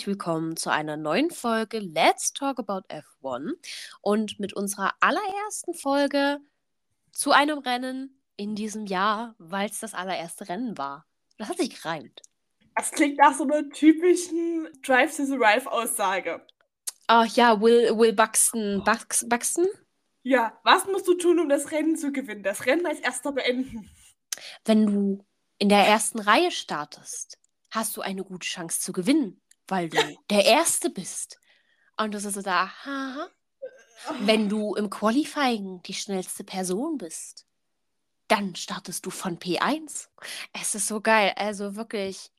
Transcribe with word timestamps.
herzlich 0.00 0.16
willkommen 0.16 0.56
zu 0.56 0.72
einer 0.72 0.96
neuen 0.96 1.30
Folge 1.30 1.78
Let's 1.78 2.32
Talk 2.32 2.58
About 2.58 2.88
F1 2.88 3.52
und 4.00 4.40
mit 4.40 4.54
unserer 4.54 4.94
allerersten 5.00 5.74
Folge 5.74 6.38
zu 7.12 7.32
einem 7.32 7.58
Rennen 7.58 8.18
in 8.36 8.54
diesem 8.54 8.86
Jahr, 8.86 9.34
weil 9.36 9.68
es 9.68 9.80
das 9.80 9.92
allererste 9.92 10.48
Rennen 10.48 10.78
war. 10.78 11.04
Das 11.36 11.50
hat 11.50 11.58
sich 11.58 11.74
gereimt. 11.74 12.22
Das 12.76 12.92
klingt 12.92 13.18
nach 13.18 13.34
so 13.34 13.44
einer 13.44 13.68
typischen 13.68 14.70
Drive 14.80 15.14
to 15.14 15.26
Survive 15.26 15.70
Aussage. 15.70 16.46
Ach 17.06 17.26
ja, 17.36 17.60
Will, 17.60 17.94
Will 17.98 18.14
Buxton. 18.14 18.82
Bux, 18.82 19.28
Buxton? 19.28 19.66
Ja, 20.22 20.58
was 20.64 20.86
musst 20.86 21.08
du 21.08 21.14
tun, 21.18 21.40
um 21.40 21.50
das 21.50 21.72
Rennen 21.72 21.96
zu 21.96 22.10
gewinnen? 22.10 22.42
Das 22.42 22.64
Rennen 22.64 22.86
als 22.86 23.00
erster 23.00 23.32
beenden. 23.32 23.90
Wenn 24.64 24.86
du 24.86 25.26
in 25.58 25.68
der 25.68 25.86
ersten 25.86 26.20
Reihe 26.20 26.52
startest, 26.52 27.36
hast 27.70 27.98
du 27.98 28.00
eine 28.00 28.24
gute 28.24 28.46
Chance 28.46 28.80
zu 28.80 28.92
gewinnen, 28.92 29.42
weil 29.70 29.88
du 29.88 29.98
der 30.30 30.44
Erste 30.44 30.90
bist. 30.90 31.38
Und 31.96 32.14
das 32.14 32.24
ist 32.24 32.34
so 32.34 32.42
da, 32.42 32.70
haha. 32.84 33.28
Wenn 34.20 34.48
du 34.48 34.74
im 34.74 34.88
Qualifying 34.88 35.82
die 35.82 35.94
schnellste 35.94 36.42
Person 36.42 36.96
bist, 36.96 37.46
dann 38.28 38.54
startest 38.54 39.04
du 39.04 39.10
von 39.10 39.38
P1. 39.38 40.08
Es 40.58 40.74
ist 40.74 40.86
so 40.86 41.00
geil. 41.00 41.34
Also 41.36 41.76
wirklich, 41.76 42.30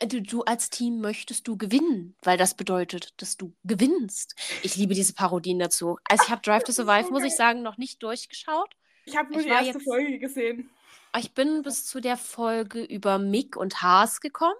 du, 0.00 0.20
du 0.20 0.42
als 0.42 0.68
Team 0.68 1.00
möchtest 1.00 1.48
du 1.48 1.56
gewinnen, 1.56 2.16
weil 2.22 2.36
das 2.36 2.54
bedeutet, 2.54 3.14
dass 3.16 3.36
du 3.36 3.54
gewinnst. 3.64 4.34
Ich 4.62 4.76
liebe 4.76 4.94
diese 4.94 5.14
Parodien 5.14 5.58
dazu. 5.58 5.98
Also 6.04 6.24
ich 6.24 6.30
habe 6.30 6.42
Drive 6.42 6.64
to 6.64 6.72
Survive, 6.72 7.10
muss 7.10 7.24
ich 7.24 7.34
sagen, 7.34 7.62
noch 7.62 7.78
nicht 7.78 8.02
durchgeschaut. 8.02 8.74
Ich 9.06 9.16
habe 9.16 9.30
nur 9.30 9.40
ich 9.40 9.46
die 9.46 9.52
erste 9.52 9.78
jetzt, 9.78 9.84
Folge 9.84 10.18
gesehen. 10.18 10.68
Ich 11.16 11.32
bin 11.32 11.62
bis 11.62 11.86
zu 11.86 12.00
der 12.00 12.18
Folge 12.18 12.82
über 12.82 13.18
Mick 13.18 13.56
und 13.56 13.82
Haas 13.82 14.20
gekommen. 14.20 14.56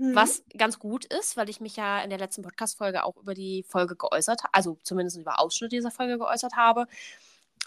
Mhm. 0.00 0.14
Was 0.14 0.42
ganz 0.56 0.78
gut 0.78 1.04
ist, 1.04 1.36
weil 1.36 1.50
ich 1.50 1.60
mich 1.60 1.76
ja 1.76 2.00
in 2.00 2.08
der 2.08 2.18
letzten 2.18 2.40
Podcast-Folge 2.40 3.04
auch 3.04 3.18
über 3.18 3.34
die 3.34 3.64
Folge 3.68 3.96
geäußert 3.96 4.42
habe, 4.44 4.54
also 4.54 4.78
zumindest 4.82 5.18
über 5.18 5.38
Ausschnitt 5.38 5.72
dieser 5.72 5.90
Folge 5.90 6.16
geäußert 6.16 6.54
habe. 6.56 6.86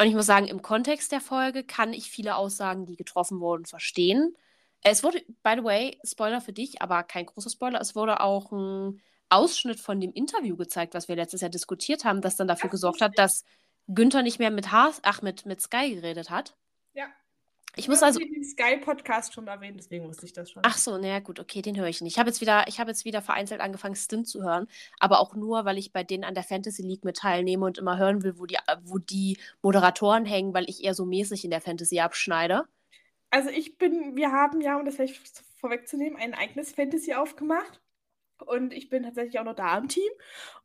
Und 0.02 0.08
ich 0.08 0.16
muss 0.16 0.26
sagen, 0.26 0.48
im 0.48 0.64
Kontext 0.64 1.12
der 1.12 1.22
Folge 1.22 1.64
kann 1.64 1.94
ich 1.94 2.10
viele 2.10 2.36
Aussagen, 2.36 2.88
die 2.88 2.96
getroffen 2.96 3.40
wurden, 3.40 3.66
verstehen. 3.66 4.36
Es 4.82 5.04
wurde, 5.04 5.22
by 5.44 5.54
the 5.58 5.64
way, 5.64 6.00
Spoiler 6.04 6.42
für 6.42 6.54
dich, 6.54 6.82
aber 6.82 7.04
kein 7.04 7.28
großer 7.28 7.52
Spoiler, 7.52 7.80
es 7.80 7.96
wurde 7.96 8.20
auch 8.20 8.52
ein 8.52 9.00
Ausschnitt 9.30 9.80
von 9.80 10.02
dem 10.02 10.12
Interview 10.12 10.58
gezeigt, 10.58 10.96
was 10.96 11.08
wir 11.08 11.16
letztes 11.16 11.42
Jahr 11.42 11.52
diskutiert 11.52 12.04
haben, 12.04 12.22
das 12.22 12.36
dann 12.36 12.48
dafür 12.48 12.72
gesorgt 12.72 13.02
hat, 13.02 13.20
dass 13.20 13.44
Günther 13.88 14.24
nicht 14.24 14.40
mehr 14.40 14.50
mit 14.50 14.72
Haas, 14.72 15.02
ach, 15.04 15.22
mit, 15.22 15.46
mit 15.46 15.62
Sky 15.62 15.94
geredet 15.94 16.32
hat. 16.32 16.56
Ich 17.76 17.88
muss 17.88 18.04
also. 18.04 18.20
den 18.20 18.44
Sky-Podcast 18.44 19.34
schon 19.34 19.48
erwähnt, 19.48 19.78
deswegen 19.80 20.08
wusste 20.08 20.26
ich 20.26 20.34
das 20.34 20.52
schon. 20.52 20.62
Ach 20.66 20.78
so, 20.78 20.98
naja, 20.98 21.20
gut, 21.20 21.40
okay, 21.40 21.62
den 21.62 21.78
höre 21.78 21.88
ich 21.88 22.02
nicht. 22.02 22.14
Ich 22.14 22.20
habe 22.20 22.30
jetzt, 22.30 22.40
wieder, 22.40 22.62
hab 22.62 22.88
jetzt 22.88 23.06
wieder 23.06 23.22
vereinzelt 23.22 23.62
angefangen, 23.62 23.96
Stint 23.96 24.28
zu 24.28 24.44
hören, 24.44 24.68
aber 25.00 25.20
auch 25.20 25.36
nur, 25.36 25.66
weil 25.66 25.78
ich 25.80 25.92
bei 25.92 26.04
denen 26.04 26.24
an 26.24 26.36
der 26.36 26.44
Fantasy 26.44 26.84
League 26.84 27.04
mit 27.04 27.18
teilnehme 27.18 27.66
und 27.66 27.80
immer 27.80 27.98
hören 27.98 28.24
will, 28.24 28.38
wo 28.38 28.46
die, 28.46 28.58
wo 28.84 29.00
die 29.00 29.38
Moderatoren 29.64 30.26
hängen, 30.26 30.54
weil 30.54 30.70
ich 30.70 30.84
eher 30.84 30.94
so 30.94 31.06
mäßig 31.06 31.46
in 31.46 31.52
der 31.52 31.62
Fantasy 31.62 32.00
abschneide. 32.00 32.66
Also 33.32 33.50
ich 33.50 33.80
bin, 33.80 34.16
wir 34.16 34.32
haben 34.32 34.62
ja, 34.62 34.78
um 34.78 34.86
das 34.86 34.96
vielleicht 34.96 35.44
vorwegzunehmen, 35.56 36.20
ein 36.20 36.36
eigenes 36.36 36.72
Fantasy 36.72 37.14
aufgemacht. 37.14 37.82
Und 38.46 38.74
ich 38.74 38.90
bin 38.90 39.04
tatsächlich 39.04 39.40
auch 39.40 39.46
noch 39.46 39.56
da 39.56 39.78
im 39.78 39.88
Team. 39.88 40.12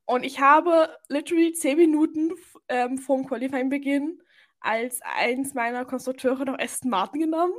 Und 0.04 0.24
ich 0.24 0.40
habe 0.40 0.94
literally 1.08 1.52
zehn 1.52 1.76
Minuten 1.76 2.32
ähm, 2.68 2.98
vor 2.98 3.16
dem 3.16 3.26
Qualifying-Beginn 3.26 4.20
als 4.60 5.00
eins 5.02 5.54
meiner 5.54 5.84
Konstrukteure 5.84 6.44
noch 6.44 6.58
Aston 6.58 6.90
Martin 6.90 7.20
genommen. 7.20 7.54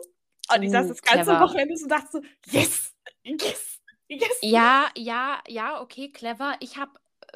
Und 0.53 0.63
ich 0.63 0.71
saß 0.71 0.85
oh, 0.85 0.89
das 0.89 1.01
ganze 1.01 1.25
clever. 1.25 1.41
Wochenende 1.41 1.75
und 1.81 1.89
dachte 1.89 2.07
so, 2.11 2.21
yes, 2.51 2.93
yes, 3.23 3.79
yes. 4.07 4.37
Ja, 4.41 4.87
ja, 4.97 5.39
ja, 5.47 5.81
okay, 5.81 6.11
clever. 6.11 6.55
Ich 6.59 6.77
habe 6.77 6.91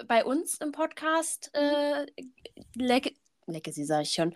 bei 0.07 0.25
uns 0.25 0.57
im 0.57 0.71
Podcast 0.71 1.51
äh, 1.53 2.05
Leg 2.75 3.15
Legacy, 3.45 3.83
sage 3.83 4.03
ich 4.03 4.13
schon, 4.13 4.33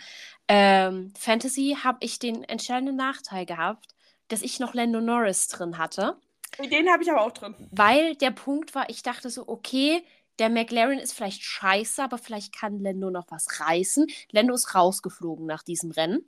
ähm, 0.47 1.13
Fantasy 1.17 1.77
habe 1.81 1.99
ich 2.01 2.19
den 2.19 2.43
entscheidenden 2.43 2.97
Nachteil 2.97 3.45
gehabt, 3.45 3.95
dass 4.27 4.41
ich 4.41 4.59
noch 4.59 4.73
Lando 4.73 4.99
Norris 4.99 5.47
drin 5.47 5.77
hatte. 5.77 6.17
Den 6.59 6.89
habe 6.91 7.03
ich 7.03 7.11
aber 7.11 7.21
auch 7.21 7.31
drin. 7.31 7.55
Weil 7.71 8.15
der 8.15 8.31
Punkt 8.31 8.75
war, 8.75 8.89
ich 8.89 9.03
dachte 9.03 9.29
so, 9.29 9.47
okay, 9.47 10.03
der 10.39 10.49
McLaren 10.49 10.99
ist 10.99 11.13
vielleicht 11.13 11.43
scheiße, 11.43 12.03
aber 12.03 12.17
vielleicht 12.17 12.53
kann 12.53 12.79
Lando 12.79 13.09
noch 13.09 13.25
was 13.29 13.59
reißen. 13.59 14.07
Lando 14.31 14.53
ist 14.53 14.75
rausgeflogen 14.75 15.45
nach 15.45 15.63
diesem 15.63 15.91
Rennen. 15.91 16.27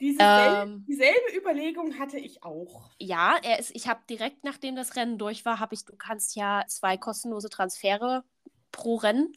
Dieselbe, 0.00 0.62
ähm, 0.62 0.84
dieselbe 0.86 1.36
Überlegung 1.36 1.98
hatte 1.98 2.18
ich 2.18 2.44
auch. 2.44 2.90
Ja, 3.00 3.36
er 3.42 3.58
ist, 3.58 3.74
ich 3.74 3.88
habe 3.88 4.00
direkt 4.08 4.44
nachdem 4.44 4.76
das 4.76 4.94
Rennen 4.94 5.18
durch 5.18 5.44
war, 5.44 5.58
habe 5.58 5.74
ich, 5.74 5.84
du 5.84 5.96
kannst 5.96 6.36
ja 6.36 6.64
zwei 6.68 6.96
kostenlose 6.96 7.48
Transfere 7.48 8.22
pro 8.70 8.96
Rennen 8.96 9.32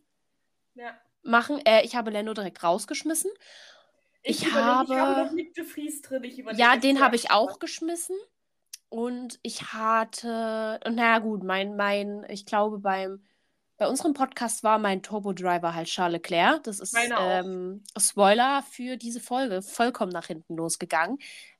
ja. 0.75 0.95
machen. 1.23 1.59
Äh, 1.65 1.83
ich 1.83 1.95
habe 1.95 2.11
Lando 2.11 2.33
direkt 2.33 2.63
rausgeschmissen. 2.63 3.31
Ich, 4.21 4.43
ich 4.43 4.53
habe, 4.53 4.93
ich 4.93 4.99
habe 4.99 5.25
noch 5.25 5.31
Nick 5.31 5.55
de 5.55 5.63
Vries 5.63 6.03
drin. 6.03 6.23
Ich 6.23 6.37
ja, 6.37 6.77
den 6.77 6.99
habe 7.01 7.15
ich 7.15 7.31
auch 7.31 7.57
geschmissen. 7.57 8.15
Und 8.87 9.39
ich 9.41 9.73
hatte, 9.73 10.79
naja 10.87 11.19
gut, 11.19 11.43
mein, 11.43 11.75
mein, 11.75 12.25
ich 12.29 12.45
glaube 12.45 12.77
beim 12.77 13.23
bei 13.81 13.87
unserem 13.87 14.13
Podcast 14.13 14.63
war 14.63 14.77
mein 14.77 15.01
Turbo-Driver 15.01 15.73
halt 15.73 15.87
Charles 15.87 16.21
Leclerc. 16.21 16.63
Das 16.65 16.79
ist 16.79 16.95
ähm, 16.95 17.83
Spoiler 17.97 18.61
für 18.69 18.95
diese 18.95 19.19
Folge, 19.19 19.63
vollkommen 19.63 20.11
nach 20.11 20.27
hinten 20.27 20.55
losgegangen. 20.55 21.17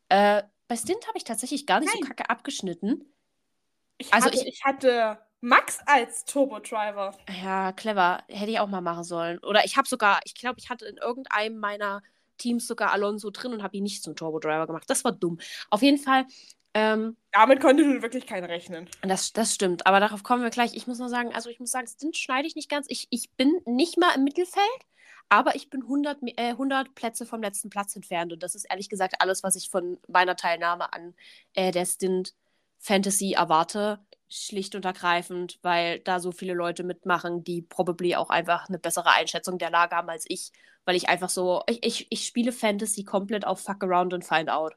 Äh, 0.08 0.44
bei 0.68 0.76
Stint 0.76 1.08
habe 1.08 1.18
ich 1.18 1.24
tatsächlich 1.24 1.66
gar 1.66 1.80
nicht 1.80 1.92
Nein. 1.92 2.04
so 2.04 2.08
kacke 2.08 2.30
abgeschnitten. 2.30 3.12
Ich 3.98 4.14
also 4.14 4.28
hatte, 4.28 4.38
ich, 4.38 4.46
ich 4.46 4.64
hatte 4.64 5.18
Max 5.40 5.80
als 5.88 6.24
Turbo-Driver. 6.26 7.18
Ja, 7.44 7.72
clever. 7.72 8.24
Hätte 8.28 8.52
ich 8.52 8.60
auch 8.60 8.68
mal 8.68 8.82
machen 8.82 9.04
sollen. 9.04 9.40
Oder 9.40 9.66
ich 9.66 9.76
habe 9.76 9.88
sogar, 9.88 10.20
ich 10.24 10.36
glaube, 10.36 10.60
ich 10.60 10.70
hatte 10.70 10.86
in 10.86 10.98
irgendeinem 10.98 11.58
meiner 11.58 12.04
Teams 12.38 12.68
sogar 12.68 12.92
Alonso 12.92 13.32
drin 13.32 13.52
und 13.52 13.64
habe 13.64 13.76
ihn 13.78 13.84
nicht 13.84 14.04
zum 14.04 14.16
Turbo-Driver 14.16 14.68
gemacht. 14.68 14.88
Das 14.88 15.04
war 15.04 15.12
dumm. 15.12 15.40
Auf 15.72 15.82
jeden 15.82 15.98
Fall 15.98 16.28
ähm, 16.74 17.18
Damit 17.32 17.60
konnte 17.60 17.84
nun 17.84 18.02
wirklich 18.02 18.26
keiner 18.26 18.50
rechnen. 18.50 18.90
Das, 19.02 19.34
das 19.34 19.54
stimmt, 19.54 19.86
aber 19.86 20.00
darauf 20.00 20.24
kommen 20.24 20.44
wir 20.44 20.50
gleich. 20.50 20.74
Ich 20.74 20.88
muss 20.88 21.00
nur 21.00 21.10
sagen, 21.10 21.34
also 21.34 21.50
ich 21.50 21.60
muss 21.60 21.72
sagen, 21.72 21.88
Stint 21.88 22.18
schneide 22.18 22.48
ich 22.48 22.56
nicht 22.56 22.70
ganz. 22.70 22.86
Ich, 22.90 23.08
ich 23.10 23.32
bin 23.32 23.62
nicht 23.66 23.98
mal 23.98 24.16
im 24.16 24.24
Mittelfeld, 24.24 24.66
aber 25.30 25.56
ich 25.56 25.70
bin 25.70 25.82
100, 25.84 26.20
äh, 26.38 26.50
100 26.50 26.96
Plätze 26.96 27.26
vom 27.26 27.42
letzten 27.42 27.70
Platz 27.70 27.96
entfernt. 27.96 28.32
Und 28.34 28.44
das 28.44 28.56
ist 28.56 28.66
ehrlich 28.70 28.90
gesagt 28.90 29.16
alles, 29.20 29.44
was 29.44 29.56
ich 29.56 29.70
von 29.70 29.98
meiner 30.08 30.36
Teilnahme 30.36 30.94
an 30.94 31.14
äh, 31.54 31.72
der 31.72 31.86
Stint 31.86 32.34
Fantasy 32.80 33.34
erwarte. 33.34 34.00
Schlicht 34.34 34.76
und 34.76 34.86
ergreifend, 34.86 35.60
weil 35.62 36.00
da 36.00 36.22
so 36.22 36.32
viele 36.32 36.54
Leute 36.54 36.84
mitmachen, 36.84 37.44
die 37.44 37.62
probably 37.62 38.16
auch 38.16 38.30
einfach 38.30 38.70
eine 38.70 38.80
bessere 38.80 39.12
Einschätzung 39.12 39.58
der 39.58 39.72
Lage 39.72 39.96
haben 39.96 40.10
als 40.10 40.26
ich. 40.28 40.52
Weil 40.86 40.96
ich 40.96 41.10
einfach 41.10 41.30
so, 41.30 41.64
ich, 41.68 41.86
ich, 41.86 42.08
ich 42.10 42.26
spiele 42.26 42.54
Fantasy 42.54 43.04
komplett 43.04 43.46
auf 43.46 43.62
Fuck 43.62 43.84
Around 43.84 44.14
and 44.14 44.26
Find 44.26 44.50
Out. 44.50 44.76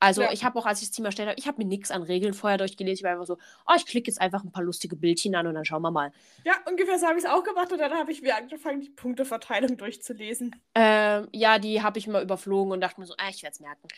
Also 0.00 0.22
ja. 0.22 0.32
ich 0.32 0.44
habe 0.44 0.58
auch, 0.58 0.66
als 0.66 0.80
ich 0.80 0.88
das 0.88 0.94
Team 0.94 1.04
erstellt 1.04 1.28
habe, 1.28 1.38
ich 1.38 1.48
habe 1.48 1.58
mir 1.58 1.68
nichts 1.68 1.90
an 1.90 2.02
Regeln 2.02 2.34
vorher 2.34 2.58
durchgelesen. 2.58 2.98
Ich 2.98 3.02
war 3.02 3.12
einfach 3.12 3.26
so, 3.26 3.36
oh, 3.66 3.74
ich 3.76 3.84
klicke 3.84 4.08
jetzt 4.08 4.20
einfach 4.20 4.44
ein 4.44 4.52
paar 4.52 4.62
lustige 4.62 4.94
Bildchen 4.94 5.34
an 5.34 5.46
und 5.46 5.54
dann 5.54 5.64
schauen 5.64 5.82
wir 5.82 5.90
mal. 5.90 6.12
Ja, 6.44 6.54
ungefähr 6.68 6.98
so 6.98 7.06
habe 7.06 7.18
ich 7.18 7.24
es 7.24 7.30
auch 7.30 7.42
gemacht 7.42 7.72
und 7.72 7.78
dann 7.78 7.92
habe 7.92 8.12
ich 8.12 8.22
wieder 8.22 8.36
angefangen, 8.36 8.80
die 8.80 8.90
Punkteverteilung 8.90 9.76
durchzulesen. 9.76 10.54
Ähm, 10.74 11.28
ja, 11.32 11.58
die 11.58 11.82
habe 11.82 11.98
ich 11.98 12.06
mal 12.06 12.22
überflogen 12.22 12.72
und 12.72 12.80
dachte 12.80 13.00
mir 13.00 13.06
so, 13.06 13.14
ah, 13.18 13.28
ich 13.28 13.42
werde 13.42 13.54
es 13.54 13.60
merken. 13.60 13.88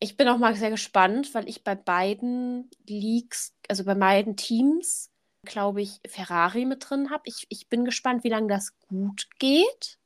Ich 0.00 0.16
bin 0.16 0.28
auch 0.28 0.38
mal 0.38 0.54
sehr 0.54 0.70
gespannt, 0.70 1.34
weil 1.34 1.48
ich 1.48 1.64
bei 1.64 1.74
beiden 1.74 2.70
Leagues, 2.86 3.54
also 3.68 3.84
bei 3.84 3.94
beiden 3.94 4.36
Teams, 4.36 5.10
glaube 5.44 5.80
ich, 5.80 6.00
Ferrari 6.06 6.66
mit 6.66 6.88
drin 6.88 7.10
habe. 7.10 7.22
Ich, 7.24 7.46
ich 7.48 7.68
bin 7.68 7.84
gespannt, 7.84 8.22
wie 8.22 8.28
lange 8.28 8.48
das 8.48 8.78
gut 8.88 9.28
geht. 9.38 9.98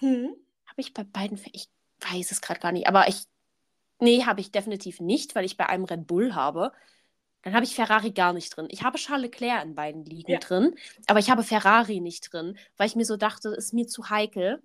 Hm. 0.00 0.34
Habe 0.66 0.80
ich 0.80 0.92
bei 0.92 1.04
beiden, 1.04 1.40
ich 1.52 1.68
weiß 2.00 2.32
es 2.32 2.40
gerade 2.40 2.60
gar 2.60 2.72
nicht, 2.72 2.88
aber 2.88 3.08
ich 3.08 3.24
Nee, 4.00 4.24
habe 4.24 4.40
ich 4.40 4.52
definitiv 4.52 5.00
nicht, 5.00 5.34
weil 5.34 5.44
ich 5.44 5.56
bei 5.56 5.66
einem 5.66 5.84
Red 5.84 6.06
Bull 6.06 6.34
habe. 6.34 6.72
Dann 7.42 7.54
habe 7.54 7.64
ich 7.64 7.74
Ferrari 7.74 8.10
gar 8.10 8.32
nicht 8.32 8.56
drin. 8.56 8.68
Ich 8.70 8.82
habe 8.82 8.98
Charles 8.98 9.22
Leclerc 9.22 9.64
in 9.64 9.74
beiden 9.74 10.04
Ligen 10.04 10.32
ja. 10.32 10.38
drin, 10.38 10.74
aber 11.06 11.18
ich 11.18 11.30
habe 11.30 11.42
Ferrari 11.42 12.00
nicht 12.00 12.32
drin, 12.32 12.58
weil 12.76 12.88
ich 12.88 12.96
mir 12.96 13.04
so 13.04 13.16
dachte, 13.16 13.50
ist 13.50 13.72
mir 13.72 13.86
zu 13.86 14.10
heikel. 14.10 14.62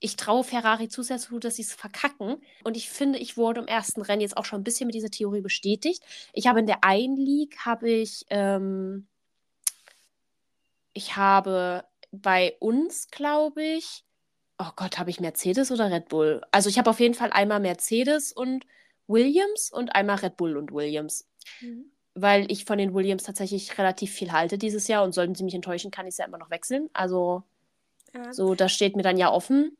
Ich 0.00 0.16
traue 0.16 0.44
Ferrari 0.44 0.88
zu 0.88 1.02
sehr 1.02 1.18
zu, 1.18 1.38
dass 1.38 1.56
sie 1.56 1.62
es 1.62 1.74
verkacken. 1.74 2.42
Und 2.64 2.76
ich 2.76 2.88
finde, 2.88 3.18
ich 3.18 3.36
wurde 3.36 3.60
im 3.60 3.66
ersten 3.66 4.00
Rennen 4.00 4.22
jetzt 4.22 4.36
auch 4.36 4.44
schon 4.44 4.60
ein 4.60 4.64
bisschen 4.64 4.86
mit 4.86 4.94
dieser 4.94 5.10
Theorie 5.10 5.42
bestätigt. 5.42 6.02
Ich 6.32 6.46
habe 6.46 6.60
in 6.60 6.66
der 6.66 6.84
einen 6.84 7.16
League, 7.16 7.58
habe 7.66 7.90
ich, 7.90 8.24
ähm, 8.30 9.06
ich 10.92 11.16
habe 11.16 11.84
bei 12.12 12.56
uns, 12.60 13.08
glaube 13.08 13.62
ich, 13.62 14.04
oh 14.60 14.70
Gott, 14.76 14.98
habe 14.98 15.10
ich 15.10 15.20
Mercedes 15.20 15.72
oder 15.72 15.90
Red 15.90 16.08
Bull? 16.08 16.42
Also 16.52 16.68
ich 16.68 16.78
habe 16.78 16.90
auf 16.90 17.00
jeden 17.00 17.14
Fall 17.14 17.32
einmal 17.32 17.60
Mercedes 17.60 18.32
und 18.32 18.66
Williams 19.06 19.70
und 19.72 19.94
einmal 19.94 20.16
Red 20.16 20.36
Bull 20.36 20.56
und 20.56 20.72
Williams. 20.72 21.26
Mhm. 21.60 21.86
Weil 22.14 22.50
ich 22.52 22.66
von 22.66 22.78
den 22.78 22.92
Williams 22.92 23.22
tatsächlich 23.22 23.78
relativ 23.78 24.12
viel 24.12 24.32
halte 24.32 24.58
dieses 24.58 24.86
Jahr 24.86 25.02
und 25.02 25.12
sollten 25.12 25.34
sie 25.34 25.44
mich 25.44 25.54
enttäuschen, 25.54 25.90
kann 25.90 26.06
ich 26.06 26.12
es 26.12 26.18
ja 26.18 26.26
immer 26.26 26.38
noch 26.38 26.50
wechseln. 26.50 26.90
Also 26.92 27.42
ja. 28.14 28.32
so, 28.32 28.54
das 28.54 28.72
steht 28.72 28.96
mir 28.96 29.02
dann 29.02 29.16
ja 29.16 29.32
offen. 29.32 29.76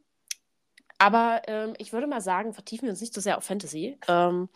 Aber 0.99 1.43
ähm, 1.47 1.75
ich 1.79 1.93
würde 1.93 2.06
mal 2.06 2.21
sagen, 2.21 2.55
vertiefen 2.55 2.85
wir 2.85 2.91
uns 2.91 3.00
nicht 3.00 3.15
so 3.15 3.21
sehr 3.21 3.37
auf 3.37 3.44
Fantasy. 3.44 3.99
Ähm, 4.09 4.49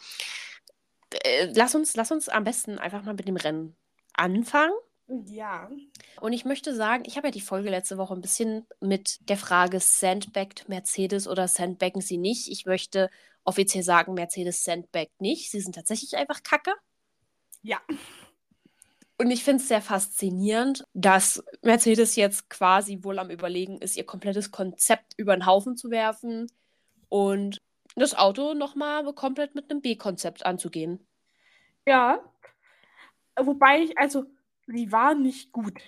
äh, 1.23 1.53
lass, 1.55 1.75
uns, 1.75 1.97
lass 1.97 2.11
uns 2.11 2.29
am 2.29 2.45
besten 2.45 2.79
einfach 2.79 3.03
mal 3.03 3.15
mit 3.15 3.29
dem 3.29 3.37
Rennen 3.37 3.77
anfangen. 4.15 4.75
Ja. 5.07 5.71
Und 6.21 6.33
ich 6.33 6.45
möchte 6.45 6.75
sagen, 6.75 7.05
ich 7.07 7.17
habe 7.17 7.29
ja 7.29 7.33
die 7.33 7.41
Folge 7.41 7.71
letzte 7.71 7.99
Woche 7.99 8.15
ein 8.15 8.23
bisschen 8.23 8.67
mit 8.81 9.29
der 9.29 9.37
Frage 9.37 9.79
sandbagged 9.81 10.69
Mercedes 10.69 11.29
oder 11.29 11.47
sandbaggen 11.47 12.01
sie 12.01 12.17
nicht. 12.17 12.49
Ich 12.49 12.65
möchte 12.65 13.11
offiziell 13.45 13.85
sagen, 13.85 14.15
Mercedes 14.15 14.65
sandbaggt 14.65 15.21
nicht. 15.21 15.51
Sie 15.51 15.61
sind 15.61 15.75
tatsächlich 15.75 16.17
einfach 16.17 16.43
kacke. 16.43 16.73
Ja. 17.63 17.81
Und 19.19 19.31
ich 19.31 19.45
finde 19.45 19.63
es 19.63 19.69
sehr 19.69 19.83
faszinierend, 19.83 20.85
dass 20.93 21.45
Mercedes 21.63 22.17
jetzt 22.17 22.51
quasi 22.51 23.01
wohl 23.03 23.19
am 23.19 23.31
Überlegen 23.31 23.79
ist, 23.79 23.97
ihr 23.97 24.05
komplettes 24.05 24.51
Konzept 24.51 25.15
über 25.17 25.37
den 25.37 25.47
Haufen 25.47 25.77
zu 25.77 25.91
werfen 25.91 26.51
und 27.09 27.61
das 27.95 28.15
Auto 28.15 28.55
nochmal 28.55 29.05
komplett 29.15 29.55
mit 29.55 29.71
einem 29.71 29.83
B-Konzept 29.83 30.45
anzugehen. 30.45 31.07
Ja. 31.87 32.19
Wobei 33.37 33.83
ich, 33.83 33.99
also, 33.99 34.25
sie 34.67 34.93
war 34.93 35.15
nicht 35.15 35.53
gut. 35.53 35.81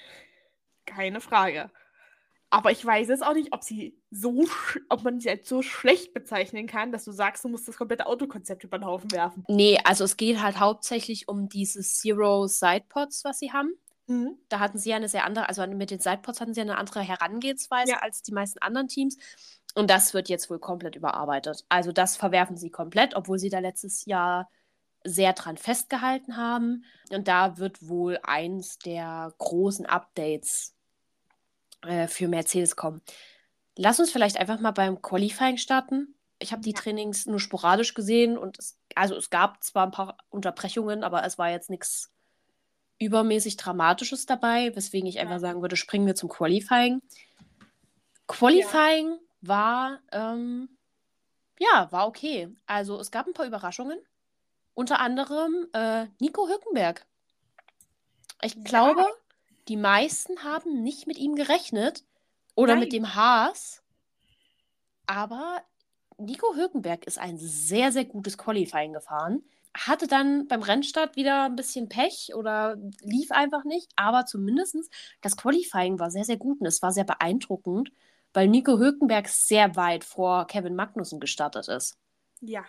Keine 0.85 1.21
Frage. 1.21 1.71
Aber 2.49 2.71
ich 2.71 2.85
weiß 2.85 3.09
jetzt 3.09 3.25
auch 3.25 3.35
nicht, 3.35 3.53
ob 3.53 3.65
sie 3.65 4.01
so, 4.11 4.45
ob 4.89 5.03
man 5.03 5.19
sie 5.21 5.29
als 5.31 5.49
so 5.49 5.63
schlecht 5.63 6.15
bezeichnen 6.15 6.67
kann, 6.67 6.93
dass 6.93 7.05
du 7.05 7.13
sagst, 7.13 7.45
du 7.45 7.49
musst 7.49 7.67
das 7.67 7.77
komplette 7.77 8.07
Autokonzept 8.07 8.63
über 8.65 8.79
den 8.79 8.85
Haufen 8.87 9.11
werfen. 9.11 9.45
Nee, 9.49 9.79
also 9.85 10.05
es 10.05 10.17
geht 10.17 10.41
halt 10.41 10.61
hauptsächlich 10.61 11.29
um 11.29 11.49
diese 11.49 11.83
Zero 11.83 12.47
Sidepods, 12.47 13.25
was 13.25 13.41
sie 13.41 13.53
haben. 13.53 13.73
Mhm. 14.07 14.39
Da 14.49 14.61
hatten 14.61 14.79
sie 14.79 14.91
ja 14.91 14.97
eine 14.97 15.09
sehr 15.09 15.25
andere, 15.25 15.49
also 15.49 15.67
mit 15.67 15.91
den 15.91 15.99
Sidepods 15.99 16.41
hatten 16.41 16.55
sie 16.55 16.61
eine 16.61 16.79
andere 16.79 17.01
Herangehensweise 17.01 17.93
Ja. 17.93 17.99
als 17.99 18.23
die 18.23 18.33
meisten 18.33 18.61
anderen 18.61 18.87
Teams. 18.87 19.17
Und 19.75 19.91
das 19.91 20.15
wird 20.15 20.29
jetzt 20.29 20.49
wohl 20.49 20.61
komplett 20.61 20.95
überarbeitet. 20.97 21.65
Also 21.69 21.91
das 21.91 22.17
verwerfen 22.17 22.57
sie 22.57 22.71
komplett, 22.71 23.17
obwohl 23.17 23.39
sie 23.39 23.51
da 23.51 23.59
letztes 23.59 24.07
Jahr 24.07 24.49
sehr 25.07 25.33
dran 25.33 25.57
festgehalten 25.57 26.37
haben. 26.37 26.85
Und 27.11 27.29
da 27.29 27.59
wird 27.59 27.89
wohl 27.89 28.19
eins 28.23 28.79
der 28.79 29.33
großen 29.39 29.87
Updates 29.87 30.75
äh, 31.83 32.09
für 32.09 32.29
Mercedes 32.29 32.77
kommen. 32.77 33.01
Lass 33.77 34.01
uns 34.01 34.11
vielleicht 34.11 34.39
einfach 34.39 34.61
mal 34.61 34.73
beim 34.73 35.01
Qualifying 35.03 35.59
starten. 35.59 36.15
Ich 36.39 36.53
habe 36.53 36.63
die 36.63 36.73
Ja. 36.73 36.81
Trainings 36.81 37.27
nur 37.27 37.41
sporadisch 37.41 37.95
gesehen 37.95 38.37
und 38.37 38.59
es, 38.59 38.79
also 38.95 39.15
es 39.17 39.31
gab 39.31 39.63
zwar 39.63 39.87
ein 39.87 39.93
paar 39.93 40.19
Unterbrechungen, 40.29 41.05
aber 41.05 41.25
es 41.25 41.39
war 41.39 41.51
jetzt 41.51 41.71
nichts 41.71 42.13
übermäßig 42.99 43.57
Dramatisches 43.57 44.27
dabei, 44.27 44.75
weswegen 44.75 45.07
ich 45.09 45.19
einfach 45.19 45.35
Ja. 45.35 45.41
sagen 45.41 45.63
würde, 45.63 45.77
springen 45.77 46.07
wir 46.07 46.15
zum 46.15 46.29
Qualifying. 46.29 47.03
Qualifying 48.27 49.19
war, 49.41 50.01
ähm, 50.13 50.69
ja, 51.59 51.91
war 51.91 52.07
okay. 52.09 52.49
Also 52.67 52.99
es 52.99 53.11
gab 53.11 53.27
ein 53.27 53.33
paar 53.35 53.47
Überraschungen. 53.47 53.99
Unter 54.77 55.01
anderem 55.01 55.67
äh, 55.73 56.07
Nico 56.21 56.47
Hülkenberg. 56.49 57.07
Ich 58.43 58.55
Ja. 58.55 58.63
glaube, 58.63 59.07
die 59.69 59.79
meisten 59.79 60.45
haben 60.45 60.83
nicht 60.83 61.07
mit 61.07 61.17
ihm 61.17 61.35
gerechnet 61.35 62.05
oder 62.55 62.75
Nein. 62.75 62.81
mit 62.85 62.93
dem 62.93 63.15
Haas. 63.15 63.83
Aber 65.07 65.63
Nico 66.19 66.55
Hülkenberg 66.55 67.07
ist 67.07 67.19
ein 67.19 67.39
sehr, 67.39 67.91
sehr 67.91 68.05
gutes 68.05 68.37
Qualifying 68.37 68.93
gefahren. 68.93 69.43
Hatte 69.75 70.07
dann 70.07 70.47
beim 70.47 70.63
Rennstart 70.63 71.17
wieder 71.17 71.45
ein 71.45 71.57
bisschen 71.57 71.89
Pech 71.89 72.33
oder 72.35 72.77
lief 73.01 73.31
einfach 73.31 73.65
nicht. 73.65 73.91
Aber 73.97 74.27
zumindest 74.27 74.77
das 75.23 75.39
Qualifying 75.39 75.99
war 75.99 76.11
sehr, 76.11 76.25
sehr 76.25 76.37
gut 76.37 76.61
und 76.61 76.67
es 76.67 76.83
war 76.83 76.93
sehr 76.93 77.05
beeindruckend, 77.05 77.91
weil 78.35 78.49
Nico 78.49 78.79
Hülkenberg 78.79 79.27
sehr 79.29 79.75
weit 79.75 80.05
vor 80.05 80.47
Kevin 80.47 80.77
Magnussen 80.77 81.19
gestartet 81.19 81.69
ist. 81.69 81.97
Ja. 82.41 82.65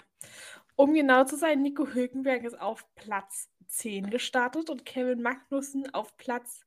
Um 0.78 0.94
genau 0.94 1.24
zu 1.24 1.36
sein, 1.36 1.64
Nico 1.64 1.88
Hülkenberg 1.88 2.44
ist 2.44 2.62
auf 2.62 2.86
Platz 2.94 3.50
10 3.68 4.12
gestartet 4.12 4.70
und 4.70 4.86
Kevin 4.86 5.24
Magnussen 5.24 5.92
auf 5.92 6.16
Platz 6.18 6.62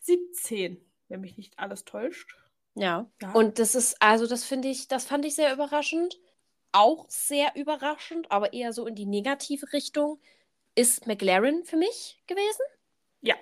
17, 0.00 0.80
wenn 1.08 1.20
mich 1.20 1.36
nicht 1.36 1.58
alles 1.58 1.84
täuscht. 1.84 2.36
Ja. 2.74 3.08
Ja. 3.20 3.32
Und 3.32 3.58
das 3.58 3.74
ist, 3.74 4.00
also 4.00 4.26
das 4.26 4.44
finde 4.44 4.68
ich, 4.68 4.88
das 4.88 5.04
fand 5.04 5.26
ich 5.26 5.34
sehr 5.34 5.52
überraschend. 5.52 6.18
Auch 6.72 7.04
sehr 7.08 7.54
überraschend, 7.54 8.32
aber 8.32 8.54
eher 8.54 8.72
so 8.72 8.86
in 8.86 8.94
die 8.94 9.06
negative 9.06 9.72
Richtung, 9.74 10.18
ist 10.74 11.06
McLaren 11.06 11.64
für 11.64 11.76
mich 11.76 12.22
gewesen. 12.26 12.62
Ja. 13.20 13.34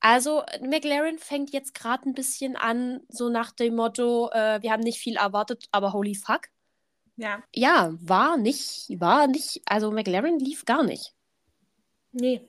Also 0.00 0.42
McLaren 0.62 1.18
fängt 1.18 1.50
jetzt 1.50 1.74
gerade 1.74 2.08
ein 2.08 2.14
bisschen 2.14 2.56
an, 2.56 3.02
so 3.10 3.28
nach 3.28 3.52
dem 3.52 3.76
Motto, 3.76 4.30
äh, 4.32 4.62
wir 4.62 4.72
haben 4.72 4.82
nicht 4.82 4.98
viel 4.98 5.16
erwartet, 5.16 5.68
aber 5.70 5.92
holy 5.92 6.14
fuck. 6.14 6.48
Ja. 7.20 7.42
Ja, 7.54 7.92
war 8.00 8.38
nicht, 8.38 8.88
war 8.98 9.26
nicht, 9.26 9.60
also 9.66 9.90
McLaren 9.90 10.38
lief 10.38 10.64
gar 10.64 10.82
nicht. 10.82 11.12
Nee. 12.12 12.48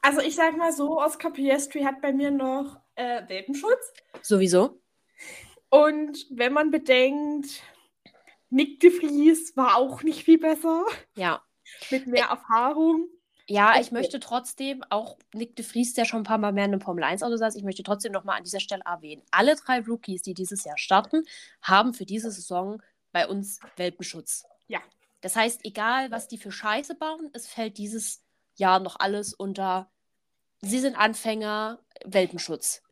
Also 0.00 0.20
ich 0.20 0.34
sag 0.34 0.56
mal 0.56 0.72
so, 0.72 0.98
Oscar 0.98 1.30
Piastri 1.30 1.82
hat 1.82 2.00
bei 2.00 2.14
mir 2.14 2.30
noch 2.30 2.80
äh, 2.94 3.28
Welpenschutz. 3.28 3.92
Sowieso. 4.22 4.80
Und 5.68 6.26
wenn 6.30 6.54
man 6.54 6.70
bedenkt, 6.70 7.62
Nick 8.48 8.80
de 8.80 8.90
Vries 8.90 9.54
war 9.54 9.76
auch 9.76 10.02
nicht 10.02 10.24
viel 10.24 10.38
besser, 10.38 10.86
Ja. 11.14 11.42
mit 11.90 12.06
mehr 12.06 12.28
Erfahrung. 12.28 13.08
Ja, 13.48 13.78
ich 13.78 13.92
möchte 13.92 14.18
trotzdem 14.18 14.82
auch 14.88 15.18
Nick 15.34 15.56
de 15.56 15.64
Vries, 15.64 15.92
der 15.92 16.06
schon 16.06 16.20
ein 16.20 16.24
paar 16.24 16.38
Mal 16.38 16.52
mehr 16.52 16.64
in 16.64 16.72
einem 16.72 16.80
Formel 16.80 17.04
1 17.04 17.22
Auto 17.22 17.36
saß, 17.36 17.54
ich 17.54 17.64
möchte 17.64 17.82
trotzdem 17.82 18.12
nochmal 18.12 18.38
an 18.38 18.44
dieser 18.44 18.60
Stelle 18.60 18.82
erwähnen. 18.86 19.22
Alle 19.30 19.56
drei 19.56 19.80
Rookies, 19.82 20.22
die 20.22 20.32
dieses 20.34 20.64
Jahr 20.64 20.78
starten, 20.78 21.22
haben 21.60 21.92
für 21.92 22.06
diese 22.06 22.30
Saison 22.30 22.82
bei 23.16 23.26
uns 23.26 23.60
Welpenschutz. 23.76 24.44
Ja. 24.68 24.78
Das 25.22 25.36
heißt, 25.36 25.64
egal 25.64 26.10
was 26.10 26.28
die 26.28 26.36
für 26.36 26.52
Scheiße 26.52 26.96
bauen, 26.96 27.30
es 27.32 27.46
fällt 27.46 27.78
dieses 27.78 28.22
Jahr 28.56 28.78
noch 28.78 28.96
alles 29.00 29.32
unter. 29.32 29.90
Sie 30.60 30.78
sind 30.80 30.96
Anfänger, 30.96 31.80
Welpenschutz. 32.04 32.82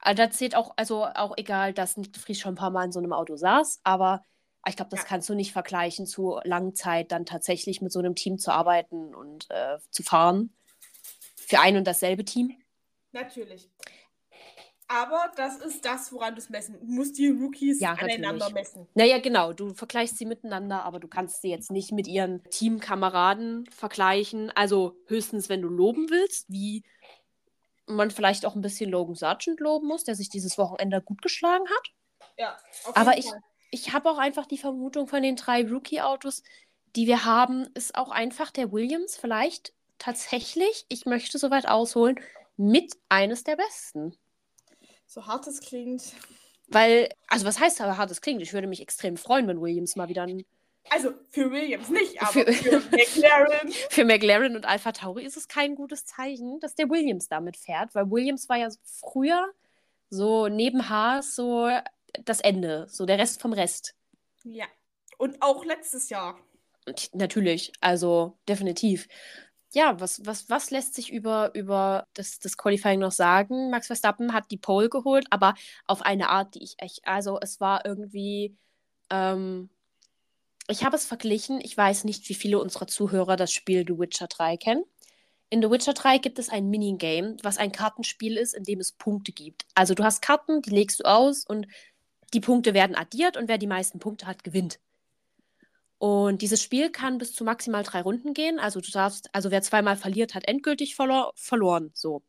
Also 0.00 0.20
da 0.20 0.32
zählt 0.32 0.56
auch, 0.56 0.72
also 0.76 1.04
auch 1.04 1.34
egal, 1.36 1.72
dass 1.72 1.96
Nick 1.96 2.12
de 2.12 2.20
Vries 2.20 2.40
schon 2.40 2.54
ein 2.54 2.56
paar 2.56 2.70
Mal 2.70 2.86
in 2.86 2.90
so 2.90 2.98
einem 2.98 3.12
Auto 3.12 3.36
saß, 3.36 3.82
aber 3.84 4.24
ich 4.66 4.74
glaube, 4.74 4.90
das 4.90 5.02
Ja. 5.02 5.06
kannst 5.06 5.28
du 5.28 5.34
nicht 5.34 5.52
vergleichen 5.52 6.06
zu 6.06 6.40
Langzeit, 6.42 7.12
dann 7.12 7.24
tatsächlich 7.24 7.80
mit 7.80 7.92
so 7.92 8.00
einem 8.00 8.16
Team 8.16 8.38
zu 8.40 8.52
arbeiten 8.52 9.14
und 9.14 9.48
äh, 9.48 9.78
zu 9.90 10.02
fahren. 10.02 10.52
Für 11.36 11.60
ein 11.60 11.76
und 11.76 11.86
dasselbe 11.86 12.24
Team. 12.24 12.60
Natürlich. 13.12 13.70
Aber 14.92 15.32
das 15.36 15.56
ist 15.56 15.84
das, 15.84 16.12
woran 16.12 16.34
du 16.34 16.40
es 16.40 16.50
messen 16.50 16.74
musst. 16.74 16.82
Du 16.88 16.92
musst 16.92 17.18
die 17.18 17.28
Rookies 17.28 17.80
Ja, 17.80 17.92
aneinander 17.92 18.50
natürlich. 18.50 18.54
messen. 18.54 18.88
Naja, 18.94 19.18
genau. 19.20 19.52
Du 19.52 19.72
vergleichst 19.72 20.18
sie 20.18 20.26
miteinander, 20.26 20.84
aber 20.84 21.00
du 21.00 21.08
kannst 21.08 21.40
sie 21.40 21.48
jetzt 21.48 21.70
nicht 21.70 21.92
mit 21.92 22.06
ihren 22.06 22.42
Teamkameraden 22.50 23.64
vergleichen. 23.66 24.50
Also 24.54 24.96
höchstens, 25.06 25.48
wenn 25.48 25.62
du 25.62 25.68
loben 25.68 26.10
willst, 26.10 26.44
wie 26.48 26.82
man 27.86 28.10
vielleicht 28.10 28.44
auch 28.44 28.54
ein 28.54 28.60
bisschen 28.60 28.90
Logan 28.90 29.14
Sargent 29.14 29.60
loben 29.60 29.88
muss, 29.88 30.04
der 30.04 30.14
sich 30.14 30.28
dieses 30.28 30.58
Wochenende 30.58 31.00
gut 31.00 31.22
geschlagen 31.22 31.64
hat. 31.68 32.28
Ja, 32.36 32.58
auf 32.84 32.96
Aber 32.96 33.16
ich, 33.16 33.28
Fall. 33.28 33.40
ich 33.70 33.92
habe 33.92 34.10
auch 34.10 34.18
einfach 34.18 34.46
die 34.46 34.58
Vermutung 34.58 35.06
von 35.06 35.22
den 35.22 35.36
drei 35.36 35.66
Rookie-Autos, 35.66 36.42
die 36.96 37.06
wir 37.06 37.24
haben, 37.24 37.68
ist 37.74 37.94
auch 37.94 38.10
einfach 38.10 38.50
der 38.50 38.72
Williams 38.72 39.16
vielleicht 39.16 39.72
tatsächlich, 39.98 40.84
ich 40.88 41.06
möchte 41.06 41.38
so 41.38 41.50
weit 41.50 41.66
ausholen, 41.66 42.20
mit 42.56 42.92
eines 43.08 43.44
der 43.44 43.56
besten. 43.56 44.16
So 45.12 45.26
hart 45.26 45.46
es 45.46 45.60
klingt. 45.60 46.02
Weil, 46.68 47.10
also 47.28 47.44
was 47.44 47.60
heißt 47.60 47.82
aber 47.82 47.98
hart 47.98 48.10
es 48.10 48.22
klingt? 48.22 48.40
Ich 48.40 48.54
würde 48.54 48.66
mich 48.66 48.80
extrem 48.80 49.18
freuen, 49.18 49.46
wenn 49.46 49.60
Williams 49.60 49.94
mal 49.94 50.08
wieder 50.08 50.22
ein 50.22 50.42
Also 50.88 51.12
für 51.28 51.50
Williams 51.50 51.90
nicht, 51.90 52.22
aber 52.22 52.32
Für- 52.32 52.50
für, 52.50 52.80
McLaren. 52.80 53.70
Für 53.90 54.04
McLaren 54.06 54.56
und 54.56 54.64
Alpha 54.64 54.92
Tauri 54.92 55.24
ist 55.26 55.36
es 55.36 55.48
kein 55.48 55.74
gutes 55.74 56.06
Zeichen, 56.06 56.60
dass 56.60 56.74
der 56.74 56.88
Williams 56.88 57.28
damit 57.28 57.58
fährt, 57.58 57.94
weil 57.94 58.10
Williams 58.10 58.48
war 58.48 58.56
ja 58.56 58.70
früher 58.84 59.52
so 60.08 60.48
neben 60.48 60.88
Haas 60.88 61.34
so 61.36 61.68
das 62.24 62.40
Ende, 62.40 62.86
so 62.88 63.04
der 63.04 63.18
Rest 63.18 63.42
vom 63.42 63.52
Rest. 63.52 63.94
Ja. 64.44 64.64
Und 65.18 65.42
auch 65.42 65.66
letztes 65.66 66.08
Jahr. 66.08 66.38
Natürlich, 67.12 67.70
also 67.82 68.38
definitiv. 68.48 69.08
Ja, 69.74 69.98
was, 70.00 70.24
was, 70.26 70.50
was 70.50 70.70
lässt 70.70 70.94
sich 70.94 71.10
über, 71.10 71.54
über 71.54 72.06
das, 72.12 72.38
das 72.38 72.58
Qualifying 72.58 73.00
noch 73.00 73.12
sagen? 73.12 73.70
Max 73.70 73.86
Verstappen 73.86 74.34
hat 74.34 74.50
die 74.50 74.58
Pole 74.58 74.90
geholt, 74.90 75.26
aber 75.30 75.54
auf 75.86 76.02
eine 76.02 76.28
Art, 76.28 76.54
die 76.54 76.62
ich 76.62 76.74
echt, 76.78 77.00
also 77.06 77.38
es 77.40 77.58
war 77.58 77.86
irgendwie, 77.86 78.54
ähm, 79.10 79.70
ich 80.68 80.84
habe 80.84 80.96
es 80.96 81.06
verglichen, 81.06 81.60
ich 81.62 81.76
weiß 81.76 82.04
nicht, 82.04 82.28
wie 82.28 82.34
viele 82.34 82.60
unserer 82.60 82.86
Zuhörer 82.86 83.36
das 83.36 83.52
Spiel 83.52 83.84
The 83.86 83.98
Witcher 83.98 84.26
3 84.28 84.58
kennen. 84.58 84.84
In 85.48 85.62
The 85.62 85.70
Witcher 85.70 85.94
3 85.94 86.18
gibt 86.18 86.38
es 86.38 86.50
ein 86.50 86.68
Minigame, 86.68 87.36
was 87.42 87.58
ein 87.58 87.72
Kartenspiel 87.72 88.36
ist, 88.36 88.54
in 88.54 88.64
dem 88.64 88.80
es 88.80 88.92
Punkte 88.92 89.32
gibt. 89.32 89.64
Also 89.74 89.94
du 89.94 90.04
hast 90.04 90.22
Karten, 90.22 90.62
die 90.62 90.70
legst 90.70 91.00
du 91.00 91.04
aus 91.04 91.46
und 91.46 91.66
die 92.34 92.40
Punkte 92.40 92.74
werden 92.74 92.96
addiert 92.96 93.36
und 93.36 93.48
wer 93.48 93.58
die 93.58 93.66
meisten 93.66 93.98
Punkte 93.98 94.26
hat, 94.26 94.44
gewinnt. 94.44 94.80
Und 96.02 96.42
dieses 96.42 96.60
Spiel 96.60 96.90
kann 96.90 97.18
bis 97.18 97.32
zu 97.32 97.44
maximal 97.44 97.84
drei 97.84 98.02
Runden 98.02 98.34
gehen. 98.34 98.58
Also 98.58 98.80
du 98.80 98.90
darfst, 98.90 99.32
also 99.32 99.52
wer 99.52 99.62
zweimal 99.62 99.96
verliert, 99.96 100.34
hat 100.34 100.48
endgültig 100.48 100.96
verlor 100.96 101.32
verloren. 101.36 101.92
So. 101.94 102.24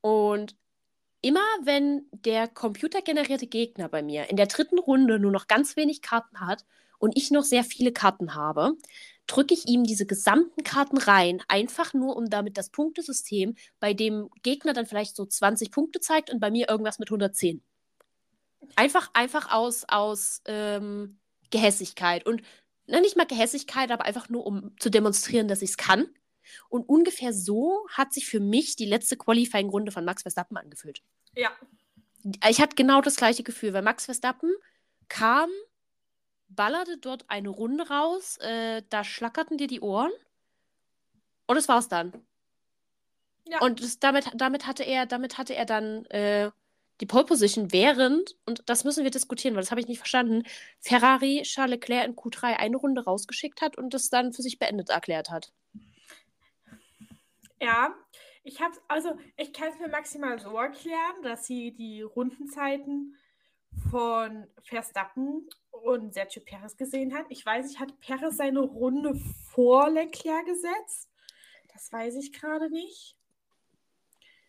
Und 0.00 0.56
immer 1.20 1.44
wenn 1.62 2.06
der 2.10 2.48
computergenerierte 2.48 3.46
Gegner 3.46 3.90
bei 3.90 4.02
mir 4.02 4.30
in 4.30 4.38
der 4.38 4.46
dritten 4.46 4.78
Runde 4.78 5.18
nur 5.18 5.30
noch 5.30 5.46
ganz 5.46 5.76
wenig 5.76 6.00
Karten 6.00 6.40
hat 6.40 6.64
und 6.98 7.18
ich 7.18 7.30
noch 7.30 7.44
sehr 7.44 7.64
viele 7.64 7.92
Karten 7.92 8.34
habe, 8.34 8.78
drücke 9.26 9.52
ich 9.52 9.68
ihm 9.68 9.84
diese 9.84 10.06
gesamten 10.06 10.64
Karten 10.64 10.96
rein, 10.96 11.42
einfach 11.48 11.92
nur, 11.92 12.16
um 12.16 12.30
damit 12.30 12.56
das 12.56 12.70
Punktesystem 12.70 13.56
bei 13.78 13.92
dem 13.92 14.30
Gegner 14.42 14.72
dann 14.72 14.86
vielleicht 14.86 15.16
so 15.16 15.26
20 15.26 15.70
Punkte 15.70 16.00
zeigt 16.00 16.30
und 16.30 16.40
bei 16.40 16.50
mir 16.50 16.70
irgendwas 16.70 16.98
mit 16.98 17.10
110. 17.10 17.62
Einfach, 18.74 19.10
einfach 19.12 19.52
aus, 19.52 19.84
aus 19.86 20.40
ähm, 20.46 21.18
Gehässigkeit. 21.52 22.26
Und 22.26 22.42
na, 22.86 23.00
nicht 23.00 23.16
mal 23.16 23.26
Gehässigkeit, 23.26 23.92
aber 23.92 24.04
einfach 24.04 24.28
nur, 24.28 24.44
um 24.44 24.76
zu 24.80 24.90
demonstrieren, 24.90 25.46
dass 25.46 25.62
ich 25.62 25.70
es 25.70 25.76
kann. 25.76 26.08
Und 26.68 26.88
ungefähr 26.88 27.32
so 27.32 27.86
hat 27.90 28.12
sich 28.12 28.26
für 28.26 28.40
mich 28.40 28.74
die 28.74 28.86
letzte 28.86 29.16
Qualifying-Runde 29.16 29.92
von 29.92 30.04
Max 30.04 30.22
Verstappen 30.22 30.56
angefühlt. 30.56 31.00
Ja. 31.36 31.50
Ich 32.48 32.60
hatte 32.60 32.74
genau 32.74 33.00
das 33.00 33.16
gleiche 33.16 33.44
Gefühl, 33.44 33.72
weil 33.72 33.82
Max 33.82 34.06
Verstappen 34.06 34.52
kam, 35.08 35.50
ballerte 36.48 36.98
dort 36.98 37.24
eine 37.28 37.48
Runde 37.48 37.88
raus, 37.88 38.36
äh, 38.38 38.82
da 38.88 39.04
schlackerten 39.04 39.58
dir 39.58 39.68
die 39.68 39.80
Ohren 39.80 40.10
und 41.46 41.56
das 41.56 41.68
war's 41.68 41.88
dann. 41.88 42.12
Ja. 43.46 43.60
Und 43.60 43.82
das, 43.82 43.98
damit, 43.98 44.30
damit, 44.34 44.66
hatte 44.66 44.84
er, 44.84 45.06
damit 45.06 45.38
hatte 45.38 45.54
er 45.54 45.66
dann 45.66 46.04
äh, 46.06 46.50
die 47.00 47.06
Pole 47.06 47.24
Position, 47.24 47.72
während, 47.72 48.36
und 48.46 48.62
das 48.68 48.84
müssen 48.84 49.04
wir 49.04 49.10
diskutieren, 49.10 49.54
weil 49.54 49.62
das 49.62 49.70
habe 49.70 49.80
ich 49.80 49.88
nicht 49.88 49.98
verstanden, 49.98 50.44
Ferrari 50.80 51.42
Charles 51.42 51.72
Leclerc 51.72 52.06
in 52.06 52.16
Q3 52.16 52.56
eine 52.56 52.76
Runde 52.76 53.04
rausgeschickt 53.04 53.60
hat 53.60 53.76
und 53.76 53.94
das 53.94 54.08
dann 54.10 54.32
für 54.32 54.42
sich 54.42 54.58
beendet 54.58 54.90
erklärt 54.90 55.30
hat. 55.30 55.52
Ja, 57.60 57.94
ich 58.44 58.60
habe 58.60 58.74
also 58.88 59.16
ich 59.36 59.52
kann 59.52 59.68
es 59.72 59.78
mir 59.78 59.88
maximal 59.88 60.38
so 60.38 60.56
erklären, 60.56 61.22
dass 61.22 61.46
sie 61.46 61.72
die 61.72 62.02
Rundenzeiten 62.02 63.16
von 63.90 64.46
Verstappen 64.62 65.48
und 65.70 66.12
Sergio 66.12 66.42
Perez 66.44 66.76
gesehen 66.76 67.14
hat. 67.14 67.26
Ich 67.30 67.44
weiß, 67.44 67.70
ich 67.70 67.80
hatte 67.80 67.94
Perez 67.94 68.36
seine 68.36 68.60
Runde 68.60 69.14
vor 69.50 69.90
Leclerc 69.90 70.44
gesetzt. 70.46 71.08
Das 71.72 71.90
weiß 71.90 72.16
ich 72.16 72.32
gerade 72.32 72.68
nicht. 72.68 73.16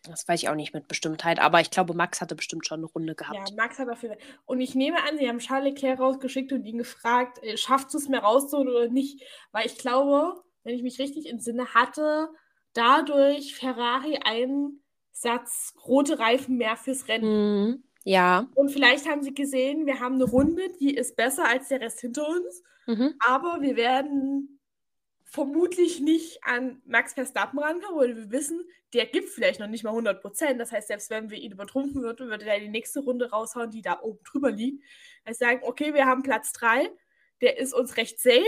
Das 0.06 0.28
weiß 0.28 0.42
ich 0.42 0.48
auch 0.48 0.54
nicht 0.54 0.74
mit 0.74 0.86
Bestimmtheit, 0.86 1.38
aber 1.38 1.60
ich 1.60 1.70
glaube, 1.70 1.94
Max 1.94 2.20
hatte 2.20 2.34
bestimmt 2.34 2.66
schon 2.66 2.80
eine 2.80 2.86
Runde 2.86 3.14
gehabt. 3.14 3.50
Ja, 3.50 3.56
Max 3.56 3.78
hat 3.78 3.88
dafür. 3.88 4.16
Und 4.44 4.60
ich 4.60 4.74
nehme 4.74 4.98
an, 5.02 5.16
sie 5.18 5.28
haben 5.28 5.38
Charles 5.38 5.72
Leclerc 5.72 5.98
rausgeschickt 5.98 6.52
und 6.52 6.64
ihn 6.66 6.78
gefragt, 6.78 7.42
äh, 7.42 7.56
schafft 7.56 7.92
du 7.94 7.98
es 7.98 8.08
mir 8.08 8.18
rauszuholen 8.18 8.68
oder 8.68 8.88
nicht? 8.88 9.22
Weil 9.52 9.66
ich 9.66 9.78
glaube, 9.78 10.42
wenn 10.62 10.74
ich 10.74 10.82
mich 10.82 10.98
richtig 10.98 11.26
entsinne, 11.26 11.74
hatte 11.74 12.28
dadurch 12.74 13.54
Ferrari 13.54 14.18
einen 14.24 14.82
Satz 15.12 15.74
rote 15.86 16.18
Reifen 16.18 16.56
mehr 16.56 16.76
fürs 16.76 17.08
Rennen. 17.08 17.66
Mhm. 17.66 17.84
Ja. 18.04 18.48
Und 18.54 18.70
vielleicht 18.70 19.08
haben 19.08 19.22
sie 19.22 19.32
gesehen, 19.32 19.86
wir 19.86 20.00
haben 20.00 20.16
eine 20.16 20.24
Runde, 20.24 20.62
die 20.80 20.94
ist 20.94 21.16
besser 21.16 21.48
als 21.48 21.68
der 21.68 21.80
Rest 21.80 22.00
hinter 22.00 22.28
uns, 22.28 22.62
mhm. 22.86 23.14
aber 23.26 23.62
wir 23.62 23.76
werden 23.76 24.53
vermutlich 25.24 26.00
nicht 26.00 26.44
an 26.44 26.80
Max 26.86 27.14
Verstappen 27.14 27.58
rankommen, 27.58 27.98
weil 27.98 28.16
wir 28.16 28.30
wissen, 28.30 28.64
der 28.92 29.06
gibt 29.06 29.30
vielleicht 29.30 29.58
noch 29.58 29.66
nicht 29.66 29.82
mal 29.82 29.90
100 29.90 30.20
Prozent. 30.20 30.60
Das 30.60 30.70
heißt, 30.70 30.88
selbst 30.88 31.10
wenn 31.10 31.30
wir 31.30 31.38
ihn 31.38 31.52
übertrumpfen 31.52 32.02
würden, 32.02 32.28
würde 32.28 32.46
er 32.46 32.60
die 32.60 32.68
nächste 32.68 33.00
Runde 33.00 33.30
raushauen, 33.30 33.70
die 33.70 33.82
da 33.82 34.00
oben 34.00 34.22
drüber 34.24 34.50
liegt. 34.50 34.84
Also 35.24 35.38
sagen, 35.38 35.60
okay, 35.62 35.94
wir 35.94 36.06
haben 36.06 36.22
Platz 36.22 36.52
3, 36.52 36.88
der 37.40 37.58
ist 37.58 37.74
uns 37.74 37.96
recht 37.96 38.20
safe. 38.20 38.44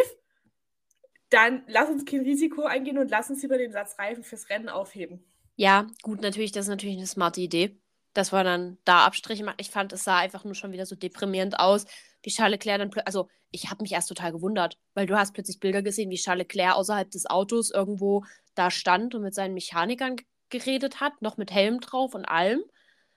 Dann 1.30 1.64
lass 1.66 1.88
uns 1.88 2.04
kein 2.04 2.20
Risiko 2.20 2.62
eingehen 2.62 2.98
und 2.98 3.10
lass 3.10 3.30
uns 3.30 3.42
über 3.42 3.58
den 3.58 3.72
Satz 3.72 3.98
Reifen 3.98 4.22
fürs 4.22 4.48
Rennen 4.48 4.68
aufheben. 4.68 5.24
Ja, 5.56 5.88
gut, 6.02 6.20
natürlich, 6.20 6.52
das 6.52 6.66
ist 6.66 6.70
natürlich 6.70 6.96
eine 6.96 7.06
smarte 7.06 7.40
Idee 7.40 7.80
dass 8.16 8.32
wir 8.32 8.44
dann 8.44 8.78
da 8.84 9.04
Abstriche 9.04 9.44
machen. 9.44 9.58
Ich 9.58 9.70
fand, 9.70 9.92
es 9.92 10.04
sah 10.04 10.18
einfach 10.18 10.44
nur 10.44 10.54
schon 10.54 10.72
wieder 10.72 10.86
so 10.86 10.96
deprimierend 10.96 11.58
aus, 11.58 11.86
wie 12.26 12.30
Charles 12.30 12.54
Leclerc 12.54 12.80
dann 12.80 12.90
plötzlich, 12.90 13.06
also 13.06 13.28
ich 13.52 13.70
habe 13.70 13.82
mich 13.82 13.92
erst 13.92 14.08
total 14.08 14.32
gewundert, 14.32 14.78
weil 14.94 15.06
du 15.06 15.16
hast 15.16 15.32
plötzlich 15.32 15.60
Bilder 15.60 15.80
gesehen, 15.80 16.10
wie 16.10 16.16
Charles 16.16 16.42
Leclerc 16.42 16.74
außerhalb 16.74 17.08
des 17.10 17.26
Autos 17.26 17.70
irgendwo 17.70 18.24
da 18.56 18.70
stand 18.70 19.14
und 19.14 19.22
mit 19.22 19.34
seinen 19.34 19.54
Mechanikern 19.54 20.16
geredet 20.50 21.00
hat, 21.00 21.22
noch 21.22 21.36
mit 21.36 21.52
Helm 21.52 21.80
drauf 21.80 22.14
und 22.14 22.24
allem. 22.24 22.64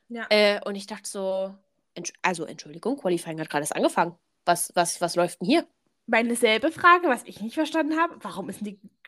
Ja. 0.10 0.28
Äh, 0.30 0.62
und 0.64 0.76
ich 0.76 0.86
dachte 0.86 1.10
so, 1.10 1.56
also 2.22 2.46
Entschuldigung, 2.46 2.98
Qualifying 2.98 3.40
hat 3.40 3.50
gerade 3.50 3.64
erst 3.64 3.76
angefangen. 3.76 4.16
Was, 4.46 4.72
was, 4.76 5.02
was 5.02 5.16
läuft 5.16 5.42
denn 5.42 5.48
hier? 5.48 5.68
Meine 6.06 6.36
selbe 6.36 6.72
Frage, 6.72 7.08
was 7.08 7.24
ich 7.26 7.42
nicht 7.42 7.56
verstanden 7.56 8.00
habe, 8.00 8.16
warum 8.22 8.50
ist 8.50 8.62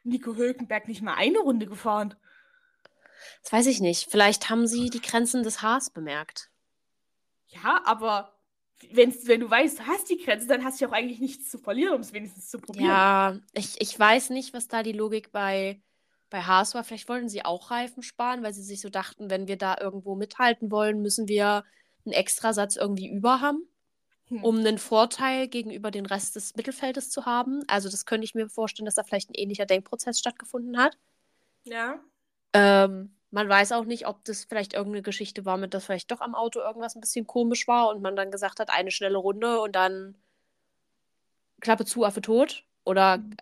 Nico 0.04 0.36
Hülkenberg 0.36 0.88
nicht 0.88 1.04
mal 1.04 1.14
eine 1.14 1.40
Runde 1.40 1.68
gefahren? 1.68 2.16
Das 3.44 3.54
weiß 3.54 3.68
ich 3.68 3.82
nicht. 3.82 4.10
Vielleicht 4.10 4.50
haben 4.50 4.66
sie 4.66 4.90
die 4.90 5.02
Grenzen 5.02 5.44
des 5.44 5.62
Haars 5.62 5.92
bemerkt. 5.92 6.50
Ja, 7.48 7.82
aber 7.86 8.34
wenn's, 8.92 9.28
wenn 9.28 9.40
du 9.42 9.50
weißt, 9.50 9.80
du 9.80 9.88
hast 9.88 10.10
die 10.10 10.18
Grenze, 10.18 10.48
dann 10.48 10.64
hast 10.64 10.82
du 10.82 10.88
auch 10.88 10.92
eigentlich 10.92 11.20
nichts 11.20 11.50
zu 11.50 11.58
verlieren, 11.58 11.96
um 11.96 12.02
es 12.02 12.14
wenigstens 12.14 12.50
zu 12.50 12.60
probieren. 12.60 12.88
Ja, 12.88 13.40
ich, 13.54 13.80
ich 13.80 13.98
weiß 13.98 14.30
nicht, 14.32 14.54
was 14.54 14.68
da 14.68 14.84
die 14.84 14.92
Logik 14.92 15.32
bei, 15.32 15.82
bei 16.30 16.42
Haas 16.42 16.74
war. 16.74 16.84
Vielleicht 16.84 17.10
wollten 17.10 17.30
sie 17.30 17.46
auch 17.46 17.72
Reifen 17.72 18.04
sparen, 18.04 18.44
weil 18.44 18.54
sie 18.54 18.64
sich 18.64 18.82
so 18.82 18.90
dachten, 18.90 19.30
wenn 19.30 19.48
wir 19.48 19.58
da 19.58 19.78
irgendwo 19.80 20.16
mithalten 20.16 20.72
wollen, 20.72 21.02
müssen 21.02 21.28
wir 21.28 21.64
einen 22.06 22.14
Extrasatz 22.14 22.76
irgendwie 22.76 23.10
über 23.10 23.42
haben, 23.42 23.68
hm. 24.28 24.44
um 24.44 24.58
einen 24.58 24.78
Vorteil 24.78 25.48
gegenüber 25.48 25.92
dem 25.92 26.06
Rest 26.06 26.36
des 26.36 26.56
Mittelfeldes 26.56 27.10
zu 27.10 27.26
haben. 27.26 27.64
Also 27.68 27.90
das 27.90 28.06
könnte 28.06 28.26
ich 28.26 28.36
mir 28.36 28.50
vorstellen, 28.50 28.86
dass 28.86 28.96
da 28.96 29.04
vielleicht 29.04 29.30
ein 29.30 29.36
ähnlicher 29.36 29.66
Denkprozess 29.66 30.20
stattgefunden 30.20 30.78
hat. 30.78 30.98
Ja. 31.64 32.00
Ähm, 32.54 33.16
man 33.32 33.48
weiß 33.50 33.72
auch 33.72 33.86
nicht, 33.86 34.08
ob 34.08 34.24
das 34.26 34.44
vielleicht 34.44 34.74
irgendeine 34.74 35.02
Geschichte 35.02 35.46
war, 35.46 35.58
mit 35.58 35.74
dass 35.74 35.86
vielleicht 35.86 36.12
doch 36.12 36.22
am 36.22 36.36
Auto 36.36 36.60
irgendwas 36.60 36.96
ein 36.96 37.02
bisschen 37.02 37.26
komisch 37.26 37.68
war 37.68 37.88
und 37.90 38.02
man 38.02 38.16
dann 38.16 38.32
gesagt 38.32 38.60
hat, 38.60 38.70
eine 38.70 38.92
schnelle 38.92 39.18
Runde 39.18 39.62
und 39.62 39.74
dann 39.74 40.16
Klappe 41.62 41.86
zu, 41.86 42.04
Affe 42.04 42.22
tot. 42.22 42.66
Oder 42.84 43.18
mhm. 43.18 43.36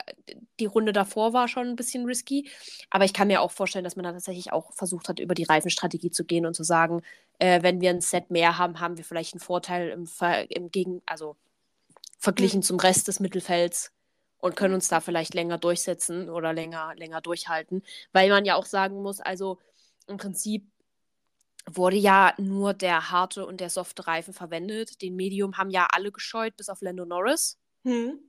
die 0.60 0.66
Runde 0.66 0.94
davor 0.94 1.34
war 1.34 1.48
schon 1.48 1.68
ein 1.68 1.76
bisschen 1.76 2.06
risky. 2.06 2.50
Aber 2.90 3.06
ich 3.06 3.14
kann 3.14 3.28
mir 3.28 3.42
auch 3.42 3.52
vorstellen, 3.52 3.86
dass 3.86 3.96
man 3.96 4.04
dann 4.04 4.14
tatsächlich 4.14 4.52
auch 4.52 4.74
versucht 4.74 5.10
hat, 5.10 5.20
über 5.20 5.34
die 5.34 5.46
Reifenstrategie 5.46 6.12
zu 6.12 6.26
gehen 6.26 6.46
und 6.46 6.56
zu 6.56 6.64
sagen, 6.64 7.02
äh, 7.40 7.64
wenn 7.64 7.82
wir 7.82 7.90
ein 7.90 8.02
Set 8.02 8.30
mehr 8.32 8.58
haben, 8.58 8.80
haben 8.80 8.98
wir 8.98 9.06
vielleicht 9.06 9.34
einen 9.34 9.40
Vorteil 9.40 9.90
im, 9.90 10.08
Ver 10.08 10.52
im 10.52 10.72
Gegen, 10.72 11.02
also 11.06 11.36
verglichen 12.20 12.60
mhm. 12.60 12.64
zum 12.64 12.80
Rest 12.80 13.08
des 13.08 13.20
Mittelfelds 13.22 13.92
und 14.40 14.56
können 14.56 14.74
uns 14.74 14.90
da 14.90 15.00
vielleicht 15.00 15.34
länger 15.34 15.58
durchsetzen 15.58 16.30
oder 16.30 16.54
länger, 16.54 16.94
länger 16.96 17.22
durchhalten. 17.22 17.84
Weil 18.12 18.30
man 18.30 18.46
ja 18.46 18.56
auch 18.56 18.66
sagen 18.66 19.02
muss, 19.02 19.22
also 19.22 19.58
im 20.10 20.18
Prinzip 20.18 20.70
wurde 21.66 21.98
ja 21.98 22.34
nur 22.38 22.74
der 22.74 23.12
harte 23.12 23.46
und 23.46 23.60
der 23.60 23.70
softe 23.70 24.08
Reifen 24.08 24.34
verwendet. 24.34 25.02
Den 25.02 25.16
Medium 25.16 25.58
haben 25.58 25.70
ja 25.70 25.88
alle 25.92 26.12
gescheut, 26.12 26.58
bis 26.58 26.70
auf 26.70 26.82
Lando 26.82 27.06
Norris. 27.06 27.60
Hm. 27.84 28.20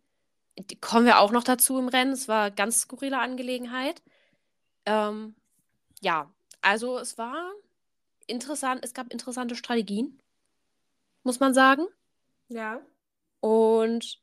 Kommen 0.81 1.07
wir 1.07 1.21
auch 1.21 1.31
noch 1.31 1.45
dazu 1.45 1.79
im 1.79 1.89
Rennen. 1.89 2.13
Es 2.13 2.29
war 2.29 2.47
eine 2.47 2.55
ganz 2.55 2.83
skurrile 2.83 3.19
Angelegenheit. 3.19 4.03
Ähm, 4.85 5.35
ja, 6.01 6.31
also 6.61 6.99
es 6.99 7.17
war 7.19 7.53
interessant. 8.27 8.85
Es 8.85 8.95
gab 8.95 9.13
interessante 9.13 9.57
Strategien, 9.57 10.19
muss 11.23 11.41
man 11.41 11.55
sagen. 11.55 11.87
Ja. 12.49 12.81
Und 13.41 14.21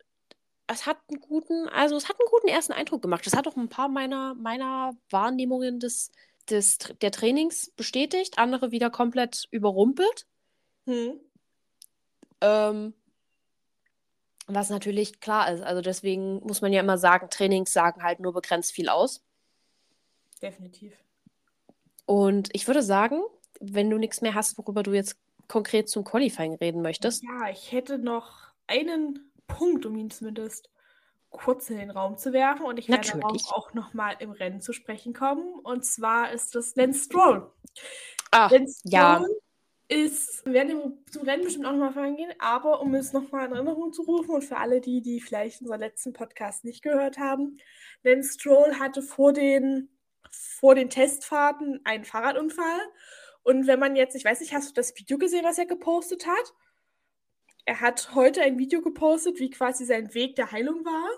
es 0.68 0.86
hat 0.86 0.98
einen 1.10 1.22
guten, 1.22 1.68
also 1.70 1.96
es 1.96 2.10
hat 2.10 2.18
einen 2.20 2.30
guten 2.30 2.50
ersten 2.50 2.74
Eindruck 2.74 3.02
gemacht. 3.02 3.26
Es 3.26 3.36
hat 3.36 3.48
auch 3.48 3.56
ein 3.56 3.70
paar 3.70 3.88
meiner, 3.88 4.36
meiner 4.36 4.92
Wahrnehmungen 5.10 5.80
des 5.80 6.12
des, 6.50 6.78
der 7.02 7.12
Trainings 7.12 7.72
bestätigt, 7.72 8.38
andere 8.38 8.72
wieder 8.72 8.90
komplett 8.90 9.48
überrumpelt. 9.52 10.28
Hm. 10.86 11.20
Ähm, 12.42 12.94
was 14.48 14.70
natürlich 14.70 15.20
klar 15.20 15.52
ist. 15.52 15.62
Also 15.62 15.82
deswegen 15.82 16.40
muss 16.46 16.62
man 16.62 16.72
ja 16.72 16.80
immer 16.80 16.98
sagen, 16.98 17.30
Trainings 17.30 17.74
sagen 17.74 18.04
halt 18.04 18.20
nur 18.20 18.34
begrenzt 18.34 18.72
viel 18.72 18.90
aus. 18.90 19.24
Definitiv. 20.42 20.94
Und 22.06 22.50
ich 22.54 22.68
würde 22.68 22.82
sagen, 22.82 23.22
wenn 23.60 23.90
du 23.90 23.98
nichts 23.98 24.22
mehr 24.22 24.34
hast, 24.34 24.58
worüber 24.58 24.84
du 24.84 24.94
jetzt 24.94 25.18
konkret 25.48 25.90
zum 25.90 26.04
Qualifying 26.04 26.56
reden 26.56 26.82
möchtest. 26.82 27.24
Ja, 27.24 27.50
ich 27.50 27.72
hätte 27.72 27.98
noch 27.98 28.54
einen 28.68 29.32
Punkt, 29.48 29.86
um 29.86 29.96
ihn 29.96 30.10
zumindest 30.10 30.70
kurz 31.30 31.70
in 31.70 31.78
den 31.78 31.92
Raum 31.92 32.18
zu 32.18 32.34
werfen 32.34 32.66
und 32.66 32.78
ich 32.80 32.90
werde 32.90 33.08
darauf 33.10 33.52
auch 33.52 33.74
nochmal 33.74 34.16
im 34.20 34.32
Rennen 34.32 34.62
zu 34.62 34.74
sprechen 34.74 35.14
kommen. 35.14 35.60
Und 35.64 35.86
zwar 35.86 36.32
ist 36.32 36.56
das 36.56 36.76
Lance 36.76 37.06
Stroll. 37.06 37.52
Ach, 38.32 38.52
Lance 38.52 38.80
Stroll 38.80 38.92
ja. 38.92 39.26
ist, 39.88 40.46
wir 40.46 40.54
werden 40.54 41.06
zum 41.12 41.24
Rennen 41.24 41.44
bestimmt 41.44 41.66
auch 41.66 41.72
nochmal 41.72 41.94
vorangehen, 41.94 42.34
aber 42.40 42.82
um 42.82 42.94
es 42.96 43.14
nochmal 43.14 43.48
in 43.48 43.54
Erinnerung 43.54 43.94
zu 43.94 44.04
rufen 44.04 44.32
und 44.36 44.44
für 44.44 44.58
alle 44.58 44.82
die, 44.82 45.02
die 45.02 45.20
vielleicht 45.20 45.62
unseren 45.62 45.80
letzten 45.80 46.14
Podcast 46.14 46.64
nicht 46.64 46.82
gehört 46.82 47.18
haben, 47.18 47.58
Lance 48.04 48.34
Stroll 48.34 48.76
hatte 48.80 49.02
vor 49.02 49.34
den, 49.34 49.90
vor 50.32 50.76
den 50.76 50.90
Testfahrten 50.90 51.82
einen 51.84 52.06
Fahrradunfall. 52.06 52.80
Und 53.44 53.68
wenn 53.68 53.80
man 53.80 53.96
jetzt, 53.96 54.16
ich 54.16 54.26
weiß 54.26 54.42
nicht, 54.42 54.54
hast 54.54 54.70
du 54.70 54.74
das 54.74 54.94
Video 54.98 55.18
gesehen, 55.18 55.46
was 55.46 55.58
er 55.58 55.66
gepostet 55.66 56.28
hat? 56.28 56.54
Er 57.68 57.82
hat 57.82 58.16
heute 58.16 58.42
ein 58.42 58.58
Video 58.58 58.82
gepostet, 58.82 59.40
wie 59.40 59.50
quasi 59.50 59.84
sein 59.84 60.14
Weg 60.14 60.38
der 60.38 60.54
Heilung 60.54 60.86
war. 60.86 61.10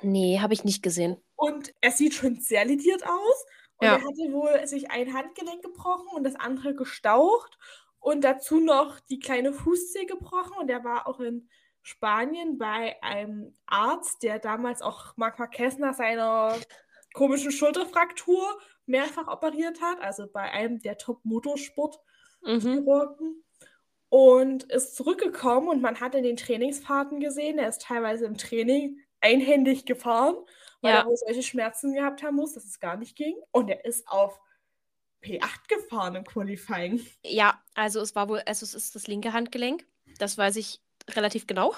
Nee, 0.00 0.40
habe 0.40 0.54
ich 0.54 0.64
nicht 0.64 0.82
gesehen. 0.82 1.18
Und 1.36 1.74
er 1.82 1.90
sieht 1.90 2.14
schon 2.14 2.36
sehr 2.36 2.64
lidiert 2.64 3.06
aus. 3.06 3.44
Und 3.76 3.88
ja. 3.88 3.96
er 3.96 4.00
hatte 4.00 4.32
wohl 4.32 4.66
sich 4.66 4.90
ein 4.90 5.12
Handgelenk 5.12 5.62
gebrochen 5.62 6.08
und 6.14 6.24
das 6.24 6.34
andere 6.34 6.74
gestaucht. 6.74 7.58
Und 7.98 8.24
dazu 8.24 8.58
noch 8.58 9.00
die 9.00 9.18
kleine 9.18 9.52
Fußzehe 9.52 10.06
gebrochen. 10.06 10.56
Und 10.58 10.70
er 10.70 10.82
war 10.82 11.06
auch 11.06 11.20
in 11.20 11.50
Spanien 11.82 12.56
bei 12.56 12.96
einem 13.02 13.54
Arzt, 13.66 14.22
der 14.22 14.38
damals 14.38 14.80
auch 14.80 15.14
Marc 15.18 15.38
Marquez 15.38 15.76
nach 15.76 15.92
seiner 15.92 16.56
komischen 17.12 17.52
Schulterfraktur 17.52 18.58
mehrfach 18.86 19.28
operiert 19.28 19.82
hat, 19.82 20.00
also 20.00 20.26
bei 20.26 20.50
einem 20.52 20.78
der 20.78 20.96
Top-Motorsport-Chirurgen. 20.96 23.26
Mhm. 23.26 23.44
Und 24.12 24.64
ist 24.64 24.94
zurückgekommen 24.94 25.68
und 25.68 25.80
man 25.80 25.98
hat 25.98 26.14
in 26.14 26.22
den 26.22 26.36
Trainingsfahrten 26.36 27.18
gesehen, 27.18 27.58
er 27.58 27.70
ist 27.70 27.80
teilweise 27.80 28.26
im 28.26 28.36
Training 28.36 29.00
einhändig 29.22 29.86
gefahren, 29.86 30.36
weil 30.82 30.92
ja. 30.92 31.00
er 31.00 31.06
wohl 31.06 31.16
solche 31.16 31.42
Schmerzen 31.42 31.94
gehabt 31.94 32.22
haben 32.22 32.36
muss, 32.36 32.52
dass 32.52 32.66
es 32.66 32.78
gar 32.78 32.98
nicht 32.98 33.16
ging. 33.16 33.34
Und 33.52 33.70
er 33.70 33.86
ist 33.86 34.06
auf 34.06 34.38
P8 35.22 35.66
gefahren 35.66 36.14
im 36.16 36.24
Qualifying. 36.24 37.00
Ja, 37.24 37.58
also 37.72 38.00
es 38.00 38.14
war 38.14 38.28
wohl, 38.28 38.40
also 38.40 38.64
es 38.64 38.74
ist 38.74 38.94
das 38.94 39.06
linke 39.06 39.32
Handgelenk. 39.32 39.86
Das 40.18 40.36
weiß 40.36 40.56
ich 40.56 40.82
relativ 41.08 41.46
genau. 41.46 41.74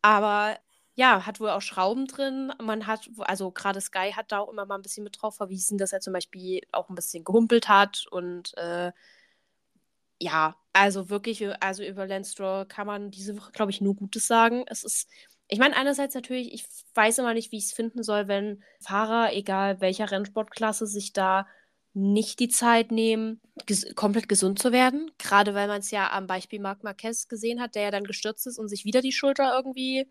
Aber 0.00 0.58
ja, 0.96 1.26
hat 1.26 1.38
wohl 1.38 1.50
auch 1.50 1.62
Schrauben 1.62 2.08
drin. 2.08 2.52
Man 2.60 2.88
hat, 2.88 3.08
also 3.18 3.52
gerade 3.52 3.80
Sky 3.80 4.10
hat 4.16 4.32
da 4.32 4.40
auch 4.40 4.50
immer 4.50 4.66
mal 4.66 4.74
ein 4.74 4.82
bisschen 4.82 5.04
mit 5.04 5.22
drauf 5.22 5.36
verwiesen, 5.36 5.78
dass 5.78 5.92
er 5.92 6.00
zum 6.00 6.12
Beispiel 6.12 6.62
auch 6.72 6.88
ein 6.88 6.96
bisschen 6.96 7.22
gehumpelt 7.22 7.68
hat 7.68 8.04
und 8.10 8.52
äh, 8.58 8.90
ja, 10.18 10.56
also 10.72 11.10
wirklich, 11.10 11.44
also 11.60 11.82
über 11.84 12.06
Lance 12.06 12.32
Stroll 12.32 12.66
kann 12.66 12.86
man 12.86 13.10
diese 13.10 13.36
Woche, 13.36 13.52
glaube 13.52 13.70
ich, 13.70 13.80
nur 13.80 13.94
Gutes 13.94 14.26
sagen. 14.26 14.64
Es 14.66 14.84
ist, 14.84 15.08
ich 15.48 15.58
meine, 15.58 15.76
einerseits 15.76 16.14
natürlich, 16.14 16.52
ich 16.52 16.64
weiß 16.94 17.18
immer 17.18 17.34
nicht, 17.34 17.52
wie 17.52 17.58
ich 17.58 17.66
es 17.66 17.72
finden 17.72 18.02
soll, 18.02 18.28
wenn 18.28 18.62
Fahrer, 18.80 19.34
egal 19.34 19.80
welcher 19.80 20.10
Rennsportklasse, 20.10 20.86
sich 20.86 21.12
da 21.12 21.46
nicht 21.94 22.40
die 22.40 22.48
Zeit 22.48 22.90
nehmen, 22.90 23.40
ges 23.66 23.94
komplett 23.94 24.28
gesund 24.28 24.58
zu 24.58 24.72
werden. 24.72 25.10
Gerade 25.18 25.54
weil 25.54 25.68
man 25.68 25.80
es 25.80 25.90
ja 25.90 26.10
am 26.10 26.26
Beispiel 26.26 26.58
Marc 26.58 26.82
Marquez 26.84 27.28
gesehen 27.28 27.60
hat, 27.60 27.74
der 27.74 27.82
ja 27.82 27.90
dann 27.90 28.04
gestürzt 28.04 28.46
ist 28.46 28.58
und 28.58 28.68
sich 28.68 28.84
wieder 28.84 29.02
die 29.02 29.12
Schulter 29.12 29.52
irgendwie. 29.54 30.08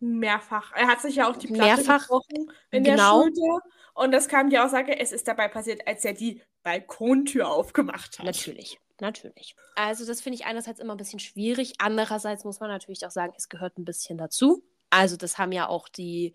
Mehrfach. 0.00 0.72
Er 0.74 0.86
hat 0.86 1.00
sich 1.02 1.16
ja 1.16 1.30
auch 1.30 1.36
die 1.36 1.48
Platte 1.48 1.82
mehrfach, 1.82 2.02
gebrochen 2.02 2.50
in 2.70 2.82
genau. 2.82 3.24
der 3.24 3.34
Schulter. 3.34 3.60
Und 3.94 4.12
das 4.12 4.26
kam 4.26 4.48
die 4.48 4.58
Aussage, 4.58 4.98
es 4.98 5.12
ist 5.12 5.28
dabei 5.28 5.48
passiert, 5.48 5.86
als 5.86 6.04
er 6.04 6.14
die 6.14 6.40
Balkontür 6.62 7.48
aufgemacht 7.48 8.18
hat. 8.18 8.24
Natürlich, 8.24 8.78
natürlich. 9.02 9.54
Also 9.74 10.06
das 10.06 10.22
finde 10.22 10.38
ich 10.38 10.46
einerseits 10.46 10.80
immer 10.80 10.94
ein 10.94 10.98
bisschen 10.98 11.18
schwierig. 11.18 11.74
Andererseits 11.78 12.44
muss 12.44 12.60
man 12.60 12.70
natürlich 12.70 13.04
auch 13.04 13.10
sagen, 13.10 13.34
es 13.36 13.50
gehört 13.50 13.76
ein 13.76 13.84
bisschen 13.84 14.16
dazu. 14.16 14.64
Also 14.88 15.16
das 15.18 15.36
haben 15.36 15.52
ja 15.52 15.68
auch 15.68 15.88
die 15.88 16.34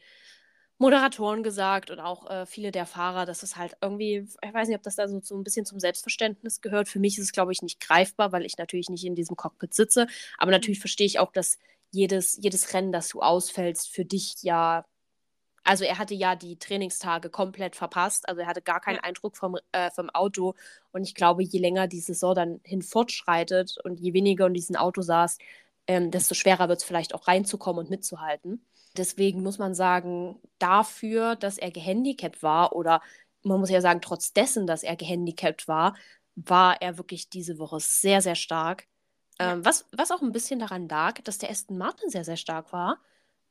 Moderatoren 0.78 1.42
gesagt 1.42 1.90
und 1.90 2.00
auch 2.00 2.30
äh, 2.30 2.46
viele 2.46 2.72
der 2.72 2.86
Fahrer, 2.86 3.26
dass 3.26 3.42
es 3.42 3.56
halt 3.56 3.76
irgendwie, 3.82 4.28
ich 4.44 4.54
weiß 4.54 4.68
nicht, 4.68 4.78
ob 4.78 4.84
das 4.84 4.96
da 4.96 5.08
so, 5.08 5.20
so 5.24 5.36
ein 5.36 5.44
bisschen 5.44 5.66
zum 5.66 5.80
Selbstverständnis 5.80 6.62
gehört. 6.62 6.88
Für 6.88 7.00
mich 7.00 7.18
ist 7.18 7.24
es, 7.24 7.32
glaube 7.32 7.52
ich, 7.52 7.64
nicht 7.64 7.80
greifbar, 7.80 8.32
weil 8.32 8.46
ich 8.46 8.58
natürlich 8.58 8.90
nicht 8.90 9.04
in 9.04 9.16
diesem 9.16 9.36
Cockpit 9.36 9.74
sitze. 9.74 10.06
Aber 10.38 10.52
natürlich 10.52 10.80
verstehe 10.80 11.08
ich 11.08 11.18
auch, 11.18 11.32
dass 11.32 11.58
jedes, 11.90 12.38
jedes 12.42 12.74
Rennen, 12.74 12.92
das 12.92 13.08
du 13.08 13.22
ausfällst, 13.22 13.90
für 13.90 14.06
dich 14.06 14.36
ja. 14.42 14.86
Also 15.68 15.84
er 15.84 15.98
hatte 15.98 16.14
ja 16.14 16.36
die 16.38 16.58
Trainingstage 16.58 17.30
komplett 17.30 17.76
verpasst. 17.76 18.30
Also 18.30 18.40
er 18.40 18.48
hatte 18.48 18.62
gar 18.62 18.80
keinen 18.80 18.96
ja. 18.96 19.04
Eindruck 19.04 19.36
vom, 19.36 19.58
äh, 19.74 19.92
vom 19.92 20.10
Auto. 20.10 20.56
Und 20.94 21.04
ich 21.04 21.14
glaube, 21.14 21.44
je 21.44 21.60
länger 21.60 21.88
die 21.88 22.00
Saison 22.00 22.34
dann 22.34 22.62
hinfortschreitet 22.64 23.76
und 23.84 24.00
je 24.00 24.14
weniger 24.14 24.48
in 24.48 24.54
diesem 24.54 24.78
Auto 24.78 25.02
saß, 25.02 25.38
ähm, 25.88 26.10
desto 26.10 26.36
schwerer 26.36 26.70
wird 26.70 26.80
es 26.80 26.86
vielleicht 26.86 27.14
auch 27.14 27.28
reinzukommen 27.28 27.84
und 27.84 27.90
mitzuhalten. 27.90 28.66
Deswegen 28.96 29.44
muss 29.44 29.58
man 29.58 29.76
sagen, 29.76 30.40
dafür, 30.58 31.36
dass 31.36 31.58
er 31.58 31.70
gehandicapt 31.70 32.44
war, 32.44 32.74
oder 32.74 33.02
man 33.44 33.60
muss 33.60 33.70
ja 33.70 33.82
sagen, 33.82 34.00
trotz 34.00 34.32
dessen, 34.32 34.68
dass 34.68 34.84
er 34.84 34.96
gehandicapt 34.96 35.68
war, 35.68 35.98
war 36.36 36.82
er 36.82 36.98
wirklich 36.98 37.30
diese 37.30 37.60
Woche 37.60 37.82
sehr, 37.82 38.22
sehr 38.22 38.36
stark. 38.36 38.88
Ja. 39.38 39.52
Ähm, 39.52 39.66
was, 39.66 39.86
was 39.92 40.12
auch 40.12 40.22
ein 40.22 40.32
bisschen 40.32 40.60
daran 40.60 40.88
lag, 40.88 41.20
dass 41.24 41.40
der 41.40 41.50
Aston 41.50 41.78
Martin 41.78 42.10
sehr, 42.10 42.24
sehr 42.24 42.38
stark 42.38 42.72
war. 42.72 43.00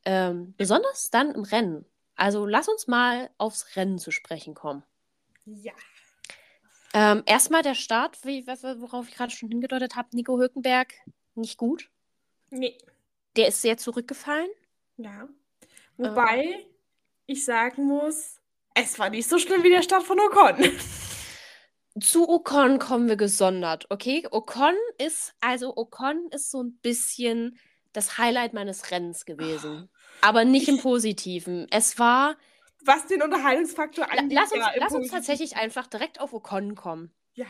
Ähm, 0.03 0.55
besonders 0.57 1.11
dann 1.11 1.35
im 1.35 1.43
Rennen. 1.43 1.85
Also 2.17 2.45
lass 2.45 2.67
uns 2.67 2.87
mal 2.87 3.29
aufs 3.37 3.75
Rennen 3.75 3.99
zu 3.99 4.11
sprechen 4.11 4.55
kommen. 4.55 4.83
Ja. 5.45 5.73
Ähm, 6.93 7.23
erstmal 7.25 7.61
der 7.61 7.75
Start, 7.75 8.17
wie, 8.25 8.45
worauf 8.47 9.07
ich 9.07 9.15
gerade 9.15 9.31
schon 9.31 9.49
hingedeutet 9.49 9.95
habe, 9.95 10.09
Nico 10.13 10.37
Hülkenberg, 10.37 10.93
nicht 11.35 11.57
gut. 11.57 11.89
Nee. 12.49 12.77
Der 13.35 13.49
ist 13.49 13.61
sehr 13.61 13.77
zurückgefallen. 13.77 14.49
Ja. 14.97 15.29
Wobei 15.97 16.43
ähm, 16.43 16.65
ich 17.27 17.45
sagen 17.45 17.85
muss, 17.85 18.39
es 18.73 18.97
war 18.97 19.09
nicht 19.09 19.29
so 19.29 19.37
schlimm 19.37 19.63
wie 19.63 19.69
der 19.69 19.83
Start 19.83 20.03
von 20.03 20.19
Ocon. 20.19 20.55
Zu 21.99 22.27
Ocon 22.29 22.79
kommen 22.79 23.07
wir 23.07 23.15
gesondert, 23.15 23.87
okay? 23.89 24.27
Ocon 24.31 24.75
ist, 24.97 25.33
also 25.39 25.75
Ocon 25.75 26.29
ist 26.31 26.51
so 26.51 26.63
ein 26.63 26.77
bisschen 26.81 27.59
das 27.93 28.17
Highlight 28.17 28.53
meines 28.53 28.91
Rennens 28.91 29.25
gewesen. 29.25 29.89
Aber 30.21 30.45
nicht 30.45 30.67
im 30.67 30.79
Positiven. 30.79 31.67
Es 31.71 31.99
war. 31.99 32.35
Was 32.83 33.07
den 33.07 33.21
Unterhaltungsfaktor 33.21 34.11
angeht. 34.11 34.37
Lass 34.37 34.51
uns, 34.51 34.61
ja, 34.61 34.71
lass 34.77 34.93
uns 34.93 35.09
tatsächlich 35.09 35.57
einfach 35.57 35.87
direkt 35.87 36.19
auf 36.19 36.33
Ocon 36.33 36.75
kommen. 36.75 37.11
Ja. 37.33 37.45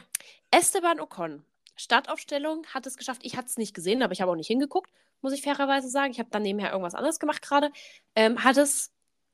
Esteban 0.51 0.99
Ocon. 0.99 1.43
Startaufstellung 1.75 2.65
hat 2.67 2.88
es 2.88 2.97
geschafft. 2.97 3.21
Ich 3.23 3.38
hatte 3.38 3.47
es 3.47 3.58
nicht 3.58 3.73
gesehen, 3.73 4.01
aber 4.01 4.13
ich 4.13 4.21
habe 4.21 4.32
auch 4.32 4.36
nicht 4.36 4.47
hingeguckt 4.47 4.89
muss 5.21 5.34
ich 5.34 5.41
fairerweise 5.41 5.89
sagen. 5.89 6.12
Ich 6.12 6.19
habe 6.19 6.30
dann 6.32 6.43
nebenher 6.43 6.71
irgendwas 6.71 6.95
anderes 6.95 7.19
gemacht 7.19 7.41
gerade. 7.41 7.71
Ähm, 8.15 8.43
hat 8.43 8.58
es, 8.58 8.91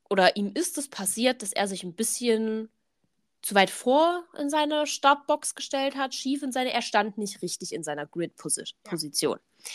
oder 0.10 0.36
ihm 0.36 0.52
ist 0.54 0.78
es 0.78 0.89
passiert, 0.89 1.41
dass 1.41 1.54
er 1.54 1.67
sich 1.67 1.84
ein 1.84 1.93
bisschen 1.93 2.69
zu 3.41 3.56
weit 3.56 3.69
vor 3.69 4.24
in 4.38 4.50
seine 4.50 4.88
Startbox 4.88 5.56
gestellt 5.56 5.96
hat, 5.96 6.15
schief 6.15 6.43
in 6.43 6.52
seine, 6.52 6.72
er 6.72 6.82
stand 6.82 7.17
nicht 7.17 7.41
richtig 7.41 7.74
in 7.74 7.84
seiner 7.84 8.06
Grid-Position. 8.06 9.38
Ja. 9.38 9.72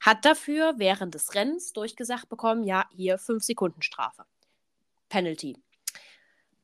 Hat 0.00 0.24
dafür 0.24 0.74
während 0.78 1.14
des 1.14 1.34
Rennens 1.34 1.72
durchgesagt 1.72 2.28
bekommen, 2.28 2.64
ja, 2.64 2.88
hier 2.94 3.18
fünf 3.18 3.44
Sekunden 3.44 3.82
Strafe. 3.82 4.24
Penalty. 5.08 5.56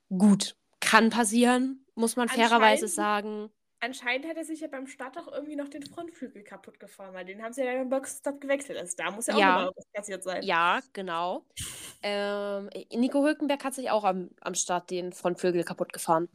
Gut, 0.08 0.56
kann 0.80 1.10
passieren, 1.10 1.84
muss 1.94 2.16
man 2.16 2.28
fairerweise 2.28 2.88
sagen 2.88 3.50
anscheinend 3.80 4.26
hat 4.26 4.36
er 4.36 4.44
sich 4.44 4.60
ja 4.60 4.68
beim 4.68 4.86
Start 4.86 5.16
auch 5.18 5.28
irgendwie 5.32 5.56
noch 5.56 5.68
den 5.68 5.82
Frontflügel 5.82 6.42
kaputt 6.42 6.80
gefahren, 6.80 7.14
weil 7.14 7.24
den 7.24 7.42
haben 7.42 7.52
sie 7.52 7.64
ja 7.64 7.72
beim 7.72 7.88
Boxstop 7.88 8.40
gewechselt. 8.40 8.78
Also 8.78 8.94
da 8.96 9.10
muss 9.10 9.26
ja 9.26 9.34
auch 9.34 9.38
ja. 9.38 9.64
noch 9.64 9.76
was 9.76 9.86
passiert 9.92 10.22
sein. 10.22 10.42
Ja, 10.42 10.80
genau. 10.92 11.44
Ähm, 12.02 12.70
Nico 12.92 13.24
Hülkenberg 13.24 13.64
hat 13.64 13.74
sich 13.74 13.90
auch 13.90 14.04
am, 14.04 14.30
am 14.40 14.54
Start 14.54 14.90
den 14.90 15.12
Frontflügel 15.12 15.64
kaputt 15.64 15.92
gefahren. 15.92 16.28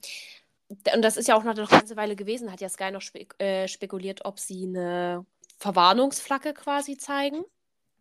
Und 0.70 1.02
das 1.02 1.18
ist 1.18 1.28
ja 1.28 1.36
auch 1.36 1.44
noch 1.44 1.56
eine 1.56 1.68
ganze 1.68 1.98
Weile 1.98 2.16
gewesen, 2.16 2.52
hat 2.52 2.62
ja 2.62 2.70
Sky 2.70 2.92
noch 2.92 3.02
spe 3.02 3.28
äh, 3.40 3.68
spekuliert, 3.68 4.24
ob 4.24 4.40
sie 4.40 4.64
eine 4.64 5.26
Verwarnungsflagge 5.62 6.54
quasi 6.54 6.98
zeigen. 6.98 7.44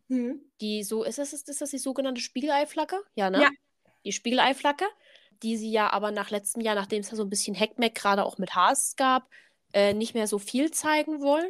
Hm. 0.07 0.41
Die 0.59 0.83
so, 0.83 1.03
ist 1.03 1.17
das, 1.17 1.33
ist 1.33 1.61
das 1.61 1.69
die 1.69 1.77
sogenannte 1.77 2.21
Spiegeleiflagge? 2.21 2.97
Ja, 3.15 3.29
ne? 3.29 3.43
Ja. 3.43 3.49
Die 4.03 4.11
Spiegeleiflagge 4.11 4.85
die 5.43 5.57
sie 5.57 5.71
ja 5.71 5.91
aber 5.91 6.11
nach 6.11 6.29
letztem 6.29 6.61
Jahr, 6.61 6.75
nachdem 6.75 7.01
es 7.01 7.09
ja 7.09 7.17
so 7.17 7.23
ein 7.23 7.29
bisschen 7.29 7.55
Heckmeck 7.55 7.95
gerade 7.95 8.25
auch 8.25 8.37
mit 8.37 8.55
Haas 8.55 8.95
gab, 8.95 9.27
äh, 9.73 9.93
nicht 9.93 10.13
mehr 10.13 10.27
so 10.27 10.37
viel 10.37 10.71
zeigen 10.71 11.21
wollen. 11.21 11.49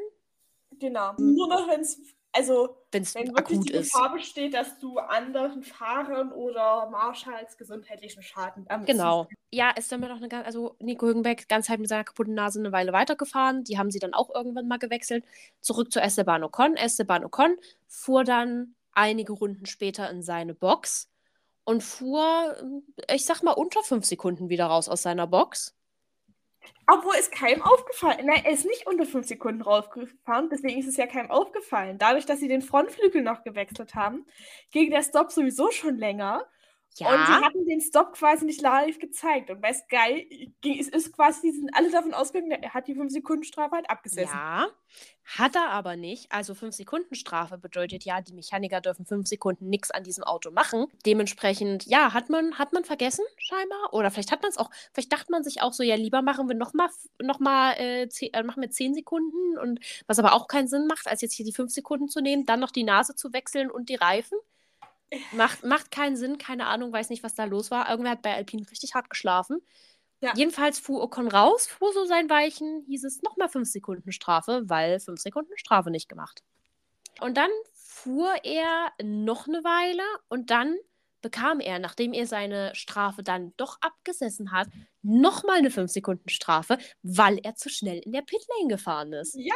Genau. 0.79 1.13
Mhm. 1.17 1.35
Nur 1.35 1.47
noch, 1.47 1.67
wenn 1.67 1.81
es 1.81 1.99
also 2.33 2.77
Wenn's 2.91 3.13
wenn 3.15 3.35
wirklich 3.35 3.59
die 3.61 3.71
Gefahr 3.73 4.13
besteht, 4.13 4.53
dass 4.53 4.79
du 4.79 4.97
anderen 4.99 5.63
Fahrern 5.63 6.31
oder 6.31 6.89
Marschalls 6.89 7.57
gesundheitlichen 7.57 8.23
Schaden 8.23 8.65
am 8.69 8.85
Genau. 8.85 9.27
Ja, 9.51 9.71
ist 9.71 9.91
damit 9.91 10.11
auch 10.11 10.17
eine 10.17 10.29
ganz, 10.29 10.45
also 10.45 10.75
Nico 10.79 11.05
Hülkenberg 11.05 11.49
ganz 11.49 11.67
halt 11.67 11.79
mit 11.79 11.89
seiner 11.89 12.05
kaputten 12.05 12.33
Nase 12.33 12.59
eine 12.59 12.71
Weile 12.71 12.93
weitergefahren. 12.93 13.63
Die 13.65 13.77
haben 13.77 13.91
sie 13.91 13.99
dann 13.99 14.13
auch 14.13 14.33
irgendwann 14.33 14.67
mal 14.67 14.79
gewechselt. 14.79 15.25
Zurück 15.59 15.91
zu 15.91 15.99
Esteban 15.99 16.43
Ocon. 16.43 16.77
Esteban 16.77 17.25
Ocon 17.25 17.57
fuhr 17.87 18.23
dann 18.23 18.75
einige 18.93 19.33
Runden 19.33 19.65
später 19.65 20.09
in 20.09 20.21
seine 20.21 20.53
Box 20.53 21.09
und 21.63 21.83
fuhr, 21.83 22.55
ich 23.13 23.25
sag 23.25 23.43
mal, 23.43 23.51
unter 23.51 23.83
fünf 23.83 24.05
Sekunden 24.05 24.49
wieder 24.49 24.65
raus 24.65 24.89
aus 24.89 25.01
seiner 25.01 25.27
Box. 25.27 25.75
Obwohl 26.87 27.15
es 27.17 27.31
keinem 27.31 27.61
aufgefallen 27.61 28.25
Nein, 28.25 28.43
er 28.43 28.51
ist 28.51 28.65
nicht 28.65 28.87
unter 28.87 29.05
fünf 29.05 29.27
Sekunden 29.27 29.61
rausgefahren, 29.61 30.49
deswegen 30.49 30.79
ist 30.79 30.87
es 30.87 30.97
ja 30.97 31.07
keinem 31.07 31.31
aufgefallen. 31.31 31.97
Dadurch, 31.97 32.25
dass 32.25 32.39
sie 32.39 32.47
den 32.47 32.61
Frontflügel 32.61 33.21
noch 33.21 33.43
gewechselt 33.43 33.95
haben, 33.95 34.25
ging 34.71 34.89
der 34.89 35.03
Stop 35.03 35.31
sowieso 35.31 35.71
schon 35.71 35.97
länger. 35.97 36.45
Ja. 36.97 37.09
Und 37.09 37.27
die 37.27 37.45
hatten 37.45 37.65
den 37.65 37.79
Stop 37.79 38.13
quasi 38.13 38.45
nicht 38.45 38.61
live 38.61 38.99
gezeigt. 38.99 39.49
Und 39.49 39.61
bei 39.61 39.73
Sky 39.73 40.53
ging, 40.61 40.79
es 40.79 40.89
ist 40.89 41.13
quasi, 41.13 41.41
die 41.43 41.51
sind 41.51 41.69
alle 41.73 41.89
davon 41.89 42.13
ausgegangen, 42.13 42.51
er 42.51 42.73
hat 42.73 42.87
die 42.87 42.95
5-Sekunden-Strafe 42.95 43.75
halt 43.75 43.89
abgesessen. 43.89 44.33
Ja, 44.33 44.67
hat 45.23 45.55
er 45.55 45.69
aber 45.69 45.95
nicht. 45.95 46.29
Also 46.31 46.53
5-Sekunden-Strafe 46.53 47.57
bedeutet 47.57 48.03
ja, 48.03 48.19
die 48.19 48.33
Mechaniker 48.33 48.81
dürfen 48.81 49.05
5 49.05 49.25
Sekunden 49.25 49.69
nichts 49.69 49.89
an 49.91 50.03
diesem 50.03 50.25
Auto 50.25 50.51
machen. 50.51 50.87
Dementsprechend, 51.05 51.85
ja, 51.85 52.13
hat 52.13 52.29
man, 52.29 52.57
hat 52.59 52.73
man 52.73 52.83
vergessen, 52.83 53.23
scheinbar. 53.37 53.93
Oder 53.93 54.11
vielleicht 54.11 54.33
hat 54.33 54.41
man 54.41 54.49
es 54.49 54.57
auch, 54.57 54.69
vielleicht 54.91 55.13
dachte 55.13 55.31
man 55.31 55.43
sich 55.45 55.61
auch 55.61 55.71
so, 55.71 55.83
ja, 55.83 55.95
lieber 55.95 56.21
machen 56.21 56.49
wir 56.49 56.55
nochmal 56.55 56.89
noch 57.21 57.39
mal, 57.39 57.71
äh, 57.73 58.03
äh, 58.03 58.43
machen 58.43 58.61
wir 58.61 58.69
10 58.69 58.93
Sekunden. 58.95 59.57
Und 59.57 59.79
was 60.07 60.19
aber 60.19 60.33
auch 60.33 60.47
keinen 60.47 60.67
Sinn 60.67 60.87
macht, 60.87 61.07
als 61.07 61.21
jetzt 61.21 61.33
hier 61.33 61.45
die 61.45 61.53
5 61.53 61.71
Sekunden 61.71 62.09
zu 62.09 62.19
nehmen, 62.19 62.45
dann 62.45 62.59
noch 62.59 62.71
die 62.71 62.83
Nase 62.83 63.15
zu 63.15 63.31
wechseln 63.31 63.71
und 63.71 63.87
die 63.87 63.95
Reifen. 63.95 64.37
Macht, 65.33 65.63
macht 65.63 65.91
keinen 65.91 66.15
Sinn, 66.15 66.37
keine 66.37 66.67
Ahnung, 66.67 66.93
weiß 66.93 67.09
nicht, 67.09 67.23
was 67.23 67.35
da 67.35 67.43
los 67.45 67.71
war. 67.71 67.89
Irgendwer 67.89 68.11
hat 68.11 68.21
bei 68.21 68.33
Alpine 68.33 68.69
richtig 68.69 68.93
hart 68.93 69.09
geschlafen. 69.09 69.61
Ja. 70.21 70.33
Jedenfalls 70.35 70.79
fuhr 70.79 71.01
Ocon 71.01 71.27
raus, 71.27 71.67
fuhr 71.67 71.91
so 71.93 72.05
sein 72.05 72.29
Weichen, 72.29 72.83
hieß 72.87 73.03
es 73.03 73.21
nochmal 73.23 73.49
5 73.49 73.69
Sekunden 73.69 74.11
Strafe, 74.11 74.63
weil 74.65 74.99
5 74.99 75.19
Sekunden 75.19 75.57
Strafe 75.57 75.89
nicht 75.89 76.07
gemacht. 76.07 76.43
Und 77.19 77.37
dann 77.37 77.49
fuhr 77.73 78.33
er 78.43 78.91
noch 79.03 79.47
eine 79.47 79.63
Weile 79.63 80.03
und 80.29 80.49
dann 80.51 80.77
bekam 81.21 81.59
er, 81.59 81.79
nachdem 81.79 82.13
er 82.13 82.25
seine 82.25 82.73
Strafe 82.73 83.23
dann 83.23 83.53
doch 83.57 83.77
abgesessen 83.81 84.51
hat, 84.51 84.67
nochmal 85.01 85.57
eine 85.57 85.69
5-Sekunden-Strafe, 85.69 86.77
weil 87.03 87.39
er 87.43 87.55
zu 87.55 87.69
schnell 87.69 87.99
in 87.99 88.11
der 88.11 88.21
Pitlane 88.21 88.67
gefahren 88.67 89.13
ist. 89.13 89.35
Ja. 89.35 89.55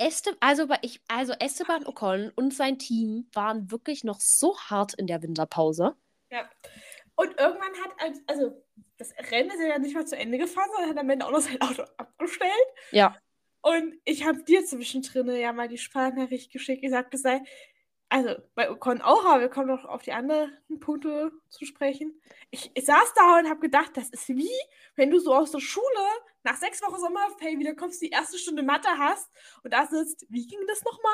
Este, 0.00 0.34
also, 0.40 0.66
ich, 0.80 1.00
also 1.08 1.34
Esteban 1.34 1.86
Ocon 1.86 2.32
und 2.34 2.54
sein 2.54 2.78
Team 2.78 3.28
waren 3.34 3.70
wirklich 3.70 4.02
noch 4.02 4.18
so 4.18 4.58
hart 4.58 4.94
in 4.94 5.06
der 5.06 5.22
Winterpause. 5.22 5.94
Ja. 6.30 6.48
Und 7.16 7.38
irgendwann 7.38 7.74
hat, 7.84 8.14
also 8.26 8.64
das 8.96 9.12
Rennen 9.30 9.50
ist 9.50 9.60
ja 9.60 9.78
nicht 9.78 9.94
mal 9.94 10.06
zu 10.06 10.16
Ende 10.16 10.38
gefahren, 10.38 10.70
sondern 10.72 10.90
hat 10.90 10.98
am 10.98 11.10
Ende 11.10 11.26
auch 11.26 11.32
noch 11.32 11.40
sein 11.40 11.60
Auto 11.60 11.82
abgestellt. 11.98 12.50
Ja. 12.92 13.16
Und 13.62 13.94
ich 14.06 14.24
habe 14.24 14.42
dir 14.42 14.64
zwischendrin 14.64 15.28
ja 15.36 15.52
mal 15.52 15.68
die 15.68 15.76
Sprachnachricht 15.76 16.50
geschickt, 16.50 16.80
gesagt, 16.80 17.12
es 17.12 17.20
sei, 17.20 17.42
also 18.10 18.34
bei 18.54 18.70
Ocon 18.70 19.00
auch, 19.00 19.24
aber 19.24 19.40
wir 19.40 19.48
kommen 19.48 19.68
noch 19.68 19.84
auf 19.84 20.02
die 20.02 20.12
anderen 20.12 20.52
Punkte 20.80 21.30
zu 21.48 21.64
sprechen. 21.64 22.20
Ich, 22.50 22.70
ich 22.74 22.84
saß 22.84 23.14
da 23.14 23.38
und 23.38 23.48
habe 23.48 23.60
gedacht, 23.60 23.92
das 23.94 24.10
ist 24.10 24.28
wie, 24.28 24.50
wenn 24.96 25.10
du 25.10 25.20
so 25.20 25.32
aus 25.32 25.52
der 25.52 25.60
Schule 25.60 25.84
nach 26.42 26.56
sechs 26.56 26.82
Wochen 26.82 27.00
Sommerferien 27.00 27.60
wieder 27.60 27.74
kommst, 27.74 28.02
die 28.02 28.10
erste 28.10 28.36
Stunde 28.36 28.62
Mathe 28.62 28.88
hast 28.98 29.30
und 29.62 29.72
da 29.72 29.86
sitzt, 29.86 30.26
wie 30.28 30.46
ging 30.46 30.58
das 30.66 30.82
nochmal? 30.84 31.12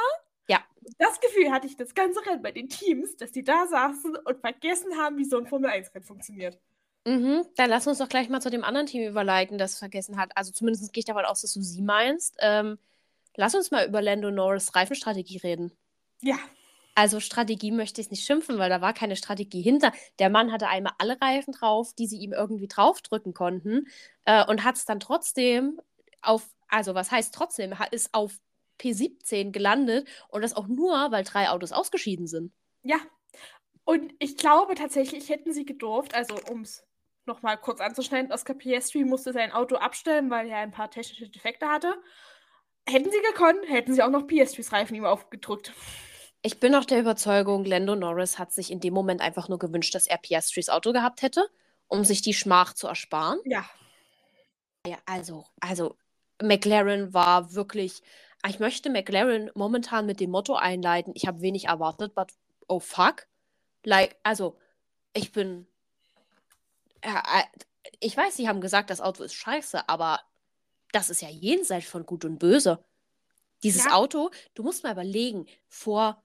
Ja. 0.49 0.65
Das 0.99 1.21
Gefühl 1.21 1.51
hatte 1.51 1.67
ich 1.67 1.77
das 1.77 1.95
ganze 1.95 2.25
Rennen 2.25 2.43
bei 2.43 2.53
den 2.53 2.69
Teams, 2.69 3.17
dass 3.17 3.31
die 3.31 3.45
da 3.45 3.67
saßen 3.67 4.17
und 4.17 4.41
vergessen 4.41 4.97
haben, 4.97 5.19
wie 5.19 5.25
so 5.25 5.37
ein 5.37 5.47
Formel-1-Rennen 5.47 6.07
funktioniert. 6.07 6.59
Mhm, 7.05 7.45
dann 7.57 7.71
lass 7.71 7.87
uns 7.87 7.99
doch 7.99 8.09
gleich 8.09 8.29
mal 8.29 8.41
zu 8.41 8.51
dem 8.51 8.65
anderen 8.65 8.87
Team 8.87 9.07
überleiten, 9.07 9.59
das 9.59 9.79
vergessen 9.79 10.17
hat. 10.17 10.31
Also 10.35 10.53
zumindest 10.53 10.93
gehe 10.93 11.01
ich 11.01 11.05
davon 11.05 11.25
aus, 11.25 11.43
dass 11.43 11.53
du 11.53 11.61
sie 11.61 11.83
meinst. 11.83 12.37
Ähm, 12.41 12.79
lass 13.37 13.55
uns 13.55 13.71
mal 13.71 13.87
über 13.87 14.01
Lando 14.01 14.31
Norris 14.31 14.75
Reifenstrategie 14.75 15.39
reden. 15.39 15.73
Ja. 16.21 16.39
Also 16.97 17.21
Strategie 17.21 17.73
möchte 17.73 18.01
ich 18.01 18.11
nicht 18.11 18.25
schimpfen, 18.25 18.59
weil 18.59 18.71
da 18.71 18.81
war 18.81 18.95
keine 18.95 19.17
Strategie 19.17 19.61
hinter. 19.61 19.93
Der 20.19 20.31
Mann 20.31 20.51
hatte 20.51 20.69
einmal 20.69 20.95
alle 20.97 21.21
Reifen 21.21 21.53
drauf, 21.53 21.93
die 21.93 22.07
sie 22.07 22.17
ihm 22.17 22.33
irgendwie 22.33 22.69
draufdrücken 22.69 23.35
konnten 23.35 23.87
äh, 24.25 24.43
und 24.47 24.65
hat 24.65 24.77
es 24.77 24.87
dann 24.87 24.99
trotzdem 24.99 25.79
auf, 26.23 26.49
also 26.69 26.95
was 26.95 27.11
heißt 27.11 27.35
trotzdem, 27.35 27.75
ist 27.91 28.15
auf 28.15 28.33
P17 28.81 29.51
gelandet 29.51 30.09
und 30.29 30.41
das 30.41 30.57
auch 30.57 30.69
nur, 30.69 31.13
weil 31.13 31.23
drei 31.23 31.51
Autos 31.51 31.73
ausgeschieden 31.73 32.27
sind. 32.27 32.51
Ja. 32.83 32.97
Und 33.85 34.15
ich 34.19 34.39
glaube 34.39 34.75
tatsächlich, 34.75 35.29
hätten 35.29 35.53
sie 35.53 35.67
gedurft, 35.67 36.15
also 36.15 36.35
um 36.51 36.63
es 36.63 36.83
nochmal 37.27 37.59
kurz 37.59 37.83
anzuschneiden, 37.83 38.33
Oscar 38.33 38.55
Piastri 38.55 39.05
musste 39.05 39.35
sein 39.35 39.53
Auto 39.53 39.77
abstellen, 39.77 40.31
weil 40.31 40.49
er 40.49 40.59
ein 40.59 40.71
paar 40.71 40.91
technische 40.91 41.29
Defekte 41.29 41.69
hatte. 41.69 41.95
Hätten 42.89 43.11
sie 43.11 43.21
gekonnt, 43.33 43.69
hätten 43.69 43.93
sie 43.93 44.03
auch 44.03 44.11
noch 44.11 44.27
Piastris 44.27 44.73
Reifen 44.73 44.95
ihm 44.95 45.05
aufgedrückt. 45.05 45.75
Ich 46.47 46.61
bin 46.61 46.77
auch 46.77 46.85
der 46.85 47.01
Überzeugung, 47.01 47.65
Lando 47.65 47.97
Norris 47.97 48.39
hat 48.39 48.53
sich 48.53 48.71
in 48.71 48.79
dem 48.79 48.95
Moment 48.95 49.21
einfach 49.21 49.49
nur 49.49 49.59
gewünscht, 49.59 49.97
dass 49.97 50.07
er 50.07 50.17
Piastris 50.17 50.69
Auto 50.69 50.93
gehabt 50.93 51.23
hätte, 51.23 51.45
um 51.89 52.05
sich 52.05 52.23
die 52.23 52.35
Schmach 52.35 52.73
zu 52.73 52.87
ersparen. 52.87 53.41
Ja. 53.45 53.69
Ja, 54.87 54.97
also, 55.07 55.47
also 55.59 55.97
McLaren 56.41 57.13
war 57.13 57.55
wirklich. 57.55 58.01
Ich 58.47 58.61
möchte 58.61 58.91
McLaren 58.91 59.51
momentan 59.57 60.07
mit 60.07 60.21
dem 60.21 60.31
Motto 60.31 60.55
einleiten: 60.55 61.15
Ich 61.17 61.27
habe 61.27 61.41
wenig 61.41 61.65
erwartet, 61.65 62.15
but 62.15 62.29
oh 62.69 62.79
fuck. 62.79 63.27
Like, 63.83 64.15
also, 64.23 64.57
ich 65.15 65.33
bin. 65.33 65.67
Äh, 67.01 67.43
ich 67.99 68.17
weiß, 68.17 68.37
sie 68.37 68.49
haben 68.49 68.61
gesagt, 68.61 68.91
das 68.91 69.01
Auto 69.01 69.25
ist 69.25 69.35
scheiße, 69.35 69.89
aber 69.89 70.21
das 70.93 71.11
ist 71.11 71.23
ja 71.23 71.29
jenseits 71.29 71.89
von 71.89 72.07
Gut 72.07 72.25
und 72.25 72.39
Böse. 72.39 72.85
Dieses 73.65 73.87
ja. 73.87 73.95
Auto, 73.95 74.31
du 74.55 74.63
musst 74.63 74.85
mal 74.85 74.93
überlegen, 74.93 75.47
vor 75.67 76.23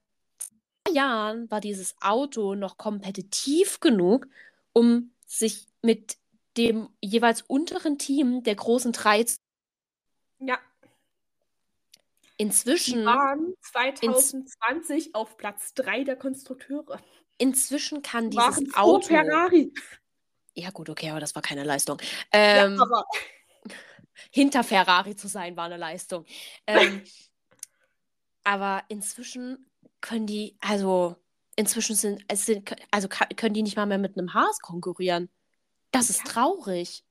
Jahren 0.93 1.49
war 1.49 1.61
dieses 1.61 1.95
Auto 2.01 2.55
noch 2.55 2.77
kompetitiv 2.77 3.79
genug, 3.79 4.27
um 4.73 5.11
sich 5.25 5.67
mit 5.81 6.17
dem 6.57 6.89
jeweils 7.01 7.41
unteren 7.41 7.97
Team 7.97 8.43
der 8.43 8.55
großen 8.55 8.91
drei 8.91 9.23
zu. 9.23 9.37
Ja. 10.39 10.59
Inzwischen. 12.37 13.01
Die 13.01 13.05
waren 13.05 13.53
2020 13.61 15.05
ins, 15.05 15.15
auf 15.15 15.37
Platz 15.37 15.73
3 15.75 16.03
der 16.03 16.15
Konstrukteure. 16.15 16.99
Inzwischen 17.37 18.01
kann 18.01 18.29
dieses 18.29 18.73
Auto. 18.75 19.07
Ferrari. 19.07 19.71
Ja, 20.53 20.71
gut, 20.71 20.89
okay, 20.89 21.09
aber 21.09 21.19
das 21.19 21.35
war 21.35 21.41
keine 21.41 21.63
Leistung. 21.63 21.99
Ähm, 22.31 22.75
ja, 22.75 22.81
aber. 22.81 23.05
Hinter 24.31 24.63
Ferrari 24.63 25.15
zu 25.15 25.27
sein, 25.27 25.55
war 25.55 25.65
eine 25.65 25.77
Leistung. 25.77 26.25
Ähm, 26.67 27.03
aber 28.43 28.83
inzwischen 28.89 29.70
können 30.01 30.27
die, 30.27 30.57
also 30.59 31.15
inzwischen 31.55 31.95
sind, 31.95 32.23
es 32.27 32.45
sind, 32.45 32.75
also 32.91 33.07
können 33.07 33.53
die 33.53 33.63
nicht 33.63 33.77
mal 33.77 33.85
mehr 33.85 33.97
mit 33.97 34.17
einem 34.17 34.33
Haas 34.33 34.59
konkurrieren. 34.59 35.29
Das 35.91 36.09
ist 36.09 36.25
traurig. 36.25 37.03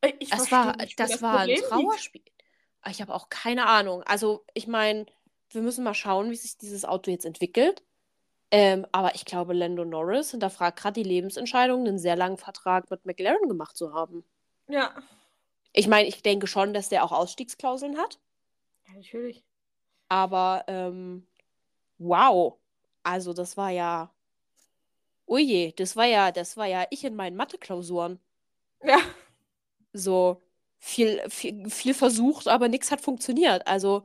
Äh, 0.00 0.12
ich 0.18 0.30
das 0.30 0.50
war, 0.52 0.76
nicht, 0.76 0.98
das, 0.98 1.10
das 1.10 1.22
war 1.22 1.38
ein 1.40 1.56
Trauerspiel. 1.56 2.22
Liegt. 2.22 2.44
Ich 2.88 3.00
habe 3.00 3.14
auch 3.14 3.28
keine 3.28 3.66
Ahnung. 3.66 4.02
Also, 4.04 4.44
ich 4.54 4.66
meine, 4.66 5.06
wir 5.50 5.62
müssen 5.62 5.84
mal 5.84 5.94
schauen, 5.94 6.30
wie 6.30 6.36
sich 6.36 6.56
dieses 6.58 6.84
Auto 6.84 7.10
jetzt 7.10 7.24
entwickelt. 7.24 7.82
Ähm, 8.50 8.86
aber 8.92 9.14
ich 9.14 9.24
glaube, 9.24 9.52
Lando 9.52 9.84
Norris 9.84 10.30
hinterfragt 10.30 10.78
gerade 10.78 11.02
die 11.02 11.08
Lebensentscheidung, 11.08 11.86
einen 11.86 11.98
sehr 11.98 12.16
langen 12.16 12.38
Vertrag 12.38 12.90
mit 12.90 13.04
McLaren 13.04 13.46
gemacht 13.48 13.76
zu 13.76 13.92
haben. 13.92 14.24
Ja. 14.68 14.94
Ich 15.74 15.86
meine, 15.86 16.08
ich 16.08 16.22
denke 16.22 16.46
schon, 16.46 16.72
dass 16.72 16.88
der 16.88 17.04
auch 17.04 17.12
Ausstiegsklauseln 17.12 17.98
hat. 17.98 18.18
Ja, 18.86 18.94
natürlich. 18.94 19.44
Aber 20.08 20.64
ähm, 20.66 21.26
wow. 21.98 22.58
Also, 23.02 23.32
das 23.32 23.56
war 23.56 23.70
ja. 23.70 24.12
Oje, 25.26 25.72
das 25.72 25.94
war 25.96 26.06
ja, 26.06 26.32
das 26.32 26.56
war 26.56 26.66
ja 26.66 26.86
ich 26.90 27.04
in 27.04 27.14
meinen 27.14 27.36
Mathe-Klausuren. 27.36 28.18
Ja. 28.82 28.98
So 29.92 30.42
viel, 30.78 31.20
viel, 31.28 31.68
viel 31.70 31.94
versucht, 31.94 32.48
aber 32.48 32.68
nichts 32.68 32.90
hat 32.90 33.00
funktioniert. 33.00 33.66
Also, 33.66 34.04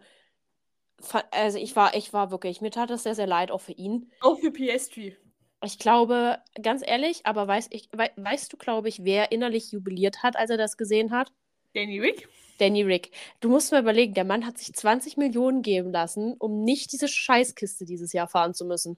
also 1.32 1.58
ich 1.58 1.76
war, 1.76 1.96
ich 1.96 2.14
war 2.14 2.32
wirklich, 2.32 2.62
mir 2.62 2.72
tat 2.72 2.90
das 2.90 3.04
sehr, 3.04 3.16
sehr 3.16 3.28
leid, 3.28 3.52
auch 3.52 3.62
für 3.62 3.74
ihn. 3.74 4.12
Auch 4.22 4.40
für 4.40 4.52
PSG. 4.52 5.16
Ich 5.64 5.80
glaube, 5.80 6.40
ganz 6.62 6.84
ehrlich, 6.86 7.26
aber 7.26 7.48
weiß 7.48 7.68
ich, 7.72 7.90
we, 7.94 8.10
weißt 8.18 8.52
du, 8.52 8.58
glaube 8.58 8.90
ich, 8.90 9.06
wer 9.06 9.32
innerlich 9.32 9.72
jubiliert 9.72 10.22
hat, 10.24 10.36
als 10.36 10.50
er 10.50 10.58
das 10.58 10.76
gesehen 10.76 11.12
hat? 11.12 11.32
Danny 11.74 12.00
Rick. 12.00 12.28
Danny 12.60 12.84
Rick. 12.84 13.12
Du 13.39 13.50
musst 13.50 13.72
mal 13.72 13.82
überlegen, 13.82 14.13
der 14.13 14.24
Mann 14.24 14.46
hat 14.46 14.58
sich 14.58 14.74
20 14.74 15.18
Millionen 15.18 15.62
geben 15.62 15.92
lassen, 15.92 16.36
um 16.38 16.63
nicht 16.63 16.92
diese 16.92 17.08
Scheißkiste 17.08 17.86
dieses 17.86 18.13
Jahr 18.13 18.28
fahren 18.28 18.54
zu 18.54 18.66
müssen. 18.66 18.98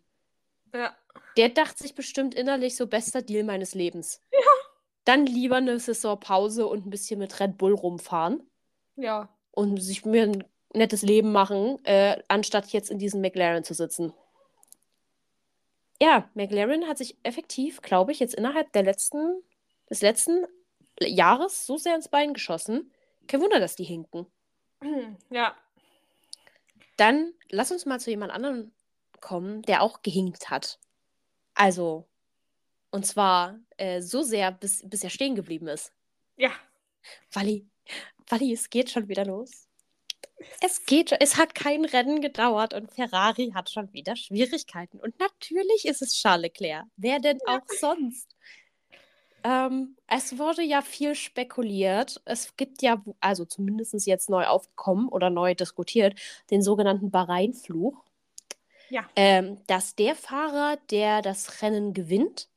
Ja. 0.74 0.96
Der 1.38 1.50
dachte 1.50 1.84
sich 1.84 1.96
bestimmt 1.96 2.36
innerlich 2.36 2.76
so 2.76 2.88
bester 2.88 3.22
Deal 3.22 3.44
meines 3.44 3.74
Lebens. 3.74 4.22
Ja. 4.32 4.40
Dann 5.06 5.26
lieber 5.26 5.58
eine 5.58 5.80
Saisonpause 5.80 6.68
und 6.68 6.86
ein 6.86 6.90
bisschen 6.90 7.20
mit 7.20 7.40
Red 7.40 7.58
Bull 7.58 7.74
rumfahren. 7.74 8.42
Ja. 8.96 9.30
Und 9.52 9.82
sich 9.82 10.06
mir 10.06 10.24
ein 10.24 10.44
nettes 10.74 11.02
Leben 11.02 11.32
machen, 11.32 11.84
äh, 11.86 12.22
anstatt 12.28 12.68
jetzt 12.68 12.90
in 12.92 13.00
diesem 13.00 13.22
McLaren 13.22 13.64
zu 13.64 13.74
sitzen. 13.74 14.14
Ja, 16.02 16.30
McLaren 16.34 16.88
hat 16.88 16.98
sich 16.98 17.18
effektiv, 17.24 17.82
glaube 17.82 18.12
ich, 18.12 18.20
jetzt 18.20 18.36
innerhalb 18.36 18.72
der 18.74 18.84
letzten, 18.84 19.42
des 19.90 20.02
letzten 20.02 20.46
Jahres 21.00 21.66
so 21.66 21.78
sehr 21.78 21.96
ins 21.96 22.10
Bein 22.10 22.34
geschossen. 22.34 22.92
Kein 23.28 23.42
Wunder, 23.42 23.60
dass 23.60 23.76
die 23.76 23.84
hinken. 23.84 24.28
Ja. 25.30 25.56
Dann 26.98 27.34
lass 27.50 27.72
uns 27.72 27.86
mal 27.86 28.00
zu 28.00 28.10
jemand 28.10 28.32
anderem 28.32 28.72
kommen, 29.20 29.64
der 29.64 29.82
auch 29.82 30.02
gehinkt 30.02 30.50
hat. 30.50 30.80
Also, 31.54 32.08
und 32.92 33.06
zwar 33.06 33.60
äh, 33.78 34.02
so 34.02 34.22
sehr, 34.22 34.52
bis, 34.52 34.88
bis 34.88 35.04
er 35.04 35.10
stehen 35.10 35.36
geblieben 35.36 35.68
ist. 35.68 35.92
Ja. 36.38 36.52
Wally, 37.34 37.68
Wally, 38.30 38.54
es 38.54 38.70
geht 38.70 38.90
schon 38.90 39.08
wieder 39.08 39.26
los. 39.26 39.68
Es 40.62 40.86
geht, 40.86 41.14
es 41.20 41.38
hat 41.38 41.56
kein 41.56 41.86
Rennen 41.86 42.22
gedauert 42.22 42.74
und 42.74 42.92
Ferrari 42.92 43.52
hat 43.54 43.70
schon 43.70 43.92
wieder 43.94 44.16
Schwierigkeiten. 44.16 45.00
Und 45.00 45.20
natürlich 45.20 45.86
ist 45.86 46.02
es 46.02 46.14
Charles 46.14 46.44
Leclerc. 46.44 46.86
Wer 46.98 47.20
denn 47.20 47.40
ja. 47.48 47.58
auch 47.58 47.68
sonst? 47.80 48.36
Ähm, 49.46 49.96
es 50.08 50.40
wurde 50.40 50.64
ja 50.64 50.82
viel 50.82 51.14
spekuliert. 51.14 52.20
Es 52.26 52.58
gibt 52.58 52.82
ja, 52.82 53.04
also 53.20 53.46
zumindest 53.46 53.94
jetzt 54.08 54.28
neu 54.28 54.46
aufgekommen 54.46 55.08
oder 55.08 55.30
neu 55.30 55.54
diskutiert, 55.54 56.20
den 56.50 56.64
sogenannten 56.64 57.12
Bahrain-Fluch. 57.12 58.04
Ja. 58.90 59.08
Ähm, 59.16 59.60
dass 59.68 59.96
der 59.96 60.16
Fahrer, 60.16 60.78
der 60.90 61.22
das 61.22 61.62
Rennen 61.62 61.94
gewinnt, 61.94 62.50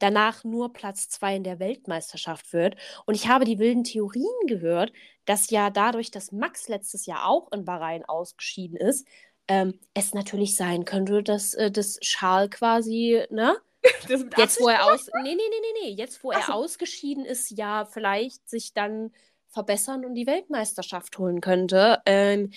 danach 0.00 0.42
nur 0.42 0.72
Platz 0.72 1.08
zwei 1.08 1.36
in 1.36 1.44
der 1.44 1.60
Weltmeisterschaft 1.60 2.52
wird. 2.52 2.74
Und 3.06 3.14
ich 3.14 3.28
habe 3.28 3.44
die 3.44 3.60
wilden 3.60 3.84
Theorien 3.84 4.46
gehört, 4.48 4.92
dass 5.26 5.50
ja 5.50 5.70
dadurch, 5.70 6.10
dass 6.10 6.32
Max 6.32 6.68
letztes 6.68 7.06
Jahr 7.06 7.28
auch 7.28 7.52
in 7.52 7.64
Bahrain 7.64 8.04
ausgeschieden 8.04 8.76
ist, 8.76 9.06
ähm, 9.46 9.78
es 9.94 10.12
natürlich 10.12 10.56
sein 10.56 10.84
könnte, 10.84 11.22
dass 11.22 11.54
äh, 11.54 11.70
das 11.70 12.00
Charles 12.00 12.50
quasi, 12.50 13.24
ne? 13.30 13.56
jetzt, 14.36 14.60
wo 14.60 14.68
er 14.68 14.84
aus. 14.92 15.08
Nee, 15.22 15.34
nee, 15.34 15.48
nee, 15.48 15.80
nee. 15.82 15.90
Jetzt, 15.90 16.22
wo 16.24 16.30
er 16.32 16.42
so. 16.42 16.52
ausgeschieden 16.52 17.24
ist, 17.24 17.50
ja, 17.50 17.84
vielleicht 17.84 18.48
sich 18.48 18.72
dann 18.72 19.12
verbessern 19.48 20.04
und 20.04 20.14
die 20.14 20.26
Weltmeisterschaft 20.26 21.18
holen 21.18 21.40
könnte. 21.40 22.00
Ähm, 22.06 22.52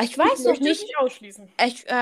Ich 0.00 0.16
weiß 0.18 0.40
ich 0.40 0.44
noch 0.46 0.60
nicht. 0.60 0.82
nicht 0.82 0.96
ausschließen. 0.98 1.52
Ich, 1.64 1.86
äh, 1.86 1.92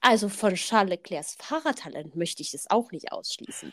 also 0.00 0.28
von 0.28 0.54
Charles 0.54 0.90
Leclercs 0.90 1.36
Fahrertalent 1.40 2.16
möchte 2.16 2.42
ich 2.42 2.54
es 2.54 2.70
auch 2.70 2.90
nicht 2.92 3.12
ausschließen. 3.12 3.72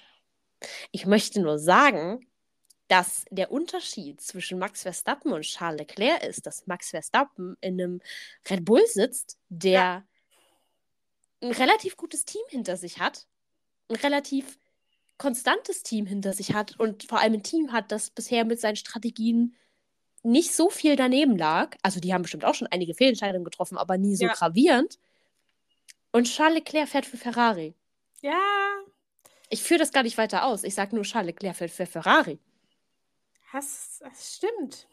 Ich 0.92 1.06
möchte 1.06 1.42
nur 1.42 1.60
sagen, 1.60 2.28
dass 2.88 3.26
der 3.32 3.52
Unterschied 3.52 4.22
zwischen 4.22 4.60
Max 4.60 4.84
Verstappen 4.84 5.34
und 5.34 5.42
Charles 5.44 5.80
Leclerc 5.80 6.24
ist, 6.24 6.46
dass 6.46 6.68
Max 6.68 6.90
Verstappen 6.92 7.58
in 7.62 7.82
einem 7.82 8.02
Red 8.50 8.64
Bull 8.66 8.86
sitzt, 8.88 9.38
der 9.50 10.06
ein 11.42 11.52
relativ 11.52 11.98
gutes 11.98 12.26
Team 12.26 12.42
hinter 12.50 12.78
sich 12.78 13.00
hat, 13.00 13.28
ein 13.90 13.96
relativ 13.98 14.58
konstantes 15.18 15.84
Team 15.84 16.06
hinter 16.06 16.34
sich 16.34 16.54
hat 16.54 16.80
und 16.80 17.04
vor 17.04 17.20
allem 17.20 17.34
ein 17.34 17.44
Team 17.44 17.72
hat, 17.72 17.92
das 17.92 18.10
bisher 18.10 18.46
mit 18.46 18.60
seinen 18.60 18.76
Strategien 18.76 19.56
nicht 20.24 20.54
so 20.54 20.70
viel 20.70 20.96
daneben 20.96 21.38
lag. 21.38 21.76
Also 21.84 22.00
die 22.00 22.14
haben 22.14 22.22
bestimmt 22.24 22.46
auch 22.46 22.56
schon 22.56 22.68
einige 22.68 22.94
Fehlentscheidungen 22.94 23.44
getroffen, 23.46 23.78
aber 23.78 23.98
nie 23.98 24.16
so 24.16 24.26
Ja. 24.26 24.34
gravierend. 24.34 25.00
Und 26.12 26.26
Charles 26.26 26.56
Leclerc 26.60 26.90
fährt 26.90 27.06
für 27.06 27.18
Ferrari. 27.18 27.74
Ja, 28.22 28.40
Ich 29.50 29.64
führe 29.64 29.80
das 29.80 29.92
gar 29.94 30.04
nicht 30.04 30.18
weiter 30.18 30.44
aus. 30.46 30.64
Ich 30.64 30.74
sage 30.76 30.94
nur, 30.96 31.06
Charles 31.06 31.28
Leclerc 31.28 31.56
fährt 31.56 31.72
für 31.72 31.86
Ferrari. 31.86 32.40
das, 33.54 34.00
das 34.04 34.36
stimmt. 34.36 34.88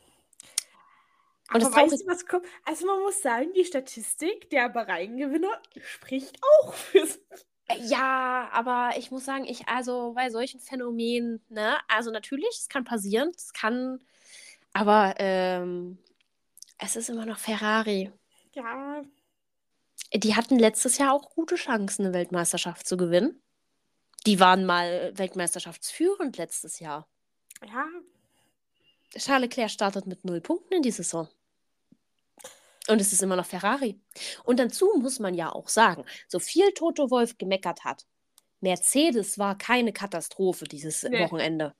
Und 1.52 1.62
das 1.62 1.72
Aber 1.72 1.76
weißt 1.82 2.00
du, 2.02 2.06
was 2.06 2.26
kommt? 2.26 2.46
Also 2.64 2.86
man 2.86 3.00
muss 3.00 3.20
sagen, 3.22 3.52
die 3.54 3.64
Statistik 3.64 4.50
der 4.50 4.68
Bahrain-Gewinner 4.70 5.60
spricht 5.82 6.38
auch 6.42 6.72
für 6.74 7.06
sich. 7.06 7.20
Äh, 7.68 7.78
Ja, 7.80 8.48
aber 8.52 8.92
ich 8.98 9.10
muss 9.10 9.24
sagen, 9.24 9.44
ich, 9.44 9.68
also 9.68 10.12
bei 10.14 10.30
solchen 10.30 10.60
Phänomenen, 10.60 11.44
ne, 11.48 11.76
also 11.88 12.10
natürlich, 12.10 12.50
es 12.60 12.68
kann 12.68 12.84
passieren, 12.84 13.30
es 13.36 13.52
kann, 13.52 14.00
aber 14.72 15.14
ähm, 15.18 15.98
es 16.78 16.96
ist 16.96 17.10
immer 17.10 17.26
noch 17.26 17.38
Ferrari. 17.38 18.12
Ja, 18.54 19.04
Die 20.14 20.34
hatten 20.34 20.58
letztes 20.58 20.96
Jahr 20.98 21.12
auch 21.12 21.30
gute 21.30 21.56
Chancen, 21.56 22.06
eine 22.06 22.14
Weltmeisterschaft 22.14 22.86
zu 22.86 22.96
gewinnen. 22.96 23.42
Die 24.26 24.40
waren 24.40 24.66
mal 24.66 25.12
weltmeisterschaftsführend 25.16 26.36
letztes 26.38 26.80
Jahr. 26.80 27.08
ja, 27.66 27.88
Charles 29.16 29.42
Leclerc 29.48 29.70
startet 29.70 30.06
mit 30.06 30.24
null 30.24 30.40
Punkten 30.40 30.74
in 30.74 30.82
die 30.82 30.90
Saison. 30.90 31.28
Und 32.88 33.00
es 33.00 33.12
ist 33.12 33.22
immer 33.22 33.36
noch 33.36 33.46
Ferrari. 33.46 33.98
Und 34.44 34.58
dazu 34.60 34.90
muss 34.98 35.18
man 35.18 35.34
ja 35.34 35.50
auch 35.50 35.68
sagen, 35.68 36.04
so 36.28 36.38
viel 36.38 36.72
Toto 36.72 37.10
Wolf 37.10 37.38
gemeckert 37.38 37.84
hat, 37.84 38.04
Mercedes 38.60 39.38
war 39.38 39.56
keine 39.56 39.92
Katastrophe 39.92 40.64
dieses 40.64 41.02
Nee. 41.02 41.20
Wochenende. 41.22 41.74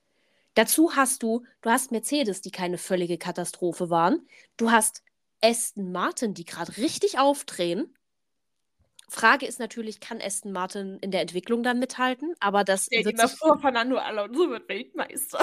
Dazu 0.55 0.95
hast 0.95 1.23
du, 1.23 1.45
du 1.63 1.71
hast 1.71 1.91
Mercedes, 1.91 2.41
die 2.41 2.51
keine 2.51 2.79
völlige 2.79 3.19
Katastrophe 3.19 3.91
waren. 3.91 4.27
Du 4.57 4.71
hast 4.71 5.03
Aston 5.43 5.93
Martin, 5.93 6.33
die 6.33 6.45
gerade 6.45 6.77
richtig 6.77 7.19
aufdrehen. 7.19 7.95
Frage 9.09 9.47
ist 9.47 9.59
natürlich, 9.59 10.01
kann 10.01 10.21
Aston 10.21 10.53
Martin 10.53 10.99
in 11.01 11.11
der 11.11 11.21
Entwicklung 11.21 11.63
dann 11.63 11.79
mithalten? 11.79 12.35
Aber 12.41 12.65
das 12.65 12.91
wird 12.91 13.07
immer 13.07 13.29
sich 13.29 13.39
vor 13.39 13.59
Fernando 13.59 13.97
Alonso 13.97 14.51
wird 14.51 14.69
Weltmeister. 14.69 15.39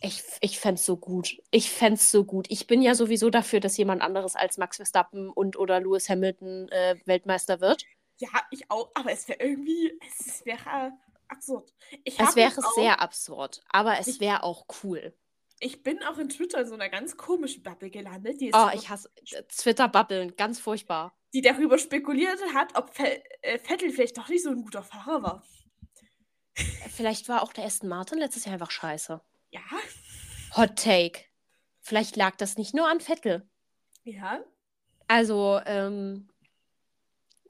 Ich, 0.00 0.22
ich 0.40 0.58
fände 0.58 0.80
es 0.80 0.86
so 0.86 0.96
gut. 0.96 1.40
Ich 1.50 1.70
fände 1.70 1.94
es 1.94 2.10
so 2.10 2.24
gut. 2.24 2.46
Ich 2.50 2.66
bin 2.66 2.82
ja 2.82 2.94
sowieso 2.94 3.30
dafür, 3.30 3.60
dass 3.60 3.76
jemand 3.76 4.02
anderes 4.02 4.34
als 4.34 4.58
Max 4.58 4.76
Verstappen 4.76 5.30
und 5.30 5.56
oder 5.56 5.80
Lewis 5.80 6.08
Hamilton 6.08 6.68
äh, 6.70 6.96
Weltmeister 7.04 7.60
wird. 7.60 7.84
Ja, 8.18 8.28
ich 8.50 8.70
auch, 8.70 8.90
aber 8.94 9.12
es 9.12 9.28
wäre 9.28 9.40
irgendwie, 9.40 9.92
es 10.18 10.44
wäre 10.44 10.92
absurd. 11.28 11.72
Es 12.04 12.36
wäre 12.36 12.60
sehr 12.74 13.00
absurd, 13.00 13.62
aber 13.68 13.98
es 13.98 14.20
wäre 14.20 14.42
auch 14.42 14.66
cool. 14.82 15.14
Ich 15.62 15.82
bin 15.82 16.02
auch 16.04 16.16
in 16.18 16.28
Twitter 16.30 16.60
in 16.62 16.66
so 16.66 16.74
einer 16.74 16.88
ganz 16.88 17.16
komischen 17.16 17.62
Bubble 17.62 17.90
gelandet, 17.90 18.40
die, 18.40 18.48
ist 18.48 18.54
Oh, 18.56 18.68
ich 18.74 18.88
hasse 18.88 19.10
äh, 19.32 19.42
Twitter-Bubbeln, 19.44 20.34
ganz 20.36 20.58
furchtbar. 20.58 21.14
die 21.34 21.42
darüber 21.42 21.76
spekuliert 21.78 22.38
hat, 22.54 22.76
ob 22.76 22.96
Ve 22.98 23.22
äh, 23.42 23.58
Vettel 23.58 23.90
vielleicht 23.90 24.16
doch 24.16 24.28
nicht 24.28 24.42
so 24.42 24.50
ein 24.50 24.62
guter 24.62 24.82
Fahrer 24.82 25.22
war. 25.22 25.44
Vielleicht 26.90 27.28
war 27.28 27.42
auch 27.42 27.52
der 27.52 27.64
Aston 27.64 27.88
Martin 27.88 28.18
letztes 28.18 28.44
Jahr 28.44 28.54
einfach 28.54 28.70
scheiße. 28.70 29.20
Ja, 29.50 29.60
Hot 30.56 30.76
Take. 30.76 31.20
Vielleicht 31.80 32.16
lag 32.16 32.36
das 32.36 32.56
nicht 32.56 32.74
nur 32.74 32.88
an 32.88 33.00
Vettel. 33.00 33.48
ja. 34.04 34.42
Also, 35.08 35.60
ähm, 35.66 36.28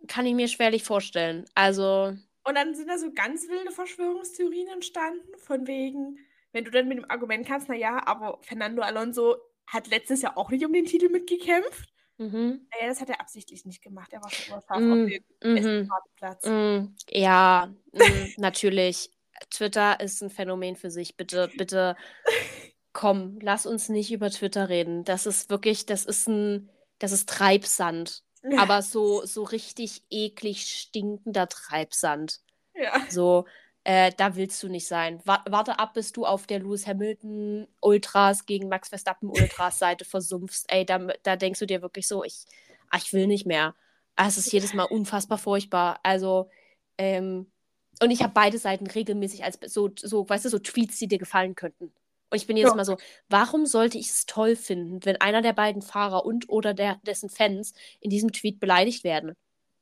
kann 0.08 0.24
ich 0.24 0.34
mir 0.34 0.48
schwerlich 0.48 0.82
vorstellen. 0.82 1.44
Also, 1.54 2.14
Und 2.44 2.54
dann 2.54 2.74
sind 2.74 2.88
da 2.88 2.96
so 2.98 3.12
ganz 3.12 3.46
wilde 3.48 3.70
Verschwörungstheorien 3.70 4.68
entstanden, 4.68 5.36
von 5.38 5.66
wegen, 5.66 6.18
wenn 6.52 6.64
du 6.64 6.70
dann 6.70 6.88
mit 6.88 6.98
dem 6.98 7.10
Argument 7.10 7.46
kannst, 7.46 7.68
naja, 7.68 8.02
aber 8.06 8.38
Fernando 8.42 8.82
Alonso 8.82 9.36
hat 9.66 9.88
letztes 9.88 10.22
Jahr 10.22 10.36
auch 10.36 10.50
nicht 10.50 10.64
um 10.64 10.72
den 10.72 10.84
Titel 10.86 11.08
mitgekämpft. 11.10 11.90
mhm, 12.18 12.66
Naja, 12.72 12.88
das 12.88 13.00
hat 13.00 13.10
er 13.10 13.20
absichtlich 13.20 13.64
nicht 13.64 13.82
gemacht. 13.82 14.12
Er 14.12 14.22
war 14.22 14.30
schon 14.30 14.46
immer 14.46 14.60
scharf 14.62 14.78
Mm, 14.78 14.92
auf 14.92 15.02
den 15.04 15.24
besten 15.52 15.82
mhm. 15.82 15.86
Fahrtplatz. 15.86 16.54
Mm, 16.82 16.96
ja, 17.10 17.74
mm, 17.92 18.00
natürlich. 18.36 19.10
Twitter 19.50 20.00
ist 20.00 20.22
ein 20.22 20.30
Phänomen 20.30 20.76
für 20.76 20.90
sich. 20.90 21.16
Bitte, 21.16 21.52
bitte, 21.56 21.96
komm, 22.92 23.38
lass 23.42 23.66
uns 23.66 23.88
nicht 23.88 24.12
über 24.12 24.30
Twitter 24.30 24.68
reden. 24.68 25.04
Das 25.04 25.26
ist 25.26 25.50
wirklich, 25.50 25.86
das 25.86 26.04
ist 26.06 26.28
ein, 26.28 26.70
das 26.98 27.12
ist 27.12 27.28
Treibsand. 27.28 28.24
Ja, 28.42 28.58
Aber 28.58 28.82
so, 28.82 29.24
so 29.26 29.42
richtig 29.44 30.04
eklig 30.10 30.62
stinkender 30.66 31.48
Treibsand. 31.48 32.40
ja. 32.74 33.00
So, 33.08 33.46
äh, 33.84 34.12
da 34.16 34.36
willst 34.36 34.62
du 34.62 34.68
nicht 34.68 34.86
sein. 34.86 35.20
Wa 35.24 35.42
warte 35.48 35.78
ab, 35.78 35.94
bis 35.94 36.12
du 36.12 36.26
auf 36.26 36.46
der 36.46 36.60
Lewis 36.60 36.86
Hamilton 36.86 37.66
Ultras 37.80 38.46
gegen 38.46 38.68
Max 38.68 38.88
Verstappen 38.90 39.30
Ultras 39.30 39.78
Seite 39.78 40.04
versumpfst. 40.04 40.64
Ey, 40.68 40.84
da, 40.84 40.98
da 41.22 41.36
denkst 41.36 41.60
du 41.60 41.66
dir 41.66 41.82
wirklich 41.82 42.06
so, 42.06 42.22
ich, 42.24 42.44
ah, 42.90 42.98
ich 42.98 43.12
will 43.12 43.26
nicht 43.26 43.46
mehr. 43.46 43.74
Ah, 44.16 44.26
Es 44.28 44.36
ist 44.38 44.52
jedes 44.52 44.74
Mal 44.74 44.84
unfassbar 44.84 45.38
furchtbar. 45.38 46.00
Also, 46.02 46.50
ähm, 46.98 47.50
und 48.02 48.10
ich 48.10 48.22
habe 48.22 48.32
beide 48.34 48.58
Seiten 48.58 48.86
regelmäßig 48.86 49.44
als 49.44 49.58
so, 49.72 49.90
so, 49.98 50.28
weißt 50.28 50.44
du, 50.46 50.48
so 50.50 50.58
Tweets, 50.58 50.98
die 50.98 51.08
dir 51.08 51.18
gefallen 51.18 51.54
könnten. 51.54 51.92
Und 52.30 52.36
ich 52.36 52.46
bin 52.46 52.56
jedes 52.56 52.72
Ja. 52.72 52.76
Mal 52.76 52.84
so, 52.84 52.96
warum 53.28 53.66
sollte 53.66 53.98
ich 53.98 54.08
es 54.10 54.26
toll 54.26 54.56
finden, 54.56 55.04
wenn 55.04 55.20
einer 55.20 55.42
der 55.42 55.52
beiden 55.52 55.82
Fahrer 55.82 56.24
und 56.24 56.48
oder 56.48 56.74
der, 56.74 56.96
dessen 57.04 57.28
Fans 57.30 57.72
in 58.00 58.10
diesem 58.10 58.32
Tweet 58.32 58.60
beleidigt 58.60 59.04
werden? 59.04 59.34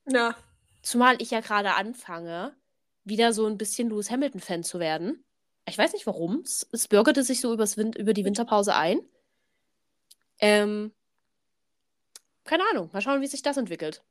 Ja. 0.07 0.35
Zumal 0.83 1.21
ich 1.21 1.31
ja 1.31 1.41
gerade 1.41 1.75
anfange, 1.75 2.57
wieder 3.09 3.33
so 3.33 3.47
ein 3.47 3.59
bisschen 3.59 3.91
Lewis 3.91 4.11
Hamilton-Fan 4.11 4.65
zu 4.65 4.79
werden. 4.79 5.25
Ich 5.67 5.77
weiß 5.77 5.93
nicht 5.93 6.07
warum. 6.07 6.43
Es, 6.45 6.69
es 6.73 6.89
bürgerte 6.89 7.23
sich 7.23 7.41
so 7.41 7.53
übers 7.53 7.77
Win 7.77 7.93
über 7.93 8.13
die 8.15 8.25
Winterpause 8.25 8.75
ein. 8.75 9.01
Ähm, 10.41 10.93
keine 12.45 12.65
Ahnung. 12.71 12.91
Mal 12.93 13.03
schauen, 13.03 13.21
wie 13.21 13.27
sich 13.27 13.43
das 13.43 13.57
entwickelt. 13.57 14.03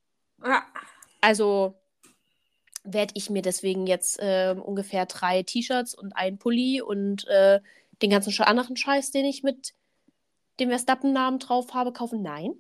Also 1.22 1.76
werde 2.84 3.14
ich 3.16 3.30
mir 3.30 3.42
deswegen 3.42 3.88
jetzt 3.88 4.18
ähm, 4.22 4.62
ungefähr 4.62 5.06
drei 5.06 5.44
T-Shirts 5.44 5.94
und 5.94 6.14
ein 6.14 6.38
Pulli 6.38 6.82
und 6.82 7.28
äh, 7.28 7.60
den 8.02 8.10
ganzen 8.10 8.40
anderen 8.44 8.78
Scheiß, 8.78 9.12
den 9.12 9.26
ich 9.26 9.44
mit 9.44 9.74
dem 10.60 10.70
Verstappen-Namen 10.70 11.40
drauf 11.40 11.74
habe, 11.74 11.92
kaufen. 11.92 12.22
Nein. 12.22 12.54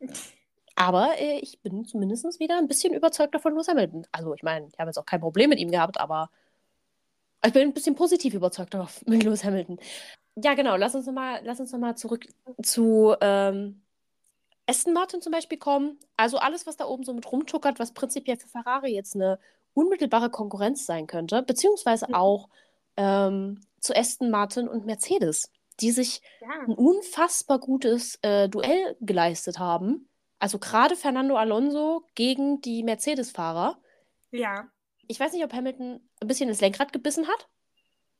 Aber 0.76 1.18
äh, 1.18 1.38
ich 1.38 1.60
bin 1.60 1.84
zumindest 1.84 2.40
wieder 2.40 2.58
ein 2.58 2.68
bisschen 2.68 2.94
überzeugter 2.94 3.38
von 3.38 3.52
Lewis 3.52 3.68
Hamilton. 3.68 4.06
Also 4.12 4.34
ich 4.34 4.42
meine, 4.42 4.68
ich 4.68 4.78
habe 4.78 4.88
jetzt 4.88 4.98
auch 4.98 5.06
kein 5.06 5.20
Problem 5.20 5.50
mit 5.50 5.58
ihm 5.60 5.70
gehabt, 5.70 6.00
aber 6.00 6.30
ich 7.44 7.52
bin 7.52 7.62
ein 7.62 7.74
bisschen 7.74 7.94
positiv 7.94 8.34
überzeugter 8.34 8.88
mit 9.06 9.22
Lewis 9.22 9.44
Hamilton. 9.44 9.78
Ja, 10.36 10.54
genau. 10.54 10.76
Lass 10.76 10.94
uns 10.94 11.06
nochmal 11.06 11.42
noch 11.44 11.78
mal 11.78 11.96
zurück 11.96 12.26
zu 12.62 13.14
ähm, 13.20 13.82
Aston 14.66 14.92
Martin 14.94 15.20
zum 15.20 15.32
Beispiel 15.32 15.58
kommen. 15.58 15.98
Also 16.16 16.38
alles, 16.38 16.66
was 16.66 16.76
da 16.76 16.86
oben 16.86 17.04
so 17.04 17.12
mit 17.12 17.30
rumtuckert, 17.30 17.78
was 17.78 17.92
prinzipiell 17.92 18.36
für 18.36 18.48
Ferrari 18.48 18.94
jetzt 18.94 19.14
eine 19.14 19.38
unmittelbare 19.74 20.30
Konkurrenz 20.30 20.86
sein 20.86 21.06
könnte, 21.06 21.42
beziehungsweise 21.42 22.06
Mhm. 22.08 22.14
auch 22.14 22.48
ähm, 22.96 23.60
zu 23.80 23.94
Aston 23.94 24.30
Martin 24.30 24.68
und 24.68 24.86
Mercedes, 24.86 25.50
die 25.80 25.90
sich 25.90 26.22
ja. 26.40 26.48
ein 26.66 26.74
unfassbar 26.74 27.58
gutes 27.58 28.18
äh, 28.22 28.48
Duell 28.48 28.96
geleistet 29.00 29.58
haben. 29.58 30.08
Also 30.44 30.58
gerade 30.58 30.94
Fernando 30.94 31.36
Alonso 31.38 32.04
gegen 32.14 32.60
die 32.60 32.82
Mercedes-Fahrer. 32.82 33.78
Ja. 34.30 34.68
Ich 35.08 35.18
weiß 35.18 35.32
nicht, 35.32 35.42
ob 35.42 35.54
Hamilton 35.54 36.06
ein 36.20 36.28
bisschen 36.28 36.50
ins 36.50 36.60
Lenkrad 36.60 36.92
gebissen 36.92 37.26
hat, 37.28 37.48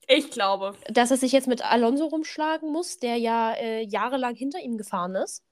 Ich 0.08 0.30
glaube. 0.30 0.74
dass 0.88 1.10
er 1.10 1.18
sich 1.18 1.32
jetzt 1.32 1.48
mit 1.48 1.62
Alonso 1.62 2.06
rumschlagen 2.06 2.72
muss, 2.72 2.98
der 2.98 3.18
ja 3.18 3.52
äh, 3.52 3.82
jahrelang 3.82 4.34
hinter 4.36 4.58
ihm 4.60 4.78
gefahren 4.78 5.14
ist. 5.16 5.44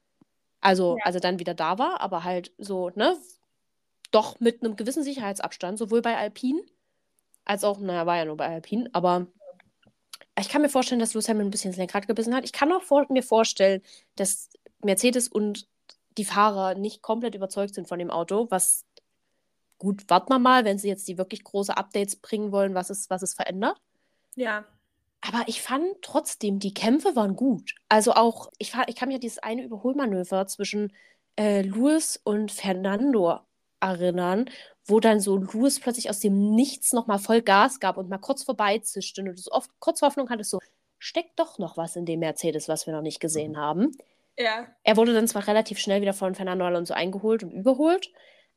Also, 0.63 0.97
Ja. 0.97 1.05
als 1.05 1.15
er 1.17 1.21
dann 1.21 1.39
wieder 1.39 1.53
da 1.53 1.79
war, 1.79 2.01
aber 2.01 2.25
halt 2.25 2.55
so, 2.57 2.89
ne, 2.95 3.19
doch 4.11 4.41
mit 4.41 4.63
einem 4.65 4.75
gewissen 4.77 5.03
Sicherheitsabstand, 5.03 5.79
sowohl 5.79 6.01
bei 6.01 6.17
Alpine 6.17 6.63
als 7.45 7.65
auch, 7.65 7.81
naja, 7.81 8.07
war 8.07 8.17
ja 8.17 8.25
nur 8.25 8.39
bei 8.39 8.47
Alpine, 8.49 8.89
aber 8.95 9.27
ich 10.41 10.49
kann 10.49 10.63
mir 10.63 10.71
vorstellen, 10.71 11.01
dass 11.01 11.13
Lewis 11.13 11.29
Hamilton 11.29 11.49
ein 11.49 11.51
bisschen 11.51 11.69
ins 11.73 11.77
Lenkrad 11.77 12.07
gebissen 12.09 12.35
hat. 12.35 12.45
Ich 12.47 12.53
kann 12.55 12.73
auch 12.73 12.83
vor 12.83 13.05
mir 13.11 13.23
vorstellen, 13.23 13.83
dass 14.17 14.49
Mercedes 14.83 15.29
und 15.29 15.69
die 16.19 16.25
Fahrer 16.25 16.75
nicht 16.75 17.03
komplett 17.03 17.35
überzeugt 17.35 17.75
sind 17.75 17.89
von 17.89 17.99
dem 17.99 18.11
Auto, 18.11 18.47
was 18.51 18.85
gut, 19.79 20.09
warten 20.09 20.33
wir 20.33 20.39
mal, 20.39 20.65
wenn 20.65 20.79
sie 20.79 20.89
jetzt 20.89 21.09
die 21.09 21.19
wirklich 21.19 21.43
große 21.43 21.77
Updates 21.77 22.17
bringen 22.17 22.53
wollen, 22.53 22.75
was 22.75 22.91
es, 22.91 23.11
was 23.11 23.23
es 23.23 23.35
verändert. 23.35 23.81
Ja. 24.37 24.65
Aber 25.21 25.45
ich 25.47 25.61
fand 25.63 25.87
trotzdem, 26.03 26.59
die 26.59 26.75
Kämpfe 26.75 27.17
waren 27.17 27.37
gut. 27.37 27.75
Also 27.89 28.13
auch, 28.13 28.51
ich, 28.59 28.73
ich 28.87 28.97
kann 28.97 29.09
mich 29.09 29.17
an 29.17 29.21
dieses 29.21 29.39
eine 29.39 29.65
Überholmanöver 29.65 30.47
zwischen 30.47 30.93
äh, 31.37 31.63
Lewis 31.63 32.21
und 32.23 32.53
Fernando 32.53 33.41
erinnern, 33.81 34.49
wo 34.85 35.01
dann 35.01 35.21
so 35.21 35.37
Lewis 35.37 35.81
plötzlich 35.81 36.11
aus 36.11 36.21
dem 36.21 36.55
Nichts 36.55 36.93
nochmal 36.93 37.19
voll 37.19 37.43
Gas 37.43 37.81
gab 37.81 37.97
und 37.97 38.09
mal 38.09 38.19
kurz 38.19 38.43
vorbeizischte 38.43 39.23
und 39.23 39.29
du 39.29 39.37
so 39.37 39.51
oft 39.51 39.71
kurz 39.81 40.03
Hoffnung 40.03 40.31
hattest, 40.31 40.51
so, 40.51 40.59
steckt 40.99 41.39
doch 41.39 41.59
noch 41.59 41.77
was 41.77 41.97
in 41.97 42.07
dem 42.07 42.21
Mercedes, 42.21 42.69
was 42.69 42.87
wir 42.87 42.95
noch 42.95 43.03
nicht 43.03 43.21
gesehen 43.21 43.57
haben. 43.57 43.97
Ja. 44.39 44.67
Er 44.83 44.97
wurde 44.97 45.15
dann 45.15 45.29
zwar 45.29 45.47
relativ 45.47 45.79
schnell 45.79 46.01
wieder 46.01 46.15
von 46.15 46.35
Fernando 46.35 46.65
Alonso 46.65 46.95
eingeholt 46.95 47.43
und 47.43 47.53
überholt, 47.53 48.11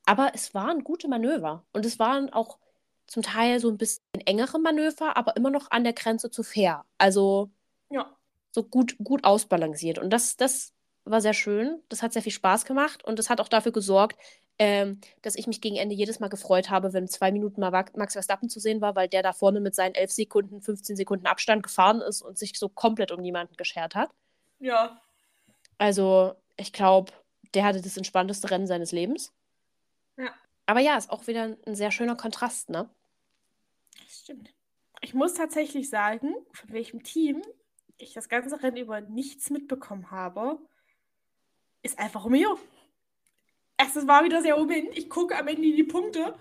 aber 0.04 0.32
es 0.34 0.54
waren 0.54 0.84
gute 0.84 1.08
Manöver. 1.08 1.64
Und 1.72 1.84
es 1.84 1.98
waren 1.98 2.32
auch 2.32 2.58
zum 3.06 3.22
Teil 3.22 3.60
so 3.60 3.68
ein 3.68 3.78
bisschen 3.78 4.02
engere 4.24 4.58
Manöver, 4.58 5.16
aber 5.16 5.36
immer 5.36 5.50
noch 5.50 5.70
an 5.70 5.84
der 5.84 5.92
Grenze 5.92 6.30
zu 6.30 6.42
fair. 6.42 6.84
Also 6.98 7.50
ja. 7.90 8.10
so 8.50 8.64
gut, 8.64 8.96
gut 9.02 9.24
ausbalanciert. 9.24 9.98
Und 9.98 10.10
das, 10.10 10.36
das 10.36 10.72
war 11.04 11.20
sehr 11.20 11.34
schön. 11.34 11.82
Das 11.88 12.02
hat 12.02 12.12
sehr 12.12 12.22
viel 12.22 12.32
Spaß 12.32 12.64
gemacht 12.64 13.04
und 13.04 13.18
das 13.18 13.30
hat 13.30 13.40
auch 13.40 13.48
dafür 13.48 13.72
gesorgt, 13.72 14.18
ähm, 14.58 15.00
dass 15.22 15.36
ich 15.36 15.46
mich 15.46 15.60
gegen 15.60 15.76
Ende 15.76 15.94
jedes 15.94 16.18
Mal 16.18 16.28
gefreut 16.28 16.70
habe, 16.70 16.92
wenn 16.92 17.08
zwei 17.08 17.30
Minuten 17.30 17.60
mal 17.60 17.70
Max 17.70 18.14
Verstappen 18.14 18.48
zu 18.48 18.58
sehen 18.58 18.80
war, 18.80 18.96
weil 18.96 19.08
der 19.08 19.22
da 19.22 19.32
vorne 19.32 19.60
mit 19.60 19.74
seinen 19.74 19.94
11 19.94 20.10
Sekunden, 20.10 20.62
15 20.62 20.96
Sekunden 20.96 21.26
Abstand 21.26 21.62
gefahren 21.62 22.00
ist 22.00 22.22
und 22.22 22.38
sich 22.38 22.58
so 22.58 22.68
komplett 22.68 23.12
um 23.12 23.20
niemanden 23.20 23.56
geschert 23.56 23.94
hat. 23.94 24.10
Ja. 24.58 25.00
Also, 25.78 26.34
ich 26.56 26.72
glaube, 26.72 27.12
der 27.54 27.64
hatte 27.64 27.80
das 27.80 27.96
entspannteste 27.96 28.50
Rennen 28.50 28.66
seines 28.66 28.92
Lebens. 28.92 29.32
Ja. 30.16 30.30
Aber 30.66 30.80
ja, 30.80 30.96
ist 30.96 31.10
auch 31.10 31.26
wieder 31.26 31.56
ein 31.66 31.74
sehr 31.74 31.90
schöner 31.90 32.16
Kontrast, 32.16 32.70
ne? 32.70 32.88
Das 34.02 34.20
stimmt. 34.20 34.50
Ich 35.00 35.14
muss 35.14 35.34
tatsächlich 35.34 35.88
sagen, 35.88 36.34
von 36.52 36.72
welchem 36.72 37.02
Team 37.02 37.42
ich 37.98 38.12
das 38.12 38.28
ganze 38.28 38.62
Rennen 38.62 38.76
über 38.76 39.00
nichts 39.00 39.50
mitbekommen 39.50 40.10
habe, 40.10 40.58
ist 41.82 41.98
einfach 41.98 42.24
Romeo. 42.24 42.58
Es 43.76 43.94
war 44.06 44.24
wieder 44.24 44.42
sehr 44.42 44.56
Moment. 44.56 44.96
Ich 44.96 45.08
gucke 45.08 45.36
am 45.36 45.48
Ende 45.48 45.62
die 45.62 45.84
Punkte. 45.84 46.34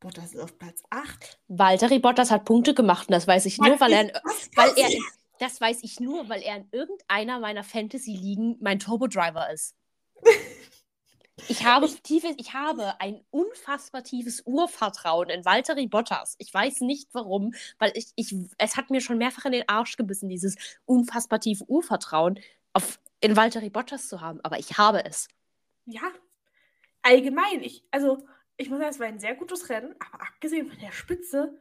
Bottas 0.00 0.34
ist 0.34 0.40
auf 0.40 0.58
Platz 0.58 0.82
8. 0.90 1.38
Valtteri 1.48 1.98
Bottas 1.98 2.30
hat 2.30 2.44
Punkte 2.44 2.74
gemacht 2.74 3.08
und 3.08 3.12
das 3.12 3.26
weiß 3.26 3.46
ich 3.46 3.58
nur, 3.58 3.78
weil 3.80 3.92
er, 3.92 4.22
weil 4.54 4.72
er 4.76 4.90
das 5.38 5.60
weiß 5.60 5.82
ich 5.82 6.00
nur, 6.00 6.28
weil 6.28 6.42
er 6.42 6.56
in 6.56 6.68
irgendeiner 6.72 7.40
meiner 7.40 7.64
Fantasy-Ligen 7.64 8.58
mein 8.60 8.78
Turbo-Driver 8.78 9.52
ist. 9.52 9.74
Ich 11.48 11.64
habe, 11.64 11.88
tiefes, 11.88 12.34
ich 12.38 12.54
habe 12.54 13.00
ein 13.00 13.20
unfassbar 13.30 14.04
tiefes 14.04 14.42
Urvertrauen 14.46 15.30
in 15.30 15.44
Valtteri 15.44 15.88
Bottas. 15.88 16.36
Ich 16.38 16.54
weiß 16.54 16.82
nicht 16.82 17.08
warum, 17.12 17.54
weil 17.78 17.92
ich, 17.96 18.12
ich, 18.14 18.34
es 18.56 18.76
hat 18.76 18.90
mir 18.90 19.00
schon 19.00 19.18
mehrfach 19.18 19.44
in 19.46 19.52
den 19.52 19.68
Arsch 19.68 19.96
gebissen, 19.96 20.28
dieses 20.28 20.54
unfassbar 20.84 21.40
tiefe 21.40 21.64
Urvertrauen 21.64 22.38
auf, 22.72 23.00
in 23.20 23.36
Valtteri 23.36 23.68
Bottas 23.68 24.08
zu 24.08 24.20
haben. 24.20 24.40
Aber 24.42 24.58
ich 24.58 24.78
habe 24.78 25.04
es. 25.04 25.28
Ja, 25.86 26.02
allgemein. 27.02 27.62
Ich, 27.62 27.84
also, 27.90 28.24
ich 28.56 28.70
muss 28.70 28.78
sagen, 28.78 28.90
es 28.90 29.00
war 29.00 29.06
ein 29.08 29.20
sehr 29.20 29.34
gutes 29.34 29.68
Rennen, 29.68 29.94
aber 29.98 30.22
abgesehen 30.22 30.68
von 30.68 30.78
der 30.78 30.92
Spitze 30.92 31.58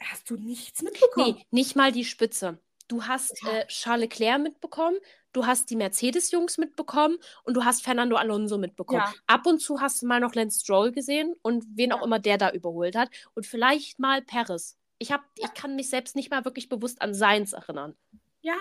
hast 0.00 0.28
du 0.30 0.36
nichts 0.36 0.82
mitbekommen. 0.82 1.36
Nee, 1.36 1.46
nicht 1.50 1.76
mal 1.76 1.92
die 1.92 2.04
Spitze. 2.04 2.58
Du 2.88 3.04
hast 3.04 3.42
ja. 3.42 3.50
äh, 3.50 3.66
Charles 3.66 4.02
Leclerc 4.02 4.40
mitbekommen, 4.40 4.96
du 5.32 5.46
hast 5.46 5.70
die 5.70 5.76
Mercedes-Jungs 5.76 6.58
mitbekommen 6.58 7.18
und 7.44 7.54
du 7.54 7.64
hast 7.64 7.82
Fernando 7.82 8.16
Alonso 8.16 8.58
mitbekommen. 8.58 9.02
Ja. 9.04 9.14
Ab 9.26 9.46
und 9.46 9.60
zu 9.60 9.80
hast 9.80 10.02
du 10.02 10.06
mal 10.06 10.20
noch 10.20 10.34
Lance 10.34 10.60
Stroll 10.60 10.92
gesehen 10.92 11.34
und 11.42 11.64
wen 11.74 11.90
ja. 11.90 11.96
auch 11.96 12.04
immer 12.04 12.18
der 12.18 12.38
da 12.38 12.50
überholt 12.50 12.96
hat. 12.96 13.10
Und 13.34 13.46
vielleicht 13.46 13.98
mal 13.98 14.22
Paris. 14.22 14.78
Ich, 14.98 15.12
hab, 15.12 15.22
ich 15.36 15.52
kann 15.54 15.76
mich 15.76 15.90
selbst 15.90 16.16
nicht 16.16 16.30
mal 16.30 16.44
wirklich 16.44 16.68
bewusst 16.68 17.02
an 17.02 17.12
Seins 17.12 17.52
erinnern. 17.52 17.94
Ja. 18.40 18.54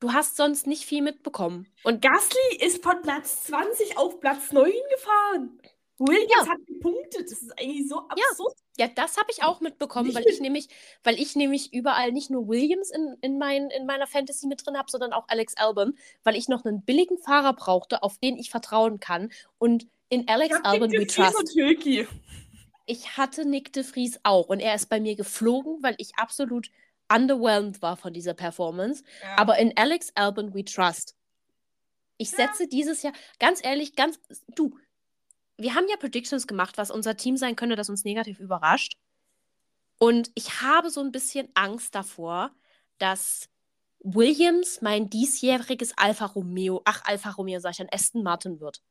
Du 0.00 0.12
hast 0.12 0.36
sonst 0.36 0.66
nicht 0.66 0.84
viel 0.84 1.00
mitbekommen. 1.00 1.68
Und 1.84 2.02
Gasly 2.02 2.56
ist 2.58 2.82
von 2.82 3.00
Platz 3.02 3.44
20 3.44 3.96
auf 3.96 4.20
Platz 4.20 4.50
9 4.50 4.72
gefahren. 4.90 5.60
Williams 6.06 6.46
ja. 6.46 6.48
hat 6.48 6.66
gepunktet. 6.66 7.30
Das 7.30 7.42
ist 7.42 7.58
eigentlich 7.58 7.88
so 7.88 7.98
absurd. 8.08 8.54
Ja, 8.76 8.86
ja 8.86 8.92
das 8.94 9.16
habe 9.16 9.28
ich 9.30 9.42
auch 9.42 9.60
mitbekommen, 9.60 10.14
weil 10.14 10.26
ich 10.26 10.40
nämlich, 10.40 10.68
weil 11.04 11.18
ich 11.18 11.36
nämlich 11.36 11.72
überall 11.72 12.12
nicht 12.12 12.30
nur 12.30 12.48
Williams 12.48 12.90
in, 12.90 13.16
in, 13.20 13.38
mein, 13.38 13.70
in 13.70 13.86
meiner 13.86 14.06
Fantasy 14.06 14.46
mit 14.46 14.66
drin 14.66 14.76
habe, 14.76 14.90
sondern 14.90 15.12
auch 15.12 15.28
Alex 15.28 15.56
Albon, 15.56 15.96
weil 16.24 16.36
ich 16.36 16.48
noch 16.48 16.64
einen 16.64 16.82
billigen 16.82 17.18
Fahrer 17.18 17.52
brauchte, 17.54 18.02
auf 18.02 18.18
den 18.18 18.36
ich 18.36 18.50
vertrauen 18.50 19.00
kann. 19.00 19.30
Und 19.58 19.86
in 20.08 20.28
Alex 20.28 20.56
Albon 20.64 20.92
we 20.92 21.06
trust. 21.06 21.56
Ich 22.86 23.16
hatte 23.16 23.44
Nick 23.44 23.72
de 23.72 23.84
Vries 23.84 24.18
auch 24.24 24.48
und 24.48 24.60
er 24.60 24.74
ist 24.74 24.88
bei 24.88 25.00
mir 25.00 25.14
geflogen, 25.14 25.82
weil 25.82 25.94
ich 25.98 26.16
absolut 26.16 26.70
underwhelmed 27.08 27.80
war 27.80 27.96
von 27.96 28.12
dieser 28.12 28.34
Performance. 28.34 29.04
Ja. 29.22 29.38
Aber 29.38 29.58
in 29.58 29.76
Alex 29.76 30.10
Albon 30.14 30.54
we 30.54 30.64
trust. 30.64 31.16
Ich 32.18 32.30
setze 32.30 32.64
ja. 32.64 32.68
dieses 32.68 33.02
Jahr, 33.02 33.12
ganz 33.38 33.64
ehrlich, 33.64 33.96
ganz, 33.96 34.20
du, 34.54 34.78
wir 35.62 35.74
haben 35.74 35.86
ja 35.88 35.96
Predictions 35.96 36.46
gemacht, 36.46 36.78
was 36.78 36.90
unser 36.90 37.16
Team 37.16 37.36
sein 37.36 37.56
könnte, 37.56 37.76
das 37.76 37.88
uns 37.88 38.04
negativ 38.04 38.40
überrascht. 38.40 38.96
Und 39.98 40.30
ich 40.34 40.60
habe 40.62 40.90
so 40.90 41.00
ein 41.00 41.12
bisschen 41.12 41.48
Angst 41.54 41.94
davor, 41.94 42.50
dass 42.98 43.48
Williams 44.00 44.82
mein 44.82 45.08
diesjähriges 45.08 45.96
Alfa 45.96 46.26
Romeo, 46.26 46.82
ach, 46.84 47.02
Alfa 47.04 47.30
Romeo, 47.30 47.60
sag 47.60 47.70
ich 47.72 47.76
dann, 47.78 47.88
Aston 47.92 48.22
Martin 48.22 48.60
wird. 48.60 48.82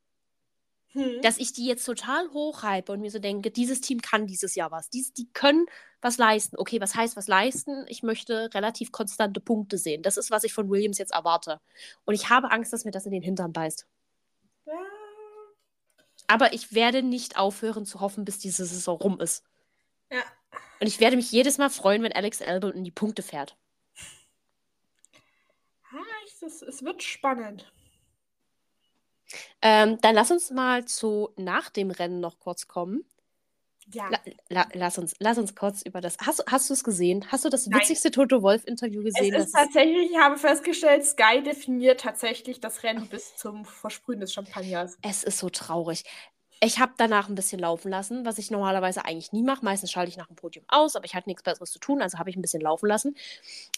Hm. 0.93 1.21
Dass 1.21 1.37
ich 1.37 1.53
die 1.53 1.65
jetzt 1.65 1.85
total 1.85 2.29
hochhype 2.31 2.91
und 2.91 3.01
mir 3.01 3.11
so 3.11 3.19
denke, 3.19 3.51
dieses 3.51 3.81
Team 3.81 4.01
kann 4.01 4.27
dieses 4.27 4.55
Jahr 4.55 4.71
was. 4.71 4.89
Dies, 4.89 5.13
die 5.13 5.29
können 5.31 5.65
was 6.01 6.17
leisten. 6.17 6.57
Okay, 6.57 6.81
was 6.81 6.95
heißt 6.95 7.15
was 7.15 7.27
leisten? 7.27 7.85
Ich 7.87 8.03
möchte 8.03 8.49
relativ 8.53 8.91
konstante 8.91 9.39
Punkte 9.39 9.77
sehen. 9.77 10.01
Das 10.01 10.17
ist, 10.17 10.31
was 10.31 10.43
ich 10.43 10.53
von 10.53 10.69
Williams 10.69 10.97
jetzt 10.97 11.13
erwarte. 11.13 11.61
Und 12.05 12.13
ich 12.13 12.29
habe 12.29 12.51
Angst, 12.51 12.73
dass 12.73 12.85
mir 12.85 12.91
das 12.91 13.05
in 13.05 13.11
den 13.11 13.21
Hintern 13.21 13.53
beißt. 13.53 13.85
Ja. 14.65 15.00
Aber 16.31 16.53
ich 16.53 16.73
werde 16.73 17.03
nicht 17.03 17.37
aufhören 17.37 17.85
zu 17.85 17.99
hoffen, 17.99 18.23
bis 18.23 18.39
diese 18.39 18.65
Saison 18.65 18.97
rum 18.97 19.19
ist. 19.19 19.43
Ja. 20.09 20.21
Und 20.79 20.87
ich 20.87 21.01
werde 21.01 21.17
mich 21.17 21.29
jedes 21.31 21.57
Mal 21.57 21.69
freuen, 21.69 22.03
wenn 22.03 22.13
Alex 22.13 22.41
Albon 22.41 22.71
in 22.71 22.85
die 22.85 22.91
Punkte 22.91 23.21
fährt. 23.21 23.57
Es, 26.41 26.61
es 26.61 26.83
wird 26.83 27.03
spannend. 27.03 27.71
Ähm, 29.61 29.99
dann 30.01 30.15
lass 30.15 30.31
uns 30.31 30.49
mal 30.49 30.85
zu 30.85 31.29
nach 31.37 31.69
dem 31.69 31.91
Rennen 31.91 32.19
noch 32.19 32.39
kurz 32.39 32.67
kommen. 32.67 33.05
Ja. 33.93 34.09
La, 34.09 34.19
la, 34.49 34.67
lass, 34.73 34.97
uns, 34.97 35.15
lass 35.19 35.37
uns 35.37 35.55
kurz 35.55 35.81
über 35.81 36.01
das. 36.01 36.17
Hast, 36.19 36.43
hast 36.47 36.69
du 36.69 36.73
es 36.73 36.83
gesehen? 36.83 37.25
Hast 37.31 37.45
du 37.45 37.49
das 37.49 37.67
Nein. 37.67 37.79
witzigste 37.79 38.11
Toto 38.11 38.41
Wolf-Interview 38.41 39.03
gesehen? 39.03 39.33
Es 39.33 39.47
ist 39.47 39.53
tatsächlich, 39.53 40.11
ich 40.11 40.17
habe 40.17 40.37
festgestellt, 40.37 41.05
Sky 41.05 41.41
definiert 41.43 42.01
tatsächlich 42.01 42.59
das 42.59 42.83
Rennen 42.83 43.07
bis 43.07 43.35
zum 43.35 43.65
Versprühen 43.65 44.19
des 44.19 44.33
Champagners. 44.33 44.97
Es 45.01 45.23
ist 45.23 45.39
so 45.39 45.49
traurig. 45.49 46.03
Ich 46.63 46.79
habe 46.79 46.93
danach 46.95 47.27
ein 47.27 47.33
bisschen 47.33 47.59
laufen 47.59 47.89
lassen, 47.89 48.23
was 48.23 48.37
ich 48.37 48.51
normalerweise 48.51 49.03
eigentlich 49.03 49.31
nie 49.31 49.41
mache. 49.41 49.65
Meistens 49.65 49.91
schalte 49.91 50.09
ich 50.09 50.17
nach 50.17 50.27
dem 50.27 50.35
Podium 50.35 50.63
aus, 50.67 50.95
aber 50.95 51.05
ich 51.05 51.15
hatte 51.15 51.27
nichts 51.27 51.41
Besseres 51.41 51.71
zu 51.71 51.79
tun, 51.79 52.03
also 52.03 52.19
habe 52.19 52.29
ich 52.29 52.35
ein 52.35 52.41
bisschen 52.43 52.61
laufen 52.61 52.85
lassen. 52.85 53.15